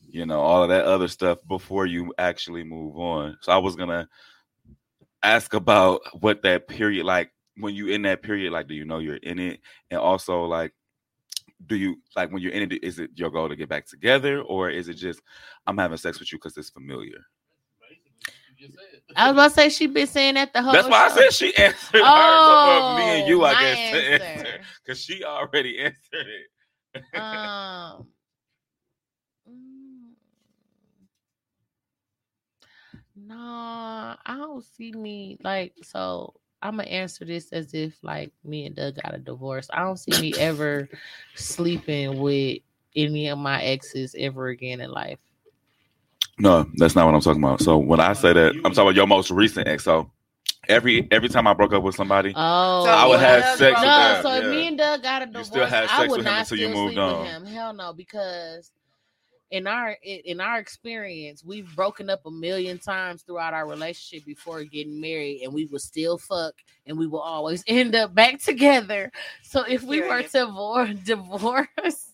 [0.00, 3.76] you know all of that other stuff before you actually move on so i was
[3.76, 4.08] gonna
[5.22, 8.98] ask about what that period like when you in that period like do you know
[8.98, 9.60] you're in it
[9.90, 10.72] and also like
[11.66, 14.40] do you like when you're in it is it your goal to get back together
[14.42, 15.20] or is it just
[15.66, 17.18] i'm having sex with you because it's familiar
[19.16, 20.72] I was about to say she been saying that the whole.
[20.72, 24.24] that's why i said she answered Oh, me and you i guess to answer.
[24.24, 26.46] answer because she already answered it
[27.14, 28.06] um
[29.48, 30.12] mm,
[33.16, 36.34] no i don't see me like so
[36.64, 39.68] i'm gonna answer this as if like me and doug got a divorce.
[39.72, 40.88] I don't see me ever
[41.36, 42.58] sleeping with
[42.96, 45.18] any of my exes ever again in life.
[46.38, 47.60] No that's not what i'm talking about.
[47.60, 49.84] So when i say that i'm talking about your most recent ex.
[49.84, 50.10] So
[50.68, 53.80] every every time i broke up with somebody oh So I would have Doug sex
[53.80, 54.50] broke with no them, so if yeah.
[54.50, 55.46] me and doug got a You divorce.
[55.46, 57.18] still had i would with him not until you still moved sleep on.
[57.20, 57.46] with him.
[57.46, 58.72] Hell no because
[59.54, 64.64] in our in our experience, we've broken up a million times throughout our relationship before
[64.64, 66.54] getting married, and we would still fuck,
[66.86, 69.12] and we will always end up back together.
[69.44, 72.10] So if we were to vor- divorce,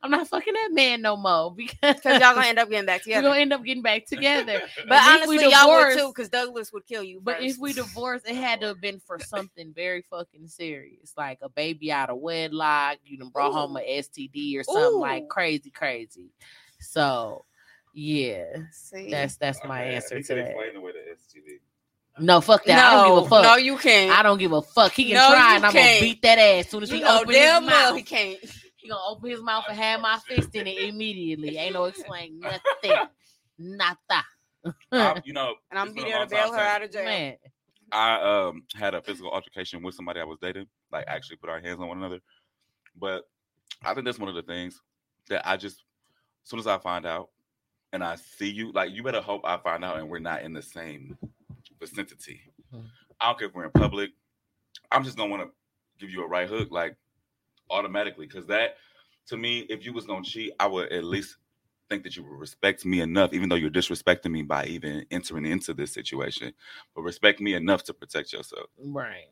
[0.00, 3.26] I'm not fucking that man no more because y'all gonna end up getting back together.
[3.26, 4.62] we're gonna end up getting back together.
[4.88, 7.20] But And if we honestly, y'all would too, because Douglas would kill you.
[7.20, 11.38] But if we divorce, it had to have been for something very fucking serious, like
[11.42, 12.98] a baby out of wedlock.
[13.04, 16.30] You done brought home a STD or something like crazy, crazy.
[16.80, 17.44] So,
[17.94, 19.10] yeah, See?
[19.10, 20.40] that's that's my Okay, answer to that.
[20.42, 21.60] explain away the STD.
[22.18, 22.78] No, fuck that.
[22.78, 23.42] I don't give a fuck.
[23.42, 24.10] No, you can't.
[24.10, 24.92] I don't give a fuck.
[24.92, 27.00] He can No, try, and I'm gonna beat that ass as soon as you he
[27.00, 27.96] know open his mouth.
[27.96, 28.38] he can't.
[28.76, 31.56] He gonna open his mouth and have my fist in it immediately.
[31.58, 33.08] Ain't no explain nothing,
[33.58, 34.24] nada.
[34.98, 36.90] I- you know, And I'm it's be been a there to bail her out of
[36.92, 37.04] jail.
[37.04, 37.36] Man,
[37.92, 41.60] I um had a physical altercation with somebody I was dating, like actually put our
[41.60, 42.20] hands on one another.
[42.98, 43.24] But
[43.84, 44.80] I think that's one of the things
[45.28, 45.84] that I just
[46.46, 47.30] as soon as I find out
[47.92, 50.52] and I see you, like you better hope I find out and we're not in
[50.52, 51.18] the same
[51.80, 52.40] vicinity.
[52.72, 52.88] Mhm.
[53.20, 54.12] I don't care if we're in public.
[54.92, 55.52] I'm just gonna want to
[55.98, 56.96] give you a right hook, like
[57.68, 58.76] automatically, because that
[59.26, 61.36] to me, if you was gonna cheat, I would at least
[61.88, 65.46] think that you would respect me enough, even though you're disrespecting me by even entering
[65.46, 66.54] into this situation,
[66.94, 68.70] but respect me enough to protect yourself.
[68.78, 69.30] right.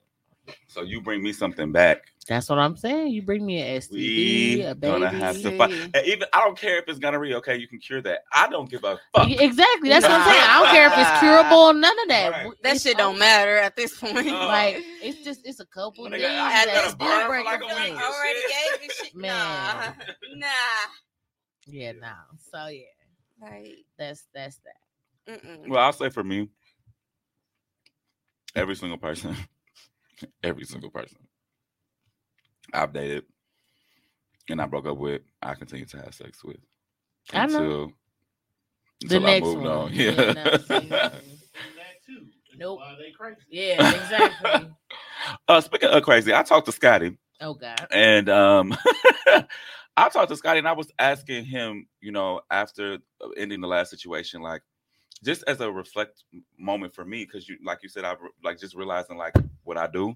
[0.67, 3.09] So you bring me something back, That's what I'm saying.
[3.13, 5.71] You bring me an STD, we a gonna have to fight.
[5.95, 7.37] And even I don't care if it's gonorrhea.
[7.39, 8.25] Okay, you can cure that.
[8.33, 9.31] I don't give a fuck.
[9.31, 9.89] Exactly.
[9.89, 10.43] That's what I'm saying.
[10.43, 12.31] I don't care if it's curable, none of that.
[12.33, 12.51] Right.
[12.63, 14.29] That It's shit don't matter at this point.
[14.29, 16.89] Uh, Like it's just it's a couple When things they got- I that got a
[16.91, 17.75] still burn for break like a week.
[17.77, 18.01] feelings.
[18.03, 19.15] already gave this shit.
[19.15, 19.95] Man.
[20.37, 20.47] Nah, nah.
[21.67, 22.13] Yeah, no.
[22.53, 22.83] So yeah,
[23.41, 25.41] Like, that's that's that.
[25.41, 25.69] mm-mm.
[25.69, 26.49] Well, I'll say for me,
[28.55, 29.35] every single person,
[30.43, 31.19] every single person
[32.73, 33.25] I've dated
[34.49, 36.59] and I broke up with, I continue to have sex with
[37.33, 37.61] I know.
[37.61, 37.93] until
[39.01, 39.67] The I next moved one.
[39.67, 39.93] on.
[39.93, 40.33] Yeah, Yeah.
[40.35, 41.17] no, that
[42.07, 42.27] too.
[42.57, 42.79] Nope.
[42.79, 43.39] Why they crazy?
[43.51, 44.71] Yeah, exactly.
[45.49, 47.87] uh, speaking of crazy, I talked to Scotty oh God.
[47.91, 48.77] and um
[49.97, 52.99] I talked to Scotty and I was asking him, you know, after
[53.37, 54.63] ending the last situation, like
[55.25, 56.25] just as a reflect
[56.59, 59.35] moment for me, because you like you said, I like just realizing like
[59.65, 60.15] what I do.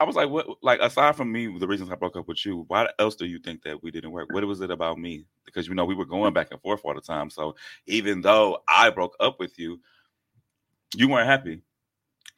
[0.00, 2.64] I was like, what like aside from me, the reasons I broke up with you,
[2.68, 4.32] why else do you think that we didn't work?
[4.32, 5.24] What was it about me?
[5.44, 7.30] Because you know, we were going back and forth all the time.
[7.30, 9.80] So even though I broke up with you,
[10.94, 11.62] you weren't happy.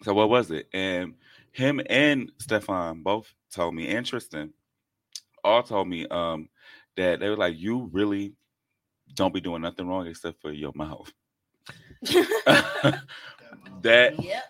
[0.02, 0.69] So what was it?
[0.73, 1.15] And
[1.52, 4.52] him and Stefan both told me, and Tristan
[5.44, 6.48] all told me um
[6.97, 8.32] that they were like, you really
[9.15, 11.12] don't be doing nothing wrong except for your mouth.
[13.82, 14.43] that Yep.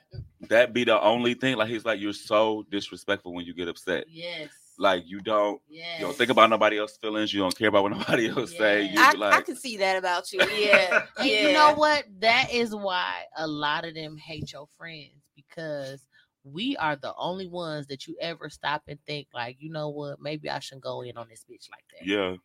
[0.48, 1.56] that be the only thing.
[1.56, 4.05] Like he's like, you're so disrespectful when you get upset.
[4.09, 4.48] Yes.
[4.78, 6.01] Like you don't Yes.
[6.01, 7.32] you don't think about nobody else's feelings.
[7.35, 8.85] You don't care about what nobody else say.
[8.85, 10.40] You I, like, I can see that about you.
[10.56, 11.02] Yeah.
[11.22, 11.24] Yeah.
[11.48, 12.05] you know what?
[12.20, 16.06] That is why a lot of them hate your friends because
[16.43, 20.20] we are the only ones that you ever stop and think like, you know what?
[20.20, 22.06] Maybe I shouldn't go in on this bitch like that.
[22.06, 22.36] yeah,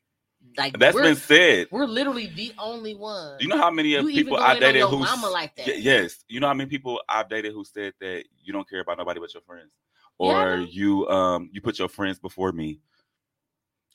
[0.57, 1.67] Like that's been said.
[1.71, 3.41] we're literally the only ones.
[3.41, 5.67] You know how many of You people I dated who mama like that.
[5.67, 8.79] Y- yes, you know how many people I've dated who said that you don't care
[8.79, 9.71] about nobody but your friends,
[10.17, 10.63] or know.
[10.63, 12.79] you um you put your friends before me.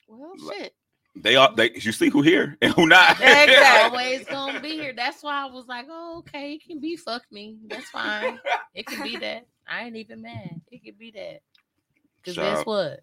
[0.09, 0.75] well, Like- shit.
[1.17, 3.11] They all they you see who here and who not.
[3.21, 3.57] Exactly.
[3.83, 4.93] always gonna be here.
[4.97, 7.59] That's why I was like, oh, okay, it can be fuck me.
[7.67, 8.39] That's fine.
[8.75, 9.45] It can be that.
[9.69, 10.61] I ain't even mad.
[10.71, 11.41] It can be that.
[12.25, 13.01] Cause guess what?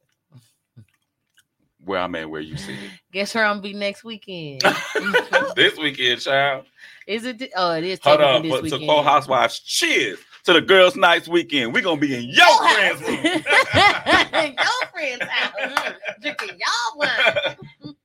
[1.87, 2.91] Where I'm at, where you see it.
[3.11, 4.61] Guess where I'm be next weekend.
[5.55, 6.65] this weekend, child.
[7.07, 7.39] is it?
[7.39, 7.99] thi- Oh, it is.
[8.03, 11.73] Hold on, this but to quote Housewives, cheers to the girls' nights weekend.
[11.73, 13.23] We're gonna be in your friends' room.
[13.23, 15.93] your friend's house.
[16.21, 17.95] Drinking y'all wine.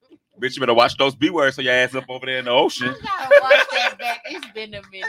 [0.40, 2.50] Bitch, you better watch those B words so your ass up over there in the
[2.50, 2.88] ocean.
[2.88, 4.22] I gotta watch that back.
[4.26, 5.04] It's been a minute.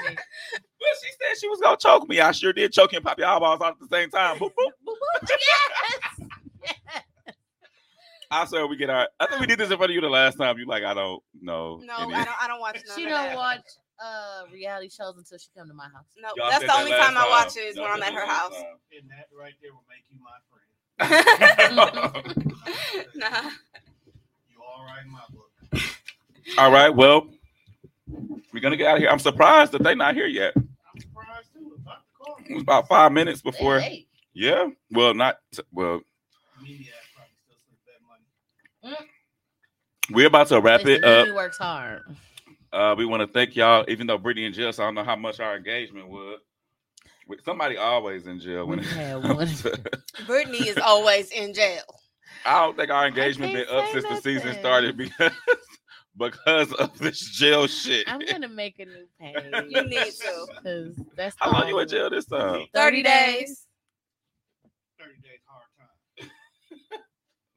[0.53, 2.19] Well, she said she was gonna choke me.
[2.19, 4.37] I sure did choke you and pop your eyeballs out at the same time.
[4.37, 5.27] Boop, boop.
[5.27, 6.27] yes.
[8.33, 9.07] I swear we get our.
[9.19, 10.57] I think we did this in front of you the last time.
[10.57, 11.79] You like, I don't know.
[11.83, 12.43] No, any- I don't.
[12.43, 12.79] I don't watch.
[12.87, 13.37] None She of don't that.
[13.37, 13.61] watch
[14.03, 16.05] uh reality shows until she come to my house.
[16.17, 18.03] No, Y'all that's the that only last time I watch it is Y'all when I'm
[18.03, 18.51] at her house.
[18.51, 18.65] last
[18.99, 20.99] And that right there will make you my friend.
[23.15, 23.49] nah.
[24.49, 25.51] You all right in my book.
[26.57, 27.27] All right, well,
[28.53, 29.09] we're gonna get out of here.
[29.09, 30.53] I'm surprised that they're not here yet.
[30.55, 30.67] I'm
[30.99, 31.77] surprised too.
[31.81, 31.99] About
[32.49, 33.81] It was about five minutes before.
[34.33, 34.69] Yeah.
[34.91, 35.37] Well, not
[35.71, 36.01] well.
[36.61, 37.79] Media probably still sleep
[38.81, 39.07] that money.
[40.13, 41.25] We're about to wrap listen, it up.
[41.25, 42.03] He works hard.
[42.71, 45.03] Uh, we want to thank y'all, even though Brittany in jail, so I don't know
[45.03, 46.39] how much our engagement was.
[47.45, 49.79] Somebody always in jail when it had to-
[50.25, 51.83] Brittany is always in jail.
[52.45, 55.31] I don't think our engagement been up say since the season started because
[56.17, 58.05] because of this jail shit.
[58.07, 59.35] I'm gonna make a new page.
[59.69, 60.47] You need to.
[60.63, 62.65] Cause that's How long you in jail this time?
[62.73, 63.65] 30 days.
[64.99, 65.63] 30 days hard
[66.19, 66.29] time.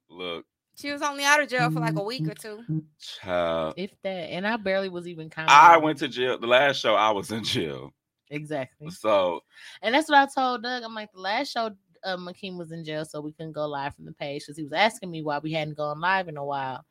[0.09, 0.45] Look,
[0.77, 2.85] She was only out of jail for like a week or two.
[3.01, 3.75] child.
[3.79, 5.55] If that, and I barely was even counting.
[5.55, 6.39] I went to jail.
[6.39, 7.95] The last show I was in jail.
[8.31, 9.41] exactly, So
[9.83, 10.83] and that's what I told Doug.
[10.83, 11.71] I'm like, the last show,
[12.05, 14.65] uh, McKean was in jail, so we couldn't go live from the page because he
[14.65, 16.85] was asking me why we hadn't gone live in a while.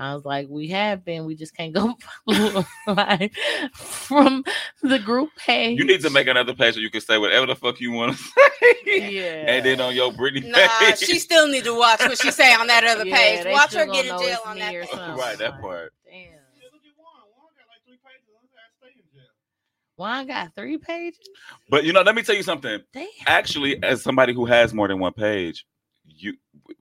[0.00, 1.94] I was like, we have been, we just can't go
[2.86, 3.30] live
[3.74, 4.44] from
[4.82, 5.78] the group page.
[5.78, 8.16] you need to make another page so you can say whatever the fuck you want
[8.16, 8.74] to say.
[8.96, 10.98] yeah, And then on your Brittany Nah, page.
[10.98, 13.44] she still need to watch what she say on that other Yeah, page.
[13.44, 14.88] they Watch her get in jail on that page.
[14.92, 15.92] right, that Like, part.
[16.06, 16.28] Damn, Yeah,
[16.72, 17.22] look at Juan.
[17.36, 18.26] Juan got like three pages.
[18.32, 19.28] Look at stay in jail.
[19.96, 21.18] Juan got three pages.
[21.68, 22.80] But you know, let me tell you something.
[22.94, 23.06] Damn.
[23.26, 25.66] Actually, as somebody who has more than one page,
[26.06, 26.34] you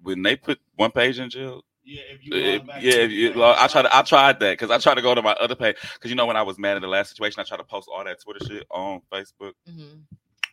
[0.03, 3.11] when they put one page in jail, Yeah, if you If- log back yeah, if
[3.11, 3.81] you, the I page, tried.
[3.83, 6.15] To, I tried that because I tried to go to my other page because you
[6.15, 8.21] know when I was mad at the last situation, I tried to post all that
[8.21, 9.53] Twitter shit on Facebook.
[9.67, 10.01] Mhm.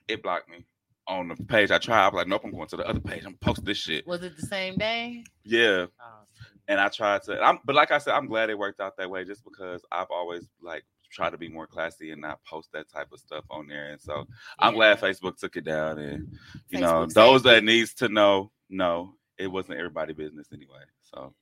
[0.08, 0.64] It blocked me
[1.08, 1.70] on the page.
[1.70, 2.04] I tried.
[2.04, 3.18] I was like, nope, I'm going to the other page.
[3.26, 4.06] I'm gonna post this shit.
[4.06, 5.24] Was it the same day?
[5.44, 6.20] Yeah, Oh,
[6.68, 7.38] and I tried to.
[7.42, 10.10] I'm, but like I said, I'm glad it worked out that way, just because I've
[10.10, 13.66] always like tried to be more classy and not post that type of stuff on
[13.68, 13.90] there.
[13.90, 14.26] And so
[14.58, 14.98] I'm glad.
[15.00, 15.98] Facebook took it down.
[15.98, 16.36] And
[16.70, 20.80] you know, those that needs to know, no, it wasn't everybody business anyway.
[21.02, 21.34] So,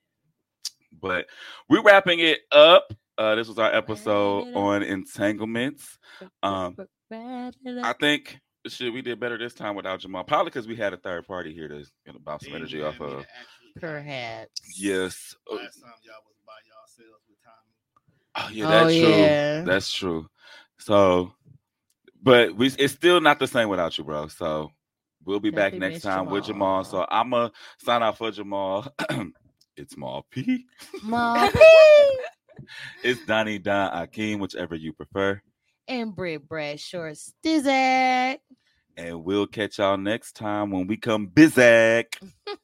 [1.01, 1.25] but
[1.69, 2.93] we're wrapping it up.
[3.17, 5.97] Uh, this was our episode on entanglements.
[6.43, 6.75] Um,
[7.11, 10.97] I think shit we did better this time without Jamal, probably because we had a
[10.97, 13.19] third party here to get about some then energy you off had me to of.
[13.21, 14.61] actually- Perhaps.
[14.77, 15.35] Yes.
[15.49, 17.73] Oh, Last time y'all was by yourselves with Tommy.
[18.37, 19.21] Oh, yeah, that's oh, true.
[19.21, 19.61] yeah.
[19.63, 20.29] That's true.
[20.77, 21.33] So,
[22.23, 24.27] but we it's still not the same without you, bro.
[24.27, 24.71] So
[25.25, 26.83] we'll be back next miss time with Jamal.
[26.83, 27.05] Jamal.
[27.05, 27.49] So I'ma
[27.79, 28.87] sign out for Jamal.
[29.77, 30.65] it's Maul P.
[31.03, 31.49] Mom
[33.03, 35.41] It's Donnie Don Akeem, whichever you prefer.
[35.87, 38.37] and Britt Bradshaw Stizak.
[38.97, 42.05] And we'll catch y'all next time when we come bizac.
[42.47, 42.55] I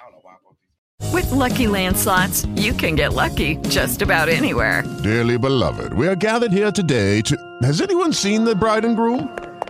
[0.00, 0.56] don't know why I wrote
[1.00, 1.12] these.
[1.12, 4.84] With LuckyLand slots, you can get lucky just about anywhere.
[5.02, 7.36] Dearly beloved, we are gathered here today to.
[7.62, 9.36] Has anyone seen the bride and groom?